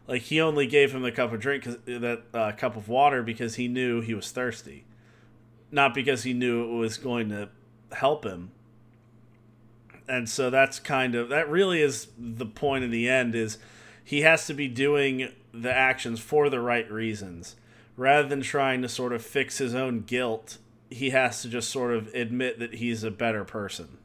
Like 0.06 0.22
he 0.22 0.40
only 0.40 0.66
gave 0.66 0.92
him 0.92 1.02
the 1.02 1.12
cup 1.12 1.32
of 1.32 1.40
drink, 1.40 1.64
cause, 1.64 1.78
that 1.86 2.22
uh, 2.32 2.52
cup 2.52 2.76
of 2.76 2.88
water, 2.88 3.22
because 3.22 3.56
he 3.56 3.68
knew 3.68 4.00
he 4.00 4.14
was 4.14 4.30
thirsty, 4.30 4.84
not 5.70 5.94
because 5.94 6.22
he 6.22 6.32
knew 6.32 6.64
it 6.64 6.76
was 6.76 6.96
going 6.96 7.28
to 7.30 7.48
help 7.92 8.24
him. 8.24 8.50
And 10.08 10.28
so 10.28 10.48
that's 10.50 10.78
kind 10.78 11.14
of 11.14 11.28
that 11.28 11.50
really 11.50 11.82
is 11.82 12.08
the 12.18 12.46
point 12.46 12.84
in 12.84 12.90
the 12.90 13.08
end 13.08 13.34
is 13.34 13.58
he 14.02 14.22
has 14.22 14.46
to 14.46 14.54
be 14.54 14.68
doing 14.68 15.32
the 15.52 15.72
actions 15.72 16.20
for 16.20 16.48
the 16.48 16.60
right 16.60 16.90
reasons 16.90 17.56
rather 17.96 18.26
than 18.26 18.40
trying 18.40 18.80
to 18.82 18.88
sort 18.88 19.12
of 19.12 19.22
fix 19.22 19.58
his 19.58 19.74
own 19.74 20.00
guilt 20.00 20.58
he 20.90 21.10
has 21.10 21.42
to 21.42 21.48
just 21.48 21.70
sort 21.70 21.92
of 21.92 22.08
admit 22.14 22.58
that 22.58 22.74
he's 22.74 23.04
a 23.04 23.10
better 23.10 23.44
person. 23.44 23.98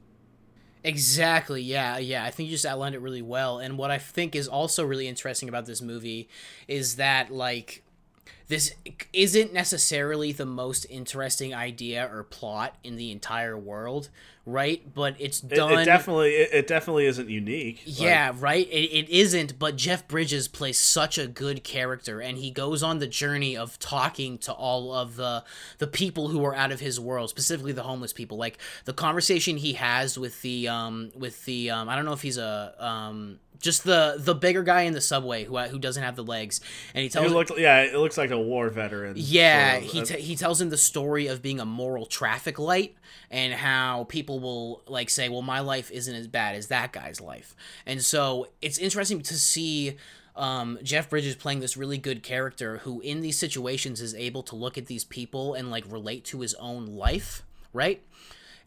Exactly. 0.84 1.62
Yeah. 1.62 1.98
Yeah. 1.98 2.26
I 2.26 2.32
think 2.32 2.48
you 2.48 2.56
just 2.56 2.66
outlined 2.66 2.96
it 2.96 3.00
really 3.00 3.22
well. 3.22 3.60
And 3.60 3.78
what 3.78 3.90
I 3.90 3.98
think 3.98 4.36
is 4.36 4.48
also 4.48 4.84
really 4.84 5.08
interesting 5.08 5.48
about 5.48 5.66
this 5.66 5.82
movie 5.82 6.28
is 6.68 6.98
that, 6.98 7.32
like, 7.32 7.83
this 8.48 8.74
isn't 9.14 9.54
necessarily 9.54 10.32
the 10.32 10.46
most 10.46 10.86
interesting 10.90 11.54
idea 11.54 12.10
or 12.12 12.24
plot 12.24 12.76
in 12.84 12.96
the 12.96 13.12
entire 13.12 13.58
world 13.58 14.10
right? 14.46 14.94
But 14.94 15.16
it's 15.20 15.40
done. 15.40 15.74
It, 15.74 15.80
it 15.80 15.86
definitely, 15.86 16.32
it, 16.32 16.50
it, 16.54 16.68
definitely 16.68 17.06
isn't 17.06 17.30
unique. 17.30 17.82
Yeah, 17.86 18.32
like... 18.32 18.42
right. 18.42 18.68
It, 18.68 18.92
it 18.92 19.10
isn't. 19.10 19.58
But 19.58 19.76
Jeff 19.76 20.08
Bridges 20.08 20.48
plays 20.48 20.78
such 20.78 21.18
a 21.18 21.28
good 21.28 21.64
character, 21.64 22.20
and 22.20 22.38
he 22.38 22.52
goes 22.52 22.84
on 22.84 23.00
the 23.00 23.08
journey 23.08 23.56
of 23.56 23.80
talking 23.80 24.38
to 24.40 24.52
all 24.52 24.94
of 24.94 25.16
the 25.16 25.44
the 25.78 25.88
people 25.88 26.28
who 26.30 26.44
are 26.46 26.56
out 26.56 26.72
of 26.72 26.80
his 26.80 27.00
world, 27.00 27.30
specifically 27.30 27.72
the 27.72 27.84
homeless 27.84 28.14
people. 28.14 28.38
Like 28.38 28.58
the 28.86 28.94
conversation 28.94 29.58
he 29.58 29.74
has 29.74 30.18
with 30.18 30.42
the 30.42 30.68
um 30.68 31.12
with 31.16 31.46
the 31.46 31.72
um 31.72 31.90
I 31.90 31.96
don't 31.96 32.06
know 32.06 32.14
if 32.14 32.22
he's 32.22 32.38
a 32.38 32.76
um 32.80 33.40
just 33.60 33.84
the 33.84 34.16
the 34.18 34.36
bigger 34.36 34.64
guy 34.64 34.82
in 34.82 34.94
the 34.94 35.02
subway 35.02 35.46
who 35.46 35.58
who 35.58 35.80
doesn't 35.80 36.04
have 36.04 36.16
the 36.16 36.24
legs, 36.24 36.62
and 36.94 37.04
he 37.04 37.10
tells. 37.10 37.32
It 37.32 37.34
looked, 37.34 37.58
yeah, 37.58 37.82
it 37.82 37.96
looks 37.96 38.18
like 38.18 38.32
a 38.32 38.40
war 38.40 38.70
veteran. 38.70 39.14
Yeah, 39.18 39.80
sort 39.80 39.84
of. 39.84 39.92
he 39.92 40.02
t- 40.04 40.22
he 40.22 40.36
tells 40.36 40.62
him 40.62 40.70
the 40.70 40.78
story 40.78 41.28
of 41.28 41.42
being 41.42 41.60
a 41.60 41.66
moral 41.66 42.06
traffic 42.06 42.60
light 42.60 42.96
and 43.32 43.54
how 43.54 44.06
people 44.10 44.40
will 44.40 44.84
like 44.88 45.10
say, 45.10 45.30
"Well, 45.30 45.42
my 45.42 45.62
life 45.62 45.92
isn't 45.92 46.14
as 46.14 46.28
bad 46.28 46.56
as 46.56 46.68
that 46.68 46.92
guy's 46.92 47.22
life," 47.22 47.56
and 47.86 48.04
so 48.04 48.48
it's 48.62 48.78
interesting 48.78 49.22
to 49.22 49.34
see. 49.34 49.98
Um, 50.36 50.80
Jeff 50.82 51.12
Bridges 51.12 51.36
playing 51.36 51.60
this 51.60 51.78
really 51.78 52.00
good 52.00 52.24
character 52.24 52.80
who, 52.80 53.02
in 53.02 53.22
these 53.22 53.38
situations, 53.38 54.02
is 54.02 54.16
able 54.16 54.42
to 54.42 54.56
look 54.56 54.80
at 54.80 54.88
these 54.88 55.04
people 55.04 55.54
and 55.54 55.70
like 55.70 55.84
relate 55.88 56.26
to 56.26 56.40
his 56.40 56.56
own 56.56 56.88
life, 56.88 57.44
right? 57.72 58.02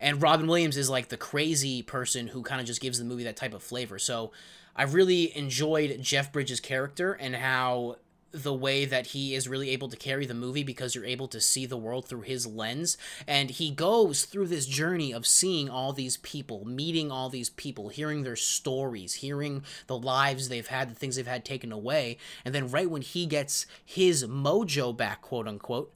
And 0.01 0.23
Robin 0.23 0.47
Williams 0.47 0.77
is 0.77 0.91
like 0.91 1.09
the 1.09 1.17
crazy 1.17 1.83
person 1.83 2.29
who 2.29 2.43
kind 2.43 2.61
of 2.61 2.67
just 2.69 2.81
gives 2.81 2.99
the 2.99 3.05
movie 3.05 3.25
that 3.25 3.37
type 3.37 3.55
of 3.55 3.63
flavor. 3.63 3.99
So 3.99 4.31
I 4.77 4.83
really 4.85 5.37
enjoyed 5.37 5.99
Jeff 6.03 6.33
Bridges' 6.33 6.61
character 6.61 7.15
and 7.15 7.35
how 7.35 7.97
the 8.37 8.53
way 8.53 8.85
that 8.85 9.09
he 9.09 9.35
is 9.35 9.49
really 9.49 9.71
able 9.71 9.89
to 9.89 9.97
carry 9.97 10.27
the 10.27 10.35
movie 10.35 10.63
because 10.63 10.95
you're 10.95 11.07
able 11.07 11.29
to 11.29 11.41
see 11.41 11.65
the 11.65 11.77
world 11.77 12.07
through 12.07 12.21
his 12.21 12.47
lens. 12.47 12.99
And 13.27 13.51
he 13.51 13.71
goes 13.71 14.27
through 14.27 14.49
this 14.49 14.67
journey 14.67 15.13
of 15.13 15.27
seeing 15.27 15.71
all 15.71 15.93
these 15.93 16.19
people 16.19 16.65
meeting 16.67 17.11
all 17.11 17.31
these 17.31 17.49
people 17.49 17.89
hearing 17.89 18.23
their 18.23 18.37
stories 18.37 19.15
hearing 19.15 19.65
the 19.87 19.99
lives 19.99 20.49
they've 20.49 20.67
had 20.67 20.91
the 20.91 20.95
things 20.95 21.17
they've 21.17 21.27
had 21.27 21.45
taken 21.45 21.73
away. 21.73 22.19
And 22.45 22.55
then 22.55 22.71
right 22.71 22.91
when 22.91 23.03
he 23.03 23.27
gets 23.27 23.67
his 23.85 24.27
mojo 24.27 24.95
back 24.95 25.23
quote 25.23 25.49
unquote 25.49 25.95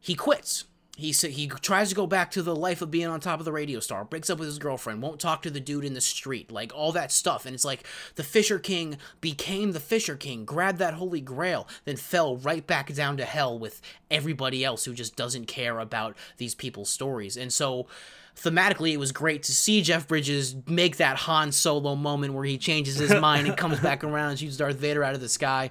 he 0.00 0.14
quits 0.14 0.64
he 0.98 1.12
he 1.12 1.46
tries 1.46 1.90
to 1.90 1.94
go 1.94 2.06
back 2.06 2.30
to 2.30 2.42
the 2.42 2.56
life 2.56 2.80
of 2.80 2.90
being 2.90 3.06
on 3.06 3.20
top 3.20 3.38
of 3.38 3.44
the 3.44 3.52
radio 3.52 3.80
star 3.80 4.02
breaks 4.02 4.30
up 4.30 4.38
with 4.38 4.48
his 4.48 4.58
girlfriend 4.58 5.02
won't 5.02 5.20
talk 5.20 5.42
to 5.42 5.50
the 5.50 5.60
dude 5.60 5.84
in 5.84 5.92
the 5.92 6.00
street 6.00 6.50
like 6.50 6.74
all 6.74 6.90
that 6.92 7.12
stuff. 7.12 7.44
And 7.44 7.54
it's 7.54 7.66
like 7.66 7.86
the 8.14 8.24
fisher 8.24 8.58
king 8.58 8.96
became 9.20 9.72
the 9.72 9.80
fisher 9.80 10.16
king 10.16 10.46
grabbed 10.46 10.78
that 10.78 10.94
holy 10.94 11.20
grail 11.20 11.68
then 11.84 11.96
fell 11.96 12.38
right 12.38 12.66
back 12.66 12.92
down 12.94 13.18
to 13.18 13.26
hell 13.26 13.58
with 13.58 13.82
everybody 14.10 14.64
else 14.64 14.86
who 14.86 14.94
just 14.94 15.16
doesn't 15.16 15.46
care 15.46 15.78
about 15.80 16.16
these 16.38 16.54
people's 16.54 16.88
stories. 16.88 17.36
And 17.36 17.52
so 17.52 17.86
thematically 18.34 18.92
it 18.92 18.98
was 18.98 19.12
great 19.12 19.42
to 19.42 19.52
see 19.52 19.82
Jeff 19.82 20.08
Bridges 20.08 20.56
make 20.66 20.96
that 20.96 21.18
Han 21.18 21.52
Solo 21.52 21.94
moment 21.94 22.32
where 22.32 22.44
he 22.44 22.56
changes 22.56 22.96
his 22.96 23.14
mind 23.14 23.46
and 23.46 23.56
comes 23.56 23.80
back 23.82 24.02
around 24.02 24.30
and 24.30 24.38
shoots 24.38 24.56
Darth 24.56 24.76
Vader 24.76 25.04
out 25.04 25.14
of 25.14 25.20
the 25.20 25.28
sky 25.28 25.70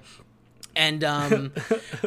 and 0.76 1.02
um, 1.02 1.52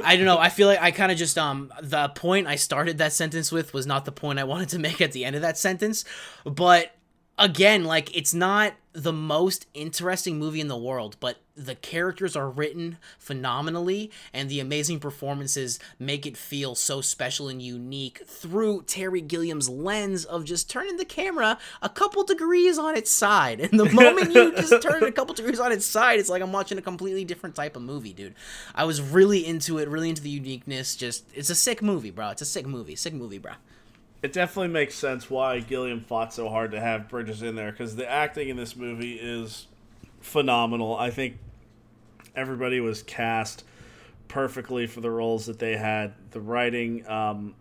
I 0.03 0.15
don't 0.15 0.25
know. 0.25 0.37
I 0.37 0.49
feel 0.49 0.67
like 0.67 0.81
I 0.81 0.91
kind 0.91 1.11
of 1.11 1.17
just 1.17 1.37
um 1.37 1.73
the 1.81 2.09
point 2.09 2.47
I 2.47 2.55
started 2.55 2.99
that 2.99 3.13
sentence 3.13 3.51
with 3.51 3.73
was 3.73 3.85
not 3.85 4.05
the 4.05 4.11
point 4.11 4.39
I 4.39 4.43
wanted 4.43 4.69
to 4.69 4.79
make 4.79 5.01
at 5.01 5.11
the 5.11 5.25
end 5.25 5.35
of 5.35 5.41
that 5.41 5.57
sentence, 5.57 6.05
but 6.45 6.95
again, 7.39 7.85
like 7.85 8.15
it's 8.15 8.33
not 8.33 8.73
the 8.91 9.13
most 9.13 9.65
interesting 9.73 10.37
movie 10.37 10.59
in 10.59 10.67
the 10.67 10.77
world, 10.77 11.15
but 11.19 11.37
the 11.55 11.75
characters 11.75 12.35
are 12.35 12.49
written 12.49 12.97
phenomenally 13.17 14.11
and 14.33 14.49
the 14.49 14.59
amazing 14.59 14.99
performances 14.99 15.79
make 15.99 16.25
it 16.25 16.35
feel 16.35 16.73
so 16.75 16.99
special 16.99 17.47
and 17.47 17.61
unique 17.61 18.21
through 18.25 18.81
Terry 18.83 19.21
Gilliam's 19.21 19.69
lens 19.69 20.25
of 20.25 20.43
just 20.43 20.69
turning 20.69 20.97
the 20.97 21.05
camera 21.05 21.57
a 21.81 21.89
couple 21.89 22.23
degrees 22.23 22.77
on 22.77 22.97
its 22.97 23.11
side. 23.11 23.61
And 23.69 23.79
the 23.79 23.91
moment 23.91 24.33
you 24.33 24.51
just 24.55 24.81
turn 24.81 25.03
it 25.03 25.09
a 25.09 25.11
couple 25.11 25.35
degrees 25.35 25.59
on 25.59 25.71
its 25.71 25.85
side, 25.85 26.19
it's 26.19 26.29
like 26.29 26.41
I'm 26.41 26.51
watching 26.51 26.79
a 26.79 26.81
completely 26.81 27.23
different 27.23 27.55
type 27.55 27.75
of 27.75 27.83
movie, 27.83 28.13
dude. 28.13 28.33
I 28.73 28.85
was 28.85 28.99
really 28.99 29.45
into 29.45 29.77
it, 29.77 29.87
really 29.87 30.09
into 30.09 30.23
the 30.23 30.29
uniqueness. 30.29 30.95
Just 30.95 31.25
it's 31.35 31.51
a 31.51 31.55
sick 31.55 31.83
movie, 31.83 32.09
bro. 32.09 32.29
It's 32.29 32.41
a 32.41 32.45
sick 32.45 32.65
movie. 32.65 32.95
Sick 32.95 33.13
movie, 33.13 33.37
bro 33.37 33.53
it 34.21 34.33
definitely 34.33 34.69
makes 34.69 34.95
sense 34.95 35.29
why 35.29 35.59
Gilliam 35.59 36.01
fought 36.01 36.33
so 36.33 36.49
hard 36.49 36.71
to 36.71 36.79
have 36.79 37.07
Bridges 37.07 37.41
in 37.41 37.55
there 37.55 37.71
because 37.71 37.95
the 37.95 38.09
acting 38.09 38.49
in 38.49 38.57
this 38.57 38.75
movie 38.75 39.13
is 39.13 39.67
phenomenal. 40.19 40.95
I 40.95 41.09
think 41.09 41.37
everybody 42.35 42.79
was 42.79 43.01
cast 43.03 43.63
perfectly 44.27 44.87
for 44.87 45.01
the 45.01 45.09
roles 45.09 45.45
that 45.45 45.59
they 45.59 45.77
had. 45.77 46.13
The 46.31 46.41
writing 46.41 47.07
um, 47.07 47.55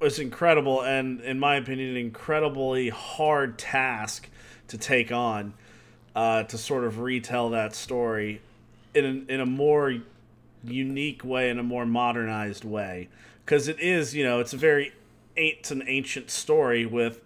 was 0.00 0.18
incredible, 0.18 0.82
and 0.82 1.20
in 1.22 1.38
my 1.38 1.56
opinion, 1.56 1.90
an 1.90 1.96
incredibly 1.96 2.90
hard 2.90 3.58
task 3.58 4.28
to 4.68 4.78
take 4.78 5.12
on 5.12 5.54
uh, 6.14 6.44
to 6.44 6.58
sort 6.58 6.84
of 6.84 7.00
retell 7.00 7.50
that 7.50 7.74
story 7.74 8.40
in 8.94 9.04
a, 9.04 9.32
in 9.32 9.40
a 9.40 9.46
more 9.46 9.94
unique 10.62 11.24
way, 11.24 11.50
in 11.50 11.58
a 11.58 11.62
more 11.62 11.86
modernized 11.86 12.64
way. 12.64 13.08
Because 13.44 13.68
it 13.68 13.80
is, 13.80 14.14
you 14.14 14.24
know, 14.24 14.40
it's 14.40 14.52
a 14.52 14.56
very 14.58 14.92
it's 15.36 15.70
an 15.70 15.84
ancient 15.86 16.30
story 16.30 16.86
with 16.86 17.20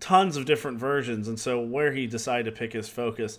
tons 0.00 0.36
of 0.36 0.44
different 0.44 0.78
versions, 0.78 1.28
and 1.28 1.38
so 1.38 1.60
where 1.60 1.92
he 1.92 2.06
decided 2.06 2.44
to 2.44 2.52
pick 2.52 2.72
his 2.72 2.88
focus 2.88 3.38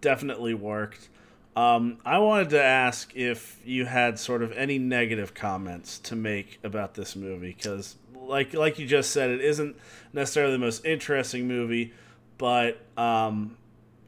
definitely 0.00 0.54
worked. 0.54 1.08
Um, 1.56 1.98
I 2.04 2.18
wanted 2.18 2.50
to 2.50 2.62
ask 2.62 3.14
if 3.16 3.60
you 3.64 3.84
had 3.84 4.18
sort 4.18 4.42
of 4.42 4.52
any 4.52 4.78
negative 4.78 5.34
comments 5.34 5.98
to 6.00 6.14
make 6.14 6.60
about 6.62 6.94
this 6.94 7.16
movie, 7.16 7.52
because 7.56 7.96
like 8.14 8.54
like 8.54 8.78
you 8.78 8.86
just 8.86 9.10
said, 9.10 9.30
it 9.30 9.40
isn't 9.40 9.76
necessarily 10.12 10.52
the 10.52 10.58
most 10.58 10.84
interesting 10.84 11.48
movie, 11.48 11.92
but 12.38 12.80
um, 12.96 13.57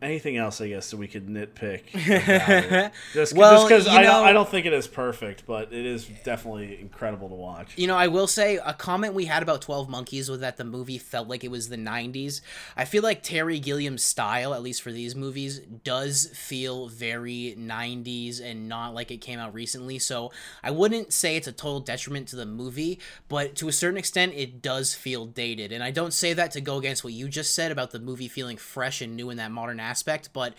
anything 0.03 0.37
else 0.37 0.61
I 0.61 0.69
guess 0.69 0.91
that 0.91 0.97
we 0.97 1.09
could 1.09 1.27
nitpick. 1.29 1.83
Just 3.13 3.35
Well, 3.35 3.67
because 3.67 3.87
I, 3.87 4.03
know- 4.03 4.03
don't, 4.03 4.27
I 4.27 4.33
don't 4.33 4.49
think 4.49 4.67
it 4.67 4.73
is 4.73 4.87
perfect, 4.87 5.45
but 5.47 5.73
it 5.73 5.87
is 5.87 6.07
definitely 6.25 6.81
incredible 6.81 7.29
to 7.29 7.35
watch. 7.35 7.73
You 7.77 7.87
know, 7.87 7.97
I 7.97 8.09
will 8.09 8.27
say 8.27 8.57
a 8.65 8.73
comment 8.75 9.15
we 9.15 9.27
had 9.27 9.43
about 9.43 9.63
12 9.63 9.89
Monkeys 9.89 10.29
was 10.29 10.41
that 10.41 10.57
the 10.57 10.65
movie 10.65 10.99
felt 10.99 11.29
like 11.29 11.45
it 11.45 11.51
was 11.51 11.69
the 11.69 11.77
90s. 11.77 12.41
I 12.77 12.85
feel 12.85 13.03
like 13.03 13.23
Terry 13.23 13.59
Gilliam's 13.59 14.03
style, 14.03 14.55
at 14.55 14.63
least 14.63 14.83
for 14.83 14.93
these 14.93 15.15
movies, 15.15 15.61
does 15.85 16.31
feel 16.35 16.89
very 16.89 17.55
90s 17.59 18.41
and 18.43 18.69
not 18.69 18.95
like 18.95 19.11
it 19.11 19.19
came 19.19 19.39
out 19.39 19.55
recently. 19.55 19.99
So 19.99 20.33
I 20.63 20.71
wouldn't 20.71 21.13
say 21.13 21.37
it's 21.37 21.47
a 21.49 21.53
total 21.53 21.81
detriment 21.81 22.29
to 22.29 22.37
the 22.37 22.47
movie, 22.47 23.01
but 23.29 23.55
to 23.57 23.69
a 23.69 23.73
certain 23.73 23.99
extent, 23.99 24.33
it 24.35 24.63
does 24.63 24.95
feel 24.95 25.27
dated. 25.27 25.73
And 25.73 25.83
I 25.83 25.91
don't 25.91 26.13
say 26.13 26.33
that 26.35 26.51
to 26.53 26.61
go 26.61 26.79
against 26.79 27.05
what 27.05 27.13
you 27.13 27.29
just 27.29 27.55
said 27.55 27.71
about 27.73 27.91
the 27.91 27.99
movie 27.99 28.29
feeling 28.29 28.57
fresh 28.57 29.01
and 29.01 29.17
new 29.17 29.31
in 29.31 29.37
that 29.39 29.51
modern 29.51 29.81
aspect, 29.91 30.31
but 30.33 30.55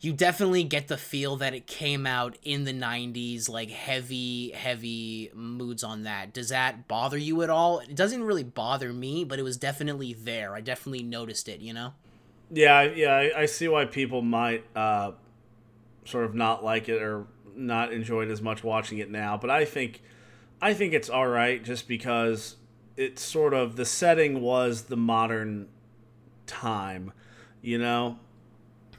you 0.00 0.12
definitely 0.12 0.64
get 0.64 0.88
the 0.88 0.96
feel 0.96 1.36
that 1.36 1.54
it 1.54 1.66
came 1.66 2.06
out 2.06 2.36
in 2.44 2.64
the 2.64 2.72
90s 2.72 3.48
like 3.48 3.70
heavy 3.70 4.50
heavy 4.52 5.30
moods 5.34 5.82
on 5.82 6.02
that 6.04 6.32
does 6.32 6.50
that 6.50 6.86
bother 6.86 7.16
you 7.18 7.42
at 7.42 7.50
all 7.50 7.78
it 7.80 7.94
doesn't 7.94 8.22
really 8.22 8.44
bother 8.44 8.92
me 8.92 9.24
but 9.24 9.38
it 9.38 9.42
was 9.42 9.56
definitely 9.56 10.12
there 10.12 10.54
i 10.54 10.60
definitely 10.60 11.02
noticed 11.02 11.48
it 11.48 11.60
you 11.60 11.72
know 11.72 11.92
Yeah, 12.50 12.82
yeah, 12.82 13.14
I, 13.14 13.42
I 13.42 13.46
see 13.46 13.68
why 13.68 13.86
people 13.86 14.22
might 14.22 14.64
uh, 14.76 15.12
sort 16.04 16.24
of 16.24 16.34
not 16.34 16.64
like 16.64 16.88
it 16.88 17.02
or 17.02 17.26
not 17.56 17.92
enjoy 17.92 18.22
it 18.22 18.30
as 18.30 18.40
much 18.40 18.62
watching 18.62 18.98
it 18.98 19.10
now. 19.10 19.36
But 19.36 19.50
I 19.50 19.64
think, 19.64 20.02
I 20.60 20.74
think 20.74 20.92
it's 20.94 21.10
all 21.10 21.26
right 21.26 21.62
just 21.62 21.88
because 21.88 22.56
it's 22.96 23.22
sort 23.22 23.52
of 23.54 23.76
the 23.76 23.84
setting 23.84 24.40
was 24.40 24.84
the 24.84 24.96
modern 24.96 25.68
time, 26.46 27.12
you 27.62 27.78
know. 27.78 28.18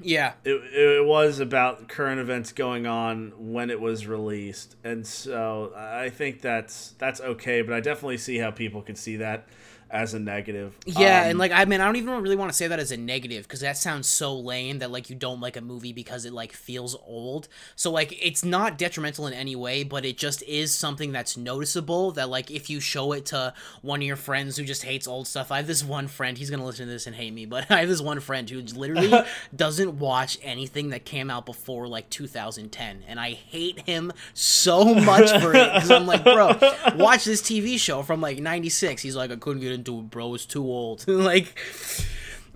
Yeah 0.02 0.34
It, 0.44 0.52
it 0.74 1.06
was 1.06 1.40
about 1.40 1.88
current 1.88 2.20
events 2.20 2.52
going 2.52 2.86
on 2.86 3.34
when 3.38 3.70
it 3.70 3.80
was 3.80 4.08
released, 4.08 4.76
and 4.84 5.06
so 5.06 5.74
I 5.76 6.10
think 6.10 6.42
that's 6.42 6.92
that's 6.98 7.22
okay. 7.22 7.62
But 7.62 7.74
I 7.74 7.80
definitely 7.80 8.18
see 8.18 8.38
how 8.38 8.52
people 8.52 8.82
could 8.82 8.98
see 8.98 9.18
that 9.18 9.48
as 9.90 10.14
a 10.14 10.20
negative. 10.20 10.78
Yeah, 10.86 11.22
Um, 11.22 11.30
and 11.30 11.40
like 11.40 11.52
I 11.52 11.66
mean, 11.66 11.82
I 11.82 11.86
don't 11.86 11.96
even 11.96 12.22
really 12.22 12.36
want 12.36 12.52
to 12.52 12.58
say 12.58 12.68
that 12.68 12.80
as 12.80 12.92
a 12.92 12.98
negative 12.98 13.44
because 13.44 13.62
that 13.62 13.78
sounds 13.78 14.08
so 14.08 14.38
lame 14.38 14.80
that 14.80 14.92
like 14.92 15.10
you 15.10 15.16
don't 15.16 15.40
like 15.40 15.56
a 15.58 15.62
movie 15.62 15.94
because 15.94 16.26
it 16.26 16.34
like 16.34 16.54
feels 16.54 16.96
old. 17.06 17.48
So 17.76 17.92
like 17.92 18.18
it's 18.24 18.44
not 18.44 18.78
detrimental 18.78 19.28
in 19.28 19.34
any 19.34 19.56
way, 19.56 19.84
but 19.84 20.06
it 20.06 20.18
just 20.18 20.44
is 20.44 20.74
something 20.74 21.12
that's 21.12 21.38
noticeable 21.38 22.12
that 22.12 22.30
like 22.30 22.52
if 22.52 22.70
you 22.70 22.80
show 22.80 23.12
it 23.14 23.26
to 23.28 23.54
one 23.82 24.02
of 24.02 24.08
your 24.08 24.16
friends 24.16 24.58
who 24.58 24.64
just 24.64 24.84
hates 24.84 25.08
old 25.08 25.28
stuff. 25.28 25.52
I 25.52 25.58
have 25.58 25.68
this 25.68 25.84
one 25.84 26.08
friend, 26.08 26.38
he's 26.38 26.50
going 26.50 26.60
to 26.60 26.66
listen 26.66 26.86
to 26.86 26.92
this 26.92 27.08
and 27.08 27.16
hate 27.16 27.34
me, 27.34 27.46
but 27.46 27.70
I 27.72 27.80
have 27.80 27.90
this 27.90 28.02
one 28.02 28.20
friend 28.20 28.50
who 28.50 28.62
literally 28.62 29.14
doesn't 29.56 30.00
watch 30.00 30.38
anything 30.42 30.90
that 30.90 31.06
came 31.06 31.30
out 31.30 31.46
before 31.46 31.88
like 31.88 32.10
2010 32.10 33.04
and 33.08 33.20
I 33.20 33.32
hate 33.32 33.82
him 33.82 34.12
so 34.34 34.94
much 34.96 35.30
for 35.42 35.56
it 35.56 35.82
cuz 35.82 35.92
I'm 35.92 36.06
like, 36.08 36.24
"Bro, 36.24 36.60
watch 36.96 37.26
this 37.26 37.42
TV 37.42 37.80
show 37.80 38.04
from 38.04 38.22
like 38.22 38.40
96." 38.40 39.02
He's 39.02 39.16
like, 39.16 39.32
"I 39.32 39.36
couldn't 39.36 39.62
get 39.62 39.72
into 39.78 40.00
it, 40.00 40.10
bro. 40.10 40.34
It's 40.34 40.46
too 40.46 40.64
old." 40.64 41.08
like 41.08 41.58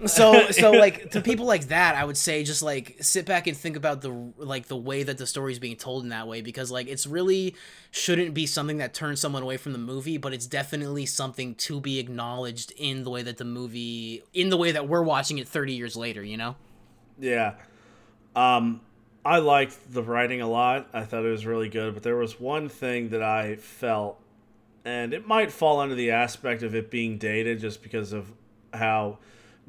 so 0.07 0.49
so 0.49 0.71
like 0.85 1.11
to 1.11 1.21
people 1.21 1.45
like 1.45 1.67
that 1.67 1.95
i 1.95 2.03
would 2.03 2.17
say 2.17 2.43
just 2.43 2.63
like 2.63 2.97
sit 3.01 3.23
back 3.23 3.45
and 3.45 3.55
think 3.55 3.75
about 3.75 4.01
the 4.01 4.09
like 4.37 4.67
the 4.67 4.75
way 4.75 5.03
that 5.03 5.19
the 5.19 5.27
story 5.27 5.51
is 5.51 5.59
being 5.59 5.75
told 5.75 6.01
in 6.01 6.09
that 6.09 6.27
way 6.27 6.41
because 6.41 6.71
like 6.71 6.87
it's 6.87 7.05
really 7.05 7.55
shouldn't 7.91 8.33
be 8.33 8.47
something 8.47 8.77
that 8.77 8.95
turns 8.95 9.19
someone 9.21 9.43
away 9.43 9.57
from 9.57 9.73
the 9.73 9.77
movie 9.77 10.17
but 10.17 10.33
it's 10.33 10.47
definitely 10.47 11.05
something 11.05 11.53
to 11.53 11.79
be 11.79 11.99
acknowledged 11.99 12.73
in 12.77 13.03
the 13.03 13.11
way 13.11 13.21
that 13.21 13.37
the 13.37 13.45
movie 13.45 14.23
in 14.33 14.49
the 14.49 14.57
way 14.57 14.71
that 14.71 14.87
we're 14.87 15.03
watching 15.03 15.37
it 15.37 15.47
30 15.47 15.73
years 15.73 15.95
later 15.95 16.23
you 16.23 16.37
know 16.37 16.55
Yeah. 17.19 17.55
Um, 18.35 18.81
I 19.23 19.39
liked 19.39 19.93
the 19.93 20.01
writing 20.01 20.41
a 20.41 20.47
lot. 20.47 20.87
I 20.93 21.03
thought 21.03 21.25
it 21.25 21.29
was 21.29 21.45
really 21.45 21.69
good, 21.69 21.93
but 21.93 22.03
there 22.03 22.15
was 22.15 22.39
one 22.39 22.69
thing 22.69 23.09
that 23.09 23.21
I 23.21 23.57
felt, 23.57 24.19
and 24.85 25.13
it 25.13 25.27
might 25.27 25.51
fall 25.51 25.79
under 25.79 25.95
the 25.95 26.11
aspect 26.11 26.63
of 26.63 26.73
it 26.75 26.89
being 26.89 27.17
dated 27.17 27.59
just 27.59 27.83
because 27.83 28.13
of 28.13 28.31
how 28.73 29.19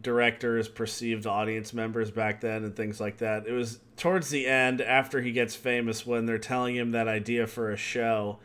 directors 0.00 0.68
perceived 0.68 1.26
audience 1.26 1.72
members 1.72 2.10
back 2.10 2.40
then 2.40 2.64
and 2.64 2.74
things 2.74 3.00
like 3.00 3.18
that. 3.18 3.46
It 3.46 3.52
was 3.52 3.80
towards 3.96 4.30
the 4.30 4.46
end 4.46 4.80
after 4.80 5.20
he 5.20 5.32
gets 5.32 5.54
famous 5.54 6.06
when 6.06 6.26
they're 6.26 6.38
telling 6.38 6.74
him 6.74 6.90
that 6.92 7.08
idea 7.08 7.46
for 7.46 7.70
a 7.70 7.76
show 7.76 8.38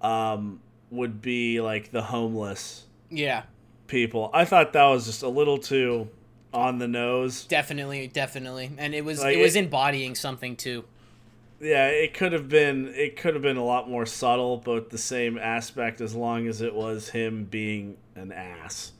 um, 0.00 0.60
would 0.90 1.20
be 1.20 1.60
like 1.60 1.90
the 1.90 2.02
homeless 2.02 2.84
yeah 3.10 3.42
people. 3.86 4.30
I 4.32 4.44
thought 4.44 4.72
that 4.72 4.84
was 4.86 5.06
just 5.06 5.22
a 5.22 5.28
little 5.28 5.58
too 5.58 6.08
on 6.52 6.78
the 6.78 6.88
nose. 6.88 7.44
definitely 7.44 8.08
definitely 8.08 8.70
and 8.78 8.94
it 8.94 9.04
was 9.04 9.20
Like, 9.20 9.36
it 9.36 9.42
was 9.42 9.54
embodying 9.54 10.14
something 10.14 10.56
too 10.56 10.84
Yeah, 11.60 11.88
it 11.88 12.14
could 12.14 12.32
have 12.32 12.48
been 12.48 12.92
it 12.94 13.16
could 13.16 13.34
have 13.34 13.42
been 13.42 13.56
a 13.56 13.64
lot 13.64 13.90
more 13.90 14.06
subtle, 14.06 14.58
but 14.58 14.90
the 14.90 14.98
same 14.98 15.36
aspect 15.38 16.00
as 16.00 16.14
long 16.14 16.46
as 16.46 16.60
it 16.60 16.74
was 16.74 17.08
him 17.08 17.44
being 17.44 17.96
an 18.14 18.30
ass. 18.30 18.92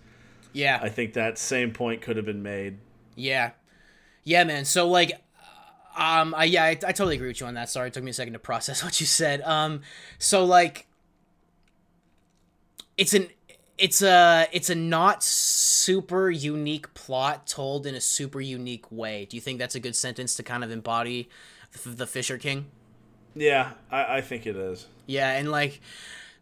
yeah 0.52 0.80
I 0.82 0.88
think 0.88 1.12
that 1.12 1.38
same 1.38 1.72
point 1.72 2.02
could 2.02 2.16
have 2.16 2.26
been 2.26 2.42
made. 2.42 2.78
Yeah, 3.14 3.52
yeah, 4.24 4.44
man. 4.44 4.64
So 4.64 4.88
like, 4.88 5.12
um, 5.96 6.34
I 6.36 6.44
yeah, 6.44 6.64
I, 6.64 6.70
I 6.70 6.74
totally 6.74 7.14
agree 7.14 7.28
with 7.28 7.40
you 7.40 7.46
on 7.46 7.54
that. 7.54 7.68
Sorry, 7.68 7.88
it 7.88 7.94
took 7.94 8.02
me 8.02 8.10
a 8.10 8.14
second 8.14 8.32
to 8.32 8.38
process 8.40 8.82
what 8.84 8.98
you 9.00 9.06
said. 9.06 9.40
Um, 9.42 9.82
so 10.18 10.44
like, 10.44 10.88
it's 12.96 13.14
an 13.14 13.28
it's 13.78 14.02
a 14.02 14.48
it's 14.50 14.68
a 14.68 14.74
not 14.74 15.22
super 15.22 16.28
unique 16.28 16.92
plot 16.94 17.46
told 17.46 17.86
in 17.86 17.94
a 17.94 18.00
super 18.00 18.40
unique 18.40 18.90
way. 18.90 19.26
Do 19.26 19.36
you 19.36 19.40
think 19.40 19.60
that's 19.60 19.76
a 19.76 19.80
good 19.80 19.94
sentence 19.94 20.34
to 20.34 20.42
kind 20.42 20.64
of 20.64 20.72
embody 20.72 21.28
the, 21.84 22.06
Fisher 22.06 22.38
King? 22.38 22.66
Yeah, 23.34 23.72
I, 23.90 24.18
I 24.18 24.20
think 24.20 24.46
it 24.46 24.56
is. 24.56 24.86
Yeah, 25.06 25.32
and 25.32 25.50
like 25.50 25.80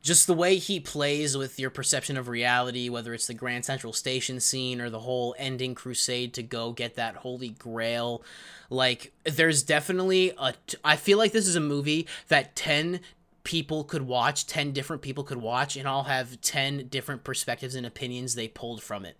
just 0.02 0.26
the 0.26 0.34
way 0.34 0.56
he 0.56 0.78
plays 0.78 1.36
with 1.36 1.58
your 1.58 1.68
perception 1.68 2.16
of 2.16 2.28
reality, 2.28 2.88
whether 2.88 3.12
it's 3.12 3.26
the 3.26 3.34
Grand 3.34 3.64
Central 3.64 3.92
Station 3.92 4.38
scene 4.38 4.80
or 4.80 4.88
the 4.88 5.00
whole 5.00 5.34
ending 5.36 5.74
crusade 5.74 6.32
to 6.34 6.42
go 6.42 6.72
get 6.72 6.94
that 6.94 7.16
holy 7.16 7.50
grail. 7.50 8.22
Like 8.70 9.12
there's 9.24 9.62
definitely 9.62 10.32
a 10.38 10.54
t- 10.66 10.78
I 10.84 10.96
feel 10.96 11.18
like 11.18 11.32
this 11.32 11.46
is 11.46 11.56
a 11.56 11.60
movie 11.60 12.06
that 12.28 12.54
10 12.54 13.00
people 13.42 13.84
could 13.84 14.02
watch, 14.02 14.46
10 14.46 14.72
different 14.72 15.02
people 15.02 15.24
could 15.24 15.38
watch 15.38 15.76
and 15.76 15.86
all 15.88 16.04
have 16.04 16.40
10 16.40 16.86
different 16.88 17.24
perspectives 17.24 17.74
and 17.74 17.84
opinions 17.84 18.34
they 18.34 18.48
pulled 18.48 18.82
from 18.82 19.04
it. 19.04 19.16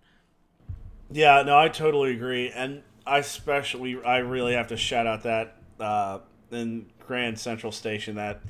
Yeah, 1.11 1.43
no, 1.43 1.57
I 1.57 1.69
totally 1.69 2.11
agree, 2.11 2.49
and 2.49 2.83
I 3.05 3.19
especially 3.19 4.01
I 4.03 4.17
really 4.17 4.53
have 4.53 4.67
to 4.67 4.77
shout 4.77 5.07
out 5.07 5.23
that 5.23 5.56
uh, 5.79 6.19
in 6.51 6.85
Grand 7.05 7.39
Central 7.39 7.71
Station 7.71 8.15
that 8.15 8.41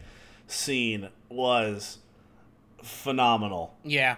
scene 0.48 1.10
was 1.30 1.98
phenomenal. 2.84 3.76
Yeah. 3.84 4.18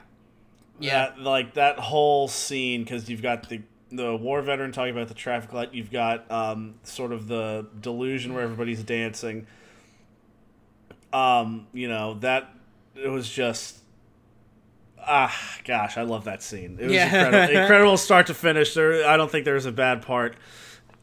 Yeah. 0.79 1.07
that, 1.09 1.19
like 1.19 1.53
that 1.55 1.79
whole 1.79 2.27
scene 2.27 2.83
because 2.83 3.09
you've 3.09 3.21
got 3.21 3.49
the 3.49 3.61
the 3.91 4.15
war 4.15 4.41
veteran 4.43 4.71
talking 4.71 4.93
about 4.93 5.07
the 5.07 5.13
traffic 5.15 5.51
light. 5.51 5.73
You've 5.73 5.91
got 5.91 6.29
um, 6.31 6.75
sort 6.83 7.11
of 7.11 7.27
the 7.27 7.65
delusion 7.81 8.33
where 8.33 8.43
everybody's 8.43 8.83
dancing. 8.83 9.47
Um, 11.11 11.67
you 11.73 11.87
know 11.87 12.13
that 12.19 12.53
it 12.95 13.07
was 13.07 13.27
just 13.29 13.79
ah 15.01 15.35
gosh, 15.65 15.97
I 15.97 16.03
love 16.03 16.25
that 16.25 16.43
scene. 16.43 16.77
It 16.79 16.85
was 16.85 16.93
Yeah. 16.93 17.05
incredible, 17.25 17.55
incredible 17.61 17.97
start 17.97 18.27
to 18.27 18.33
finish. 18.35 18.73
There, 18.75 19.07
I 19.07 19.17
don't 19.17 19.31
think 19.31 19.43
there 19.45 19.55
was 19.55 19.65
a 19.65 19.71
bad 19.71 20.03
part 20.03 20.35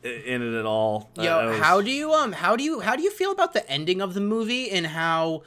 in 0.03 0.43
it 0.43 0.59
at 0.59 0.67
all. 0.67 1.11
Uh, 1.19 1.23
Yo, 1.23 1.49
was- 1.51 1.59
how 1.61 1.81
do 1.81 1.91
you 1.91 2.13
um 2.13 2.33
how 2.33 2.57
do 2.57 2.65
you 2.65 2.81
how 2.81 2.97
do 2.97 3.03
you 3.03 3.11
feel 3.11 3.33
about 3.33 3.53
the 3.53 3.69
ending 3.71 4.01
of 4.01 4.15
the 4.15 4.21
movie 4.21 4.71
and 4.71 4.87
how 4.87 5.43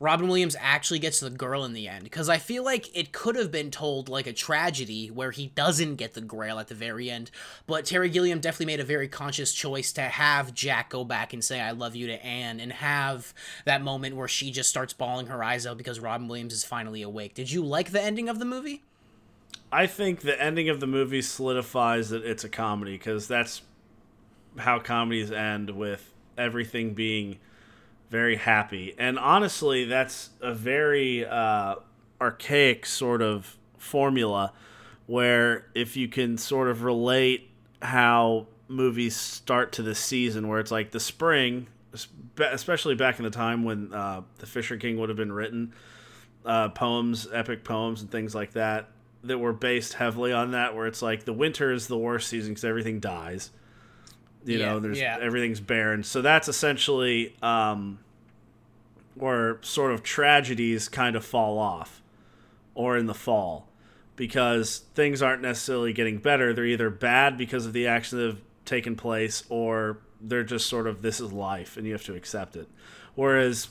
Robin 0.00 0.26
Williams 0.28 0.56
actually 0.60 0.98
gets 0.98 1.20
the 1.20 1.30
girl 1.30 1.64
in 1.64 1.72
the 1.72 1.88
end? 1.88 2.04
Because 2.04 2.28
I 2.28 2.38
feel 2.38 2.62
like 2.64 2.94
it 2.96 3.12
could 3.12 3.36
have 3.36 3.50
been 3.50 3.70
told 3.70 4.08
like 4.08 4.26
a 4.26 4.32
tragedy 4.32 5.08
where 5.08 5.30
he 5.30 5.46
doesn't 5.48 5.96
get 5.96 6.14
the 6.14 6.20
grail 6.20 6.58
at 6.58 6.68
the 6.68 6.74
very 6.74 7.10
end, 7.10 7.30
but 7.66 7.84
Terry 7.86 8.08
Gilliam 8.10 8.40
definitely 8.40 8.66
made 8.66 8.80
a 8.80 8.84
very 8.84 9.08
conscious 9.08 9.52
choice 9.52 9.92
to 9.92 10.02
have 10.02 10.52
Jack 10.52 10.90
go 10.90 11.04
back 11.04 11.32
and 11.32 11.42
say 11.42 11.60
"I 11.60 11.70
love 11.70 11.96
you" 11.96 12.06
to 12.08 12.24
Anne 12.24 12.60
and 12.60 12.72
have 12.72 13.32
that 13.64 13.82
moment 13.82 14.16
where 14.16 14.28
she 14.28 14.50
just 14.50 14.68
starts 14.68 14.92
bawling 14.92 15.26
her 15.28 15.42
eyes 15.42 15.66
out 15.66 15.78
because 15.78 16.00
Robin 16.00 16.28
Williams 16.28 16.52
is 16.52 16.64
finally 16.64 17.02
awake. 17.02 17.34
Did 17.34 17.50
you 17.50 17.64
like 17.64 17.90
the 17.92 18.02
ending 18.02 18.28
of 18.28 18.38
the 18.38 18.44
movie? 18.44 18.82
I 19.72 19.86
think 19.86 20.20
the 20.20 20.40
ending 20.40 20.68
of 20.68 20.78
the 20.80 20.86
movie 20.86 21.22
solidifies 21.22 22.10
that 22.10 22.24
it's 22.24 22.44
a 22.44 22.48
comedy 22.48 22.92
because 22.92 23.26
that's 23.26 23.62
how 24.58 24.78
comedies 24.78 25.30
end 25.30 25.70
with 25.70 26.12
everything 26.36 26.94
being 26.94 27.38
very 28.10 28.36
happy. 28.36 28.94
And 28.98 29.18
honestly, 29.18 29.84
that's 29.84 30.30
a 30.40 30.54
very 30.54 31.26
uh, 31.26 31.76
archaic 32.20 32.86
sort 32.86 33.22
of 33.22 33.56
formula 33.78 34.52
where 35.06 35.66
if 35.74 35.96
you 35.96 36.08
can 36.08 36.38
sort 36.38 36.68
of 36.68 36.82
relate 36.82 37.50
how 37.82 38.46
movies 38.68 39.16
start 39.16 39.72
to 39.72 39.82
the 39.82 39.94
season, 39.94 40.48
where 40.48 40.60
it's 40.60 40.70
like 40.70 40.90
the 40.90 41.00
spring, 41.00 41.66
especially 42.38 42.94
back 42.94 43.18
in 43.18 43.24
the 43.24 43.30
time 43.30 43.64
when 43.64 43.92
uh, 43.92 44.22
The 44.38 44.46
Fisher 44.46 44.76
King 44.76 44.98
would 44.98 45.08
have 45.08 45.18
been 45.18 45.32
written 45.32 45.72
uh, 46.44 46.70
poems, 46.70 47.28
epic 47.32 47.64
poems, 47.64 48.00
and 48.00 48.10
things 48.10 48.34
like 48.34 48.52
that 48.52 48.88
that 49.22 49.38
were 49.38 49.52
based 49.52 49.94
heavily 49.94 50.32
on 50.32 50.52
that. 50.52 50.74
Where 50.74 50.86
it's 50.86 51.02
like 51.02 51.24
the 51.24 51.32
winter 51.32 51.72
is 51.72 51.86
the 51.86 51.98
worst 51.98 52.28
season 52.28 52.52
because 52.52 52.64
everything 52.64 53.00
dies. 53.00 53.50
You 54.44 54.58
Yeah, 54.58 54.66
know, 54.66 54.80
there's 54.80 55.00
yeah. 55.00 55.18
everything's 55.20 55.60
barren. 55.60 56.02
So 56.02 56.22
that's 56.22 56.48
essentially 56.48 57.34
um, 57.42 57.98
where 59.14 59.58
sort 59.62 59.92
of 59.92 60.02
tragedies 60.02 60.88
kind 60.88 61.16
of 61.16 61.24
fall 61.24 61.58
off, 61.58 62.02
or 62.74 62.96
in 62.96 63.06
the 63.06 63.14
fall, 63.14 63.68
because 64.16 64.78
things 64.94 65.22
aren't 65.22 65.42
necessarily 65.42 65.92
getting 65.92 66.18
better. 66.18 66.52
They're 66.52 66.66
either 66.66 66.90
bad 66.90 67.38
because 67.38 67.66
of 67.66 67.72
the 67.72 67.86
actions 67.86 68.18
that 68.20 68.26
have 68.26 68.40
taken 68.64 68.96
place, 68.96 69.44
or 69.48 69.98
they're 70.20 70.42
just 70.44 70.66
sort 70.66 70.86
of 70.86 71.02
this 71.02 71.20
is 71.20 71.32
life 71.32 71.76
and 71.76 71.86
you 71.86 71.92
have 71.92 72.04
to 72.04 72.14
accept 72.14 72.56
it. 72.56 72.66
Whereas 73.14 73.68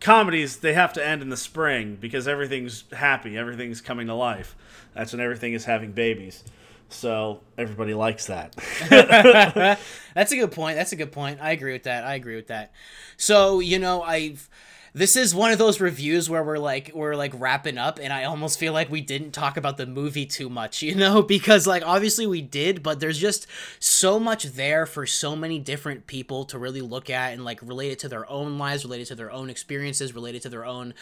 comedies 0.00 0.58
they 0.58 0.74
have 0.74 0.92
to 0.92 1.04
end 1.04 1.22
in 1.22 1.28
the 1.28 1.36
spring 1.36 1.98
because 2.00 2.28
everything's 2.28 2.84
happy, 2.92 3.36
everything's 3.36 3.80
coming 3.80 4.06
to 4.06 4.14
life. 4.14 4.54
That's 4.94 5.12
when 5.12 5.20
everything 5.20 5.54
is 5.54 5.64
having 5.64 5.92
babies. 5.92 6.44
So 6.88 7.40
everybody 7.56 7.94
likes 7.94 8.26
that. 8.26 8.54
That's 10.14 10.32
a 10.32 10.36
good 10.36 10.52
point. 10.52 10.76
That's 10.76 10.92
a 10.92 10.96
good 10.96 11.12
point. 11.12 11.38
I 11.40 11.52
agree 11.52 11.72
with 11.72 11.84
that. 11.84 12.04
I 12.04 12.14
agree 12.14 12.36
with 12.36 12.48
that. 12.48 12.72
So, 13.16 13.60
you 13.60 13.78
know, 13.78 14.02
I've 14.02 14.48
this 14.94 15.16
is 15.16 15.34
one 15.34 15.52
of 15.52 15.58
those 15.58 15.80
reviews 15.80 16.30
where 16.30 16.42
we're 16.42 16.58
like 16.58 16.90
we're 16.94 17.14
like 17.14 17.32
wrapping 17.36 17.78
up 17.78 17.98
and 18.00 18.12
I 18.12 18.24
almost 18.24 18.58
feel 18.58 18.72
like 18.72 18.90
we 18.90 19.00
didn't 19.00 19.32
talk 19.32 19.56
about 19.56 19.76
the 19.76 19.86
movie 19.86 20.26
too 20.26 20.48
much, 20.48 20.82
you 20.82 20.94
know, 20.94 21.22
because 21.22 21.66
like 21.66 21.82
obviously 21.86 22.26
we 22.26 22.42
did, 22.42 22.82
but 22.82 23.00
there's 23.00 23.18
just 23.18 23.46
so 23.78 24.18
much 24.18 24.44
there 24.44 24.86
for 24.86 25.06
so 25.06 25.36
many 25.36 25.58
different 25.58 26.06
people 26.06 26.44
to 26.46 26.58
really 26.58 26.80
look 26.80 27.10
at 27.10 27.32
and 27.32 27.44
like 27.44 27.60
relate 27.62 27.92
it 27.92 27.98
to 28.00 28.08
their 28.08 28.28
own 28.30 28.58
lives, 28.58 28.84
related 28.84 29.06
to 29.08 29.14
their 29.14 29.30
own 29.30 29.50
experiences, 29.50 30.14
related 30.14 30.42
to 30.42 30.48
their 30.48 30.64
own 30.64 30.94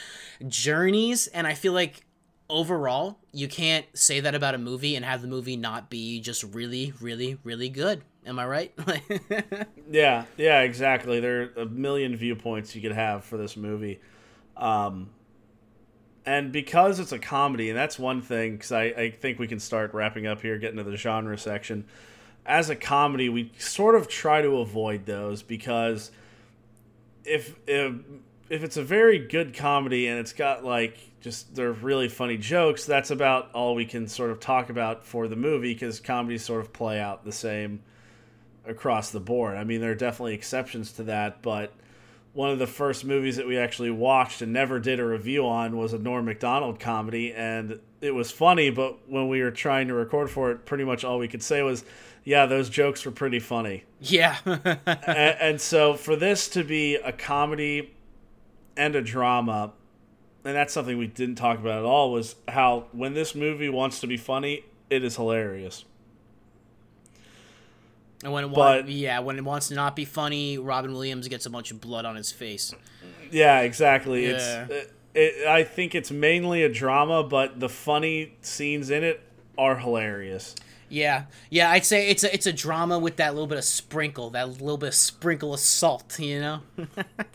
journeys, 0.49 1.27
and 1.29 1.47
I 1.47 1.55
feel 1.55 1.73
like 1.73 2.05
overall, 2.49 3.19
you 3.33 3.49
can't 3.49 3.87
say 3.95 4.21
that 4.21 4.35
about 4.35 4.55
a 4.55 4.59
movie 4.59 4.97
and 4.97 5.05
have 5.05 5.23
the 5.23 5.29
movie 5.29 5.57
not 5.57 5.91
be 5.91 6.21
just 6.21 6.43
really, 6.43 6.93
really, 7.01 7.39
really 7.45 7.69
good. 7.69 8.03
Am 8.25 8.39
I 8.39 8.47
right? 8.47 8.75
yeah, 9.91 10.25
yeah, 10.37 10.63
exactly. 10.63 11.21
There 11.21 11.43
are 11.43 11.63
a 11.63 11.67
million 11.67 12.17
viewpoints 12.17 12.75
you 12.75 12.83
could 12.83 12.93
have 12.93 13.25
for 13.25 13.37
this 13.37 13.57
movie. 13.57 14.01
Um, 14.57 15.11
and 16.25 16.51
because 16.51 16.99
it's 16.99 17.13
a 17.13 17.21
comedy, 17.21 17.69
and 17.69 17.79
that's 17.79 17.99
one 17.99 18.21
thing, 18.21 18.53
because 18.53 18.73
I, 18.73 18.83
I 18.85 19.11
think 19.11 19.39
we 19.39 19.47
can 19.47 19.61
start 19.61 19.95
wrapping 19.95 20.27
up 20.27 20.43
here, 20.43 20.59
getting 20.59 20.79
to 20.79 20.83
the 20.83 20.97
genre 20.97 21.39
section. 21.39 21.85
As 22.45 22.69
a 22.69 22.77
comedy, 22.77 23.29
we 23.29 23.53
sort 23.59 23.95
of 23.95 24.09
try 24.09 24.43
to 24.43 24.59
avoid 24.59 25.07
those 25.07 25.43
because 25.43 26.11
if 27.25 27.57
if 27.67 27.93
if 28.49 28.63
it's 28.63 28.77
a 28.77 28.83
very 28.83 29.19
good 29.19 29.55
comedy 29.55 30.07
and 30.07 30.19
it's 30.19 30.33
got 30.33 30.65
like 30.65 30.97
just 31.21 31.55
they're 31.55 31.73
really 31.73 32.09
funny 32.09 32.37
jokes, 32.37 32.85
that's 32.85 33.11
about 33.11 33.51
all 33.53 33.75
we 33.75 33.85
can 33.85 34.07
sort 34.07 34.31
of 34.31 34.41
talk 34.41 34.71
about 34.71 35.05
for 35.05 35.29
the 35.29 35.37
movie 35.37 35.75
because 35.75 36.01
comedies 36.01 36.45
sort 36.45 36.61
of 36.61 36.73
play 36.73 37.01
out 37.01 37.25
the 37.25 37.33
same 37.33 37.83
across 38.67 39.11
the 39.11 39.21
board. 39.21 39.57
I 39.57 39.65
mean, 39.65 39.81
there 39.81 39.93
are 39.93 39.97
definitely 39.97 40.35
exceptions 40.35 40.93
to 40.93 41.05
that, 41.05 41.43
but 41.43 41.73
one 42.33 42.51
of 42.51 42.59
the 42.59 42.67
first 42.67 43.05
movies 43.05 43.37
that 43.37 43.47
we 43.47 43.57
actually 43.57 43.91
watched 43.91 44.43
and 44.43 44.53
never 44.53 44.79
did 44.79 45.01
a 45.01 45.05
review 45.05 45.47
on 45.47 45.77
was 45.77 45.93
a 45.93 45.99
Norm 45.99 46.27
Macdonald 46.27 46.79
comedy, 46.79 47.33
and 47.33 47.81
it 48.03 48.11
was 48.11 48.31
funny. 48.31 48.71
But 48.71 49.09
when 49.09 49.29
we 49.29 49.43
were 49.43 49.51
trying 49.51 49.89
to 49.89 49.95
record 49.95 50.31
for 50.31 50.51
it, 50.51 50.67
pretty 50.67 50.85
much 50.85 51.03
all 51.03 51.19
we 51.19 51.29
could 51.29 51.43
say 51.43 51.63
was, 51.63 51.85
"Yeah, 52.25 52.45
those 52.45 52.69
jokes 52.69 53.07
were 53.07 53.13
pretty 53.13 53.39
funny." 53.39 53.85
yeah. 54.01 54.37
and, 54.45 55.37
and 55.41 55.61
so 55.61 55.95
for 55.95 56.15
this 56.15 56.49
to 56.51 56.63
be 56.63 56.97
a 56.97 57.11
comedy 57.11 57.96
and 58.77 58.95
a 58.95 59.03
drama, 59.03 59.73
and 60.45 60.55
that's 60.55 60.73
something 60.73 60.97
we 60.99 61.07
didn't 61.07 61.37
talk 61.37 61.59
about 61.59 61.79
at 61.79 61.85
all, 61.85 62.13
was 62.13 62.37
how 62.49 62.87
when 62.93 63.15
this 63.15 63.35
movie 63.35 63.69
wants 63.69 64.01
to 64.01 64.07
be 64.07 64.17
funny, 64.17 64.65
it 64.91 65.03
is 65.05 65.17
hilarious. 65.17 65.85
and 68.23 68.33
when 68.33 68.45
it 68.45 68.49
but- 68.49 68.89
yeah, 68.89 69.19
when 69.21 69.37
it 69.39 69.45
wants 69.45 69.69
to 69.69 69.75
not 69.75 69.95
be 69.97 70.05
funny, 70.05 70.59
Robin 70.59 70.93
Williams 70.93 71.29
gets 71.29 71.47
a 71.47 71.51
bunch 71.51 71.71
of 71.71 71.81
blood 71.81 72.05
on 72.05 72.17
his 72.17 72.33
face. 72.33 72.75
Yeah, 73.31 73.61
exactly. 73.61 74.27
Yeah. 74.27 74.67
It's 74.69 74.73
it, 74.73 74.93
it, 75.15 75.47
I 75.47 75.65
think 75.65 75.95
it's 75.95 76.11
mainly 76.11 76.63
a 76.63 76.69
drama, 76.69 77.23
but 77.25 77.59
the 77.61 77.69
funny 77.69 78.37
scenes 78.43 78.91
in 78.91 79.03
it 79.05 79.21
are 79.59 79.77
hilarious. 79.77 80.55
Yeah, 80.89 81.25
yeah, 81.51 81.71
I'd 81.71 81.85
say 81.85 82.09
it's 82.11 82.23
a 82.23 82.33
it's 82.33 82.47
a 82.47 82.53
drama 82.53 82.99
with 82.99 83.17
that 83.17 83.35
little 83.35 83.47
bit 83.49 83.59
of 83.59 83.65
sprinkle, 83.65 84.31
that 84.31 84.49
little 84.49 84.79
bit 84.79 84.89
of 84.89 84.95
sprinkle 84.95 85.53
of 85.55 85.61
salt, 85.61 86.19
you 86.19 86.41
know, 86.41 86.61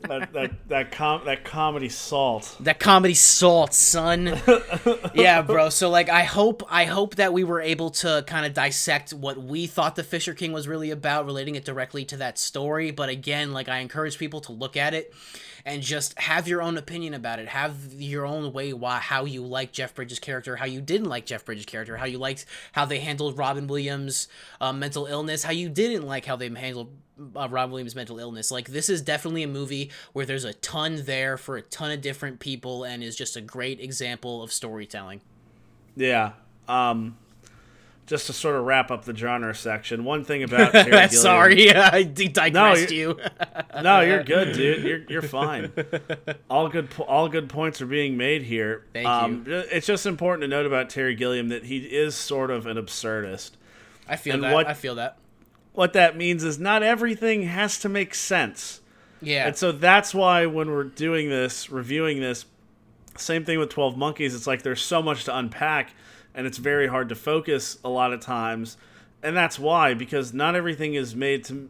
That 0.08 0.32
that 0.34 0.52
that 0.70 0.92
com- 0.92 1.26
that 1.26 1.44
comedy 1.44 1.90
salt. 1.90 2.56
that 2.62 2.80
comedy 2.80 3.14
salt, 3.14 3.74
son. 3.74 4.40
yeah, 5.14 5.42
bro. 5.42 5.70
So 5.70 5.90
like, 5.90 6.10
I 6.10 6.24
hope 6.24 6.64
I 6.70 6.86
hope 6.86 7.16
that 7.16 7.34
we 7.34 7.44
were 7.44 7.62
able 7.62 7.90
to 7.92 8.24
kind 8.28 8.46
of 8.46 8.54
dissect 8.54 9.12
what 9.14 9.38
we 9.42 9.68
thought 9.68 9.96
the 9.96 10.04
Fisher 10.04 10.34
King 10.34 10.54
was 10.54 10.68
really 10.68 10.92
about, 10.92 11.26
relating 11.26 11.56
it 11.56 11.66
directly 11.66 12.06
to 12.06 12.18
that 12.18 12.40
story. 12.40 12.92
But 12.92 13.10
again, 13.10 13.52
like, 13.52 13.68
I 13.70 13.80
encourage 13.80 14.18
people 14.18 14.42
to 14.42 14.52
look 14.52 14.78
at 14.78 14.94
it 14.94 15.14
and 15.66 15.82
just 15.82 16.18
have 16.20 16.48
your 16.48 16.62
own 16.62 16.78
opinion 16.78 17.14
about 17.14 17.40
it. 17.40 17.48
Have 17.48 17.94
your 17.94 18.26
own 18.26 18.54
way 18.54 18.74
why 18.74 19.00
how 19.00 19.26
you 19.26 19.44
like 19.44 19.72
Jeff 19.72 19.96
Bridges' 19.96 20.20
character, 20.20 20.56
how 20.56 20.66
you 20.66 20.82
didn't 20.82 21.10
like 21.10 21.26
Jeff 21.26 21.46
Bridges' 21.46 21.66
character, 21.66 21.98
how 21.98 22.06
you 22.06 22.18
liked 22.18 22.46
how 22.72 22.86
they 22.86 23.00
handled 23.00 23.38
Robin 23.38 23.68
Williams' 23.68 24.28
uh, 24.60 24.74
mental 24.74 25.06
illness, 25.06 25.44
how 25.44 25.52
you 25.52 25.70
didn't 25.70 26.06
like 26.06 26.26
how 26.26 26.36
they 26.36 26.50
handled 26.50 26.92
uh, 27.36 27.48
Robin 27.50 27.72
Williams' 27.72 27.96
mental 27.96 28.20
illness. 28.20 28.52
Like 28.52 28.70
this 28.70 28.90
is 28.90 29.02
definitely 29.02 29.44
a 29.44 29.48
movie 29.48 29.92
where 30.14 30.26
there's 30.26 30.46
a 30.46 30.54
ton 30.54 31.04
there 31.06 31.38
for 31.38 31.58
a 31.58 31.62
ton 31.62 31.92
of 31.92 32.02
different 32.02 32.40
people 32.40 32.84
and 32.84 33.04
is 33.04 33.16
just 33.16 33.36
a 33.36 33.42
great 33.42 33.80
example 33.80 34.44
of 34.44 34.52
storytelling. 34.52 35.22
Yeah. 35.96 36.34
Um, 36.68 37.18
just 38.12 38.28
to 38.28 38.34
sort 38.34 38.58
of 38.58 38.66
wrap 38.66 38.92
up 38.92 39.06
the 39.06 39.16
genre 39.16 39.56
section, 39.56 40.04
one 40.04 40.26
thing 40.26 40.44
about 40.44 40.72
Terry 40.74 40.92
Gilliam, 40.92 41.10
Sorry, 41.10 41.72
I 41.76 42.04
digressed 42.04 42.92
you- 42.92 43.18
you. 43.18 43.20
No, 43.82 44.02
you're 44.02 44.24
good, 44.24 44.54
dude. 44.54 44.84
You're 44.84 45.02
you're 45.08 45.22
fine. 45.22 45.72
All 46.50 46.68
good 46.68 46.90
all 47.08 47.30
good 47.30 47.48
points 47.50 47.82
are 47.82 47.86
being 47.86 48.18
made 48.18 48.44
here. 48.44 48.84
Thank 48.94 49.08
um, 49.08 49.46
you. 49.48 49.54
It's 49.72 49.88
just 49.88 50.06
important 50.06 50.42
to 50.42 50.48
note 50.50 50.66
about 50.66 50.90
Terry 50.90 51.16
Gilliam 51.16 51.48
that 51.50 51.64
he 51.64 51.78
is 51.78 52.14
sort 52.16 52.52
of 52.52 52.68
an 52.68 52.76
absurdist. 52.78 53.52
I 54.10 54.18
feel 54.18 54.36
And 54.36 54.44
that. 54.44 54.54
what- 54.54 54.68
I 54.68 54.74
feel 54.74 54.96
that. 54.96 55.18
What 55.74 55.94
that 55.94 56.18
means 56.18 56.44
is 56.44 56.60
not 56.60 56.84
everything 56.84 57.44
has 57.44 57.80
to 57.80 57.88
make 57.90 58.14
sense. 58.14 58.82
Yeah. 59.22 59.48
And 59.48 59.56
so 59.56 59.72
that's 59.72 60.14
why 60.14 60.46
when 60.48 60.70
we're 60.70 60.84
doing 60.84 61.30
this, 61.30 61.70
reviewing 61.70 62.20
this, 62.20 62.46
same 63.16 63.46
thing 63.46 63.58
with 63.58 63.70
12 63.70 63.96
Monkeys, 63.98 64.36
it's 64.36 64.48
like 64.48 64.64
there's 64.64 64.82
so 64.82 65.02
much 65.02 65.24
to 65.26 65.38
unpack 65.38 65.94
and 66.36 66.48
it's 66.48 66.58
very 66.58 66.88
hard 66.88 67.10
to 67.10 67.16
focus 67.16 67.78
a 67.84 67.90
lot 67.90 68.14
of 68.14 68.20
times. 68.22 68.78
And 69.24 69.36
that's 69.38 69.60
why 69.60 69.94
because 69.94 70.34
not 70.34 70.56
everything 70.56 70.94
is 70.96 71.16
made 71.16 71.44
to 71.46 71.70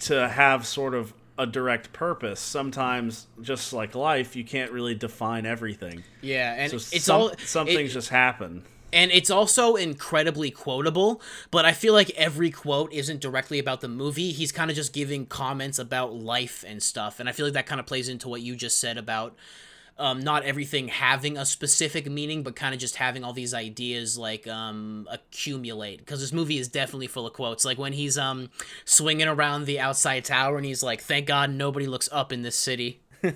to 0.00 0.28
have 0.28 0.66
sort 0.66 0.94
of 0.94 1.14
a 1.38 1.46
direct 1.46 1.92
purpose. 1.92 2.40
Sometimes 2.40 3.26
just 3.42 3.72
like 3.72 3.94
life, 3.94 4.36
you 4.36 4.44
can't 4.44 4.70
really 4.70 4.94
define 4.94 5.46
everything. 5.46 6.04
yeah, 6.20 6.54
and 6.56 6.70
So 6.70 6.76
it's 6.76 7.04
some, 7.04 7.20
all 7.20 7.32
some 7.38 7.68
it- 7.68 7.74
things 7.74 7.92
just 7.92 8.08
happen. 8.10 8.64
and 8.92 9.10
it's 9.10 9.30
also 9.30 9.74
incredibly 9.74 10.50
quotable 10.52 11.20
but 11.50 11.64
i 11.64 11.72
feel 11.72 11.92
like 11.92 12.10
every 12.10 12.50
quote 12.50 12.92
isn't 12.92 13.20
directly 13.20 13.58
about 13.58 13.80
the 13.80 13.88
movie 13.88 14.30
he's 14.30 14.52
kind 14.52 14.70
of 14.70 14.76
just 14.76 14.92
giving 14.92 15.26
comments 15.26 15.80
about 15.80 16.14
life 16.14 16.64
and 16.68 16.80
stuff 16.80 17.18
and 17.18 17.28
i 17.28 17.32
feel 17.32 17.44
like 17.46 17.54
that 17.54 17.66
kind 17.66 17.80
of 17.80 17.86
plays 17.86 18.08
into 18.08 18.28
what 18.28 18.40
you 18.40 18.54
just 18.54 18.78
said 18.78 18.96
about 18.96 19.34
um, 19.98 20.20
not 20.20 20.42
everything 20.44 20.88
having 20.88 21.36
a 21.36 21.46
specific 21.46 22.10
meaning 22.10 22.42
but 22.42 22.56
kind 22.56 22.74
of 22.74 22.80
just 22.80 22.96
having 22.96 23.24
all 23.24 23.32
these 23.32 23.54
ideas 23.54 24.18
like 24.18 24.46
um, 24.46 25.06
accumulate. 25.10 25.98
Because 25.98 26.20
this 26.20 26.32
movie 26.32 26.58
is 26.58 26.68
definitely 26.68 27.06
full 27.06 27.26
of 27.26 27.32
quotes. 27.32 27.64
Like 27.64 27.78
when 27.78 27.92
he's 27.92 28.18
um, 28.18 28.50
swinging 28.84 29.28
around 29.28 29.66
the 29.66 29.80
outside 29.80 30.24
tower 30.24 30.56
and 30.56 30.66
he's 30.66 30.82
like 30.82 31.00
thank 31.00 31.26
god 31.26 31.50
nobody 31.50 31.86
looks 31.86 32.08
up 32.12 32.32
in 32.32 32.42
this 32.42 32.56
city. 32.56 33.00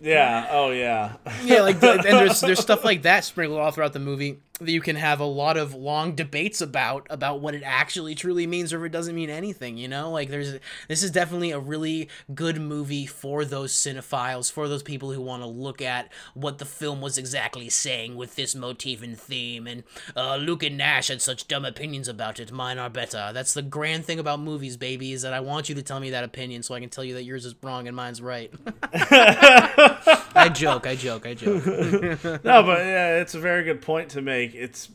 Yeah, 0.00 0.48
oh 0.50 0.70
yeah. 0.70 1.14
yeah, 1.44 1.62
like 1.62 1.82
and 1.82 2.02
there's 2.04 2.40
there's 2.40 2.60
stuff 2.60 2.84
like 2.84 3.02
that 3.02 3.24
sprinkled 3.24 3.60
all 3.60 3.70
throughout 3.70 3.92
the 3.94 3.98
movie 3.98 4.40
that 4.58 4.70
you 4.70 4.80
can 4.80 4.96
have 4.96 5.20
a 5.20 5.24
lot 5.24 5.56
of 5.56 5.74
long 5.74 6.14
debates 6.14 6.60
about 6.60 7.06
about 7.10 7.40
what 7.40 7.54
it 7.54 7.62
actually 7.64 8.14
truly 8.14 8.46
means 8.46 8.72
or 8.72 8.78
if 8.78 8.88
it 8.88 8.92
doesn't 8.92 9.14
mean 9.14 9.30
anything. 9.30 9.76
You 9.76 9.88
know, 9.88 10.10
like 10.10 10.30
there's 10.30 10.58
this 10.88 11.02
is 11.02 11.10
definitely 11.10 11.50
a 11.50 11.58
really 11.58 12.08
good 12.34 12.60
movie 12.60 13.06
for 13.06 13.44
those 13.44 13.72
cinephiles, 13.72 14.50
for 14.50 14.68
those 14.68 14.82
people 14.82 15.12
who 15.12 15.20
want 15.20 15.42
to 15.42 15.46
look 15.48 15.82
at 15.82 16.12
what 16.34 16.58
the 16.58 16.64
film 16.64 17.00
was 17.00 17.18
exactly 17.18 17.68
saying 17.68 18.16
with 18.16 18.36
this 18.36 18.54
motif 18.54 19.02
and 19.02 19.18
theme. 19.18 19.66
And 19.66 19.84
uh, 20.16 20.36
Luke 20.36 20.62
and 20.62 20.78
Nash 20.78 21.08
had 21.08 21.20
such 21.20 21.48
dumb 21.48 21.64
opinions 21.64 22.08
about 22.08 22.40
it. 22.40 22.52
Mine 22.52 22.78
are 22.78 22.90
better. 22.90 23.30
That's 23.32 23.54
the 23.54 23.62
grand 23.62 24.04
thing 24.04 24.18
about 24.18 24.40
movies, 24.40 24.76
baby, 24.76 25.12
is 25.12 25.22
that 25.22 25.32
I 25.32 25.40
want 25.40 25.68
you 25.68 25.74
to 25.74 25.82
tell 25.82 26.00
me 26.00 26.10
that 26.10 26.24
opinion 26.24 26.62
so 26.62 26.74
I 26.74 26.80
can 26.80 26.88
tell 26.88 27.04
you 27.04 27.14
that 27.14 27.24
yours 27.24 27.44
is 27.44 27.54
wrong 27.62 27.86
and 27.86 27.96
mine's 27.96 28.22
right. 28.22 28.52
I 30.36 30.48
joke, 30.48 30.86
I 30.86 30.94
joke, 30.94 31.26
I 31.26 31.34
joke. 31.34 31.64
no, 32.44 32.62
but 32.62 32.78
yeah, 32.78 33.18
it's 33.18 33.34
a 33.34 33.40
very 33.40 33.64
good 33.64 33.82
point 33.82 34.10
to 34.10 34.22
make. 34.22 34.54
It's 34.54 34.88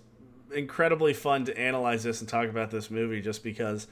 incredibly 0.53 1.13
fun 1.13 1.45
to 1.45 1.57
analyze 1.57 2.03
this 2.03 2.19
and 2.21 2.29
talk 2.29 2.49
about 2.49 2.71
this 2.71 2.91
movie 2.91 3.21
just 3.21 3.43
because 3.43 3.87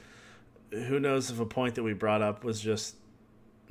who 0.70 1.00
knows 1.00 1.30
if 1.30 1.40
a 1.40 1.46
point 1.46 1.74
that 1.74 1.82
we 1.82 1.92
brought 1.92 2.22
up 2.22 2.44
was 2.44 2.60
just 2.60 2.96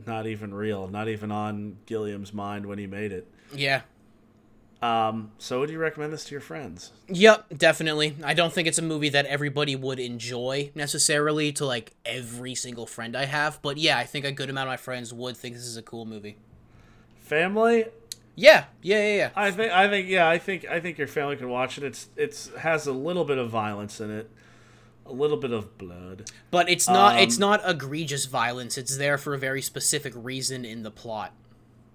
not 0.05 0.27
even 0.27 0.53
real, 0.53 0.87
not 0.87 1.07
even 1.07 1.31
on 1.31 1.77
Gilliam's 1.85 2.33
mind 2.33 2.65
when 2.65 2.77
he 2.77 2.87
made 2.87 3.11
it. 3.11 3.27
Yeah. 3.53 3.81
Um, 4.81 5.31
so 5.37 5.59
would 5.59 5.69
you 5.69 5.77
recommend 5.77 6.13
this 6.13 6.23
to 6.25 6.31
your 6.31 6.41
friends? 6.41 6.91
Yep, 7.09 7.57
definitely. 7.57 8.15
I 8.23 8.33
don't 8.33 8.53
think 8.53 8.67
it's 8.67 8.77
a 8.77 8.83
movie 8.83 9.09
that 9.09 9.25
everybody 9.25 9.75
would 9.75 9.99
enjoy 9.99 10.71
necessarily 10.73 11.51
to 11.53 11.65
like 11.65 11.91
every 12.05 12.55
single 12.55 12.85
friend 12.85 13.15
I 13.15 13.25
have, 13.25 13.61
but 13.61 13.77
yeah, 13.77 13.97
I 13.97 14.05
think 14.05 14.23
a 14.25 14.31
good 14.31 14.49
amount 14.49 14.67
of 14.67 14.71
my 14.71 14.77
friends 14.77 15.13
would 15.13 15.35
think 15.35 15.55
this 15.55 15.65
is 15.65 15.75
a 15.75 15.81
cool 15.81 16.05
movie. 16.05 16.37
Family? 17.29 17.85
Yeah, 18.33 18.65
yeah, 18.81 18.97
yeah, 19.05 19.15
yeah. 19.15 19.29
I 19.35 19.51
think 19.51 19.71
I 19.71 19.87
think 19.87 20.09
yeah, 20.09 20.27
I 20.27 20.39
think 20.39 20.65
I 20.65 20.79
think 20.79 20.97
your 20.97 21.07
family 21.07 21.35
can 21.35 21.47
watch 21.47 21.77
it. 21.77 21.83
It's 21.83 22.07
it's 22.15 22.49
has 22.57 22.87
a 22.87 22.91
little 22.91 23.23
bit 23.23 23.37
of 23.37 23.51
violence 23.51 24.01
in 24.01 24.09
it. 24.09 24.31
A 25.05 25.11
little 25.13 25.37
bit 25.37 25.51
of 25.51 25.77
blood. 25.77 26.31
But 26.49 26.69
it's 26.69 26.87
not 26.87 27.17
Um, 27.17 27.19
it's 27.19 27.37
not 27.37 27.61
egregious 27.63 28.25
violence. 28.25 28.79
It's 28.79 28.97
there 28.97 29.19
for 29.19 29.35
a 29.35 29.37
very 29.37 29.61
specific 29.61 30.13
reason 30.15 30.65
in 30.65 30.81
the 30.81 30.89
plot. 30.89 31.33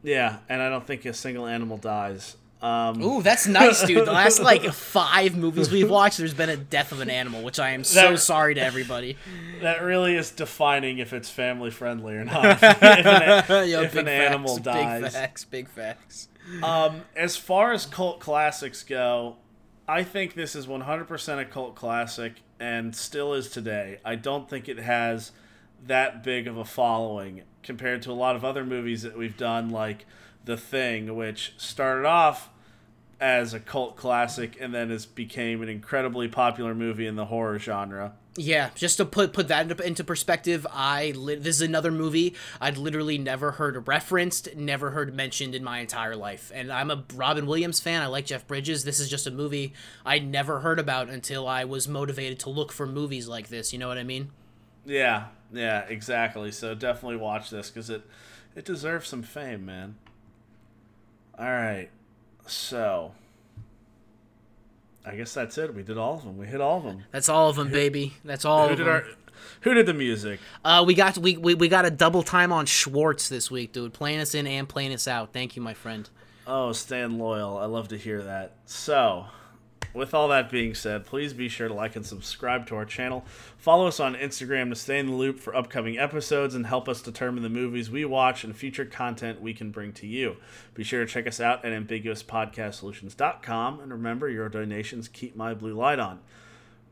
Yeah, 0.04 0.38
and 0.48 0.62
I 0.62 0.68
don't 0.68 0.86
think 0.86 1.04
a 1.04 1.12
single 1.14 1.46
animal 1.46 1.78
dies. 1.78 2.36
Um, 2.64 3.02
Ooh, 3.02 3.20
that's 3.20 3.46
nice, 3.46 3.82
dude. 3.82 4.06
The 4.06 4.12
last 4.12 4.40
like 4.40 4.62
five 4.72 5.36
movies 5.36 5.70
we've 5.70 5.90
watched, 5.90 6.16
there's 6.16 6.32
been 6.32 6.48
a 6.48 6.56
death 6.56 6.92
of 6.92 7.00
an 7.00 7.10
animal, 7.10 7.42
which 7.42 7.58
I 7.58 7.70
am 7.70 7.84
so 7.84 8.12
That- 8.12 8.18
sorry 8.20 8.54
to 8.54 8.60
everybody. 8.62 9.18
that 9.60 9.82
really 9.82 10.16
is 10.16 10.30
defining 10.30 10.96
if 10.96 11.12
it's 11.12 11.28
family 11.28 11.70
friendly 11.70 12.14
or 12.14 12.24
not. 12.24 12.44
if 12.62 12.82
an, 12.82 13.68
Yo, 13.68 13.82
if 13.82 13.92
big 13.92 14.00
an 14.00 14.08
animal 14.08 14.54
facts, 14.56 14.64
dies. 14.64 15.02
Big 15.02 15.12
facts, 15.12 15.44
big 15.44 15.68
facts. 15.68 16.28
Um, 16.62 17.02
as 17.14 17.36
far 17.36 17.72
as 17.72 17.84
cult 17.84 18.18
classics 18.20 18.82
go, 18.82 19.36
I 19.86 20.02
think 20.02 20.32
this 20.32 20.56
is 20.56 20.66
100% 20.66 21.38
a 21.38 21.44
cult 21.44 21.74
classic 21.74 22.36
and 22.58 22.96
still 22.96 23.34
is 23.34 23.50
today. 23.50 23.98
I 24.06 24.14
don't 24.14 24.48
think 24.48 24.70
it 24.70 24.78
has 24.78 25.32
that 25.86 26.22
big 26.24 26.46
of 26.46 26.56
a 26.56 26.64
following 26.64 27.42
compared 27.62 28.00
to 28.02 28.10
a 28.10 28.14
lot 28.14 28.36
of 28.36 28.42
other 28.44 28.64
movies 28.64 29.02
that 29.02 29.18
we've 29.18 29.36
done, 29.36 29.68
like 29.68 30.06
The 30.46 30.56
Thing, 30.56 31.14
which 31.14 31.52
started 31.58 32.06
off 32.06 32.48
as 33.24 33.54
a 33.54 33.58
cult 33.58 33.96
classic 33.96 34.54
and 34.60 34.74
then 34.74 34.90
has 34.90 35.06
became 35.06 35.62
an 35.62 35.68
incredibly 35.70 36.28
popular 36.28 36.74
movie 36.74 37.06
in 37.06 37.16
the 37.16 37.24
horror 37.24 37.58
genre. 37.58 38.12
Yeah, 38.36 38.68
just 38.74 38.98
to 38.98 39.06
put 39.06 39.32
put 39.32 39.48
that 39.48 39.70
into, 39.70 39.82
into 39.82 40.04
perspective, 40.04 40.66
I 40.70 41.12
li- 41.12 41.36
this 41.36 41.56
is 41.56 41.62
another 41.62 41.90
movie 41.90 42.34
I'd 42.60 42.76
literally 42.76 43.16
never 43.16 43.52
heard 43.52 43.88
referenced, 43.88 44.54
never 44.56 44.90
heard 44.90 45.14
mentioned 45.14 45.54
in 45.54 45.64
my 45.64 45.78
entire 45.78 46.16
life. 46.16 46.52
And 46.54 46.70
I'm 46.70 46.90
a 46.90 47.02
Robin 47.14 47.46
Williams 47.46 47.80
fan. 47.80 48.02
I 48.02 48.08
like 48.08 48.26
Jeff 48.26 48.46
Bridges. 48.46 48.84
This 48.84 49.00
is 49.00 49.08
just 49.08 49.26
a 49.26 49.30
movie 49.30 49.72
I 50.04 50.18
never 50.18 50.60
heard 50.60 50.78
about 50.78 51.08
until 51.08 51.48
I 51.48 51.64
was 51.64 51.88
motivated 51.88 52.38
to 52.40 52.50
look 52.50 52.72
for 52.72 52.86
movies 52.86 53.26
like 53.26 53.48
this. 53.48 53.72
You 53.72 53.78
know 53.78 53.88
what 53.88 53.96
I 53.96 54.04
mean? 54.04 54.32
Yeah, 54.84 55.28
yeah, 55.50 55.86
exactly. 55.88 56.52
So 56.52 56.74
definitely 56.74 57.16
watch 57.16 57.48
this 57.48 57.70
because 57.70 57.88
it 57.88 58.02
it 58.54 58.66
deserves 58.66 59.08
some 59.08 59.22
fame, 59.22 59.64
man. 59.64 59.94
All 61.38 61.46
right, 61.46 61.88
so 62.46 63.12
I 65.04 65.16
guess 65.16 65.34
that's 65.34 65.58
it. 65.58 65.74
We 65.74 65.82
did 65.82 65.98
all 65.98 66.14
of 66.14 66.24
them. 66.24 66.36
We 66.38 66.46
hit 66.46 66.60
all 66.60 66.78
of 66.78 66.84
them. 66.84 67.04
That's 67.10 67.28
all 67.28 67.50
of 67.50 67.56
them, 67.56 67.70
baby. 67.70 68.14
That's 68.24 68.44
all 68.44 68.66
Who 68.66 68.72
of 68.72 68.78
did 68.78 68.86
them. 68.86 68.94
our 68.94 69.04
Who 69.62 69.74
did 69.74 69.86
the 69.86 69.94
music? 69.94 70.40
Uh, 70.64 70.82
we 70.86 70.94
got 70.94 71.18
we, 71.18 71.36
we 71.36 71.54
we 71.54 71.68
got 71.68 71.84
a 71.84 71.90
double 71.90 72.22
time 72.22 72.52
on 72.52 72.66
Schwartz 72.66 73.28
this 73.28 73.50
week, 73.50 73.72
dude. 73.72 73.92
Playing 73.92 74.20
us 74.20 74.34
in 74.34 74.46
and 74.46 74.68
playing 74.68 74.92
us 74.94 75.06
out. 75.06 75.32
Thank 75.32 75.56
you, 75.56 75.62
my 75.62 75.74
friend. 75.74 76.08
Oh, 76.46 76.72
Stan 76.72 77.18
Loyal. 77.18 77.56
I 77.58 77.64
love 77.66 77.88
to 77.88 77.98
hear 77.98 78.22
that. 78.22 78.56
So, 78.66 79.26
with 79.94 80.12
all 80.12 80.28
that 80.28 80.50
being 80.50 80.74
said, 80.74 81.06
please 81.06 81.32
be 81.32 81.48
sure 81.48 81.68
to 81.68 81.74
like 81.74 81.96
and 81.96 82.04
subscribe 82.04 82.66
to 82.66 82.76
our 82.76 82.84
channel. 82.84 83.24
Follow 83.56 83.86
us 83.86 84.00
on 84.00 84.16
Instagram 84.16 84.68
to 84.70 84.76
stay 84.76 84.98
in 84.98 85.06
the 85.06 85.12
loop 85.12 85.38
for 85.38 85.54
upcoming 85.54 85.98
episodes 85.98 86.54
and 86.54 86.66
help 86.66 86.88
us 86.88 87.00
determine 87.00 87.42
the 87.42 87.48
movies 87.48 87.90
we 87.90 88.04
watch 88.04 88.44
and 88.44 88.54
future 88.56 88.84
content 88.84 89.40
we 89.40 89.54
can 89.54 89.70
bring 89.70 89.92
to 89.92 90.06
you. 90.06 90.36
Be 90.74 90.84
sure 90.84 91.04
to 91.04 91.10
check 91.10 91.26
us 91.26 91.40
out 91.40 91.64
at 91.64 91.72
ambiguouspodcastsolutions.com 91.72 93.80
and 93.80 93.92
remember 93.92 94.28
your 94.28 94.48
donations 94.48 95.08
keep 95.08 95.36
my 95.36 95.54
blue 95.54 95.74
light 95.74 96.00
on. 96.00 96.20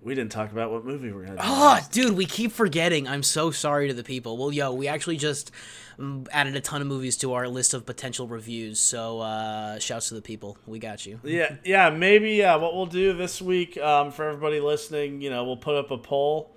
We 0.03 0.16
didn't 0.16 0.32
talk 0.32 0.50
about 0.50 0.72
what 0.72 0.84
movie 0.84 1.12
we're 1.12 1.26
to 1.26 1.32
do. 1.32 1.36
Oh, 1.40 1.74
next. 1.74 1.92
dude, 1.92 2.16
we 2.16 2.26
keep 2.26 2.50
forgetting. 2.50 3.07
I'm 3.07 3.22
so 3.22 3.53
sorry 3.53 3.86
to 3.86 3.94
the 3.94 4.03
people. 4.03 4.36
Well, 4.36 4.50
yo, 4.50 4.72
we 4.72 4.88
actually 4.88 5.16
just 5.16 5.53
um, 5.96 6.26
added 6.32 6.57
a 6.57 6.61
ton 6.61 6.80
of 6.80 6.88
movies 6.88 7.16
to 7.18 7.34
our 7.34 7.46
list 7.46 7.72
of 7.72 7.86
potential 7.86 8.26
reviews. 8.26 8.80
So, 8.80 9.20
uh, 9.20 9.78
shouts 9.78 10.09
to 10.09 10.14
the 10.14 10.22
people. 10.22 10.59
We 10.66 10.80
got 10.80 11.07
you. 11.07 11.20
Yeah, 11.22 11.55
yeah, 11.64 11.90
maybe. 11.90 12.32
Yeah, 12.32 12.57
what 12.57 12.74
we'll 12.74 12.86
do 12.86 13.12
this 13.12 13.40
week 13.40 13.78
um, 13.78 14.11
for 14.11 14.28
everybody 14.28 14.59
listening, 14.59 15.22
you 15.22 15.30
know, 15.30 15.44
we'll 15.44 15.57
put 15.57 15.76
up 15.76 15.92
a 15.92 15.98
poll 15.98 16.57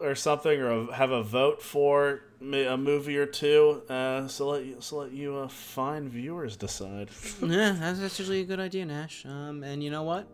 or 0.00 0.14
something, 0.14 0.58
or 0.58 0.88
a, 0.88 0.94
have 0.94 1.10
a 1.10 1.22
vote 1.22 1.62
for 1.62 2.22
a 2.40 2.76
movie 2.76 3.18
or 3.18 3.26
two. 3.26 3.82
Uh, 3.90 4.26
so 4.26 4.48
let 4.48 4.64
you, 4.64 4.76
so 4.80 4.96
let 4.96 5.12
you 5.12 5.36
uh, 5.36 5.48
fine 5.48 6.08
viewers 6.08 6.56
decide. 6.56 7.10
yeah, 7.42 7.76
that's, 7.78 8.00
that's 8.00 8.18
usually 8.18 8.40
a 8.40 8.44
good 8.44 8.60
idea, 8.60 8.86
Nash. 8.86 9.26
Um, 9.26 9.62
and 9.62 9.82
you 9.82 9.90
know 9.90 10.02
what? 10.02 10.26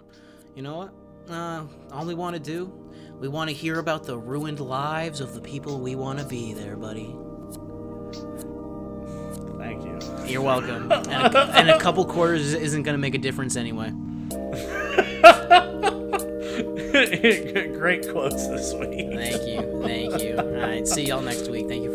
You 0.54 0.62
know 0.62 0.76
what? 0.76 0.94
Uh, 1.30 1.64
all 1.92 2.04
we 2.04 2.14
want 2.14 2.34
to 2.34 2.40
do, 2.40 2.72
we 3.20 3.28
want 3.28 3.48
to 3.50 3.54
hear 3.54 3.78
about 3.78 4.04
the 4.04 4.18
ruined 4.18 4.60
lives 4.60 5.20
of 5.20 5.34
the 5.34 5.40
people 5.40 5.78
we 5.80 5.94
want 5.94 6.18
to 6.18 6.24
be 6.24 6.52
there, 6.52 6.76
buddy. 6.76 7.14
Thank 9.58 9.84
you. 9.84 9.98
You're 10.26 10.42
welcome. 10.42 10.90
and, 10.90 11.06
a, 11.06 11.50
and 11.54 11.70
a 11.70 11.78
couple 11.78 12.04
quarters 12.04 12.54
isn't 12.54 12.82
going 12.82 12.94
to 12.94 12.98
make 12.98 13.14
a 13.14 13.18
difference 13.18 13.56
anyway. 13.56 13.90
Great 16.90 18.08
quotes 18.10 18.46
this 18.48 18.74
week. 18.74 19.08
Thank 19.12 19.42
you. 19.46 19.82
Thank 19.82 20.22
you. 20.22 20.36
All 20.38 20.44
right. 20.46 20.86
See 20.86 21.04
y'all 21.04 21.22
next 21.22 21.48
week. 21.48 21.68
Thank 21.68 21.84
you. 21.84 21.89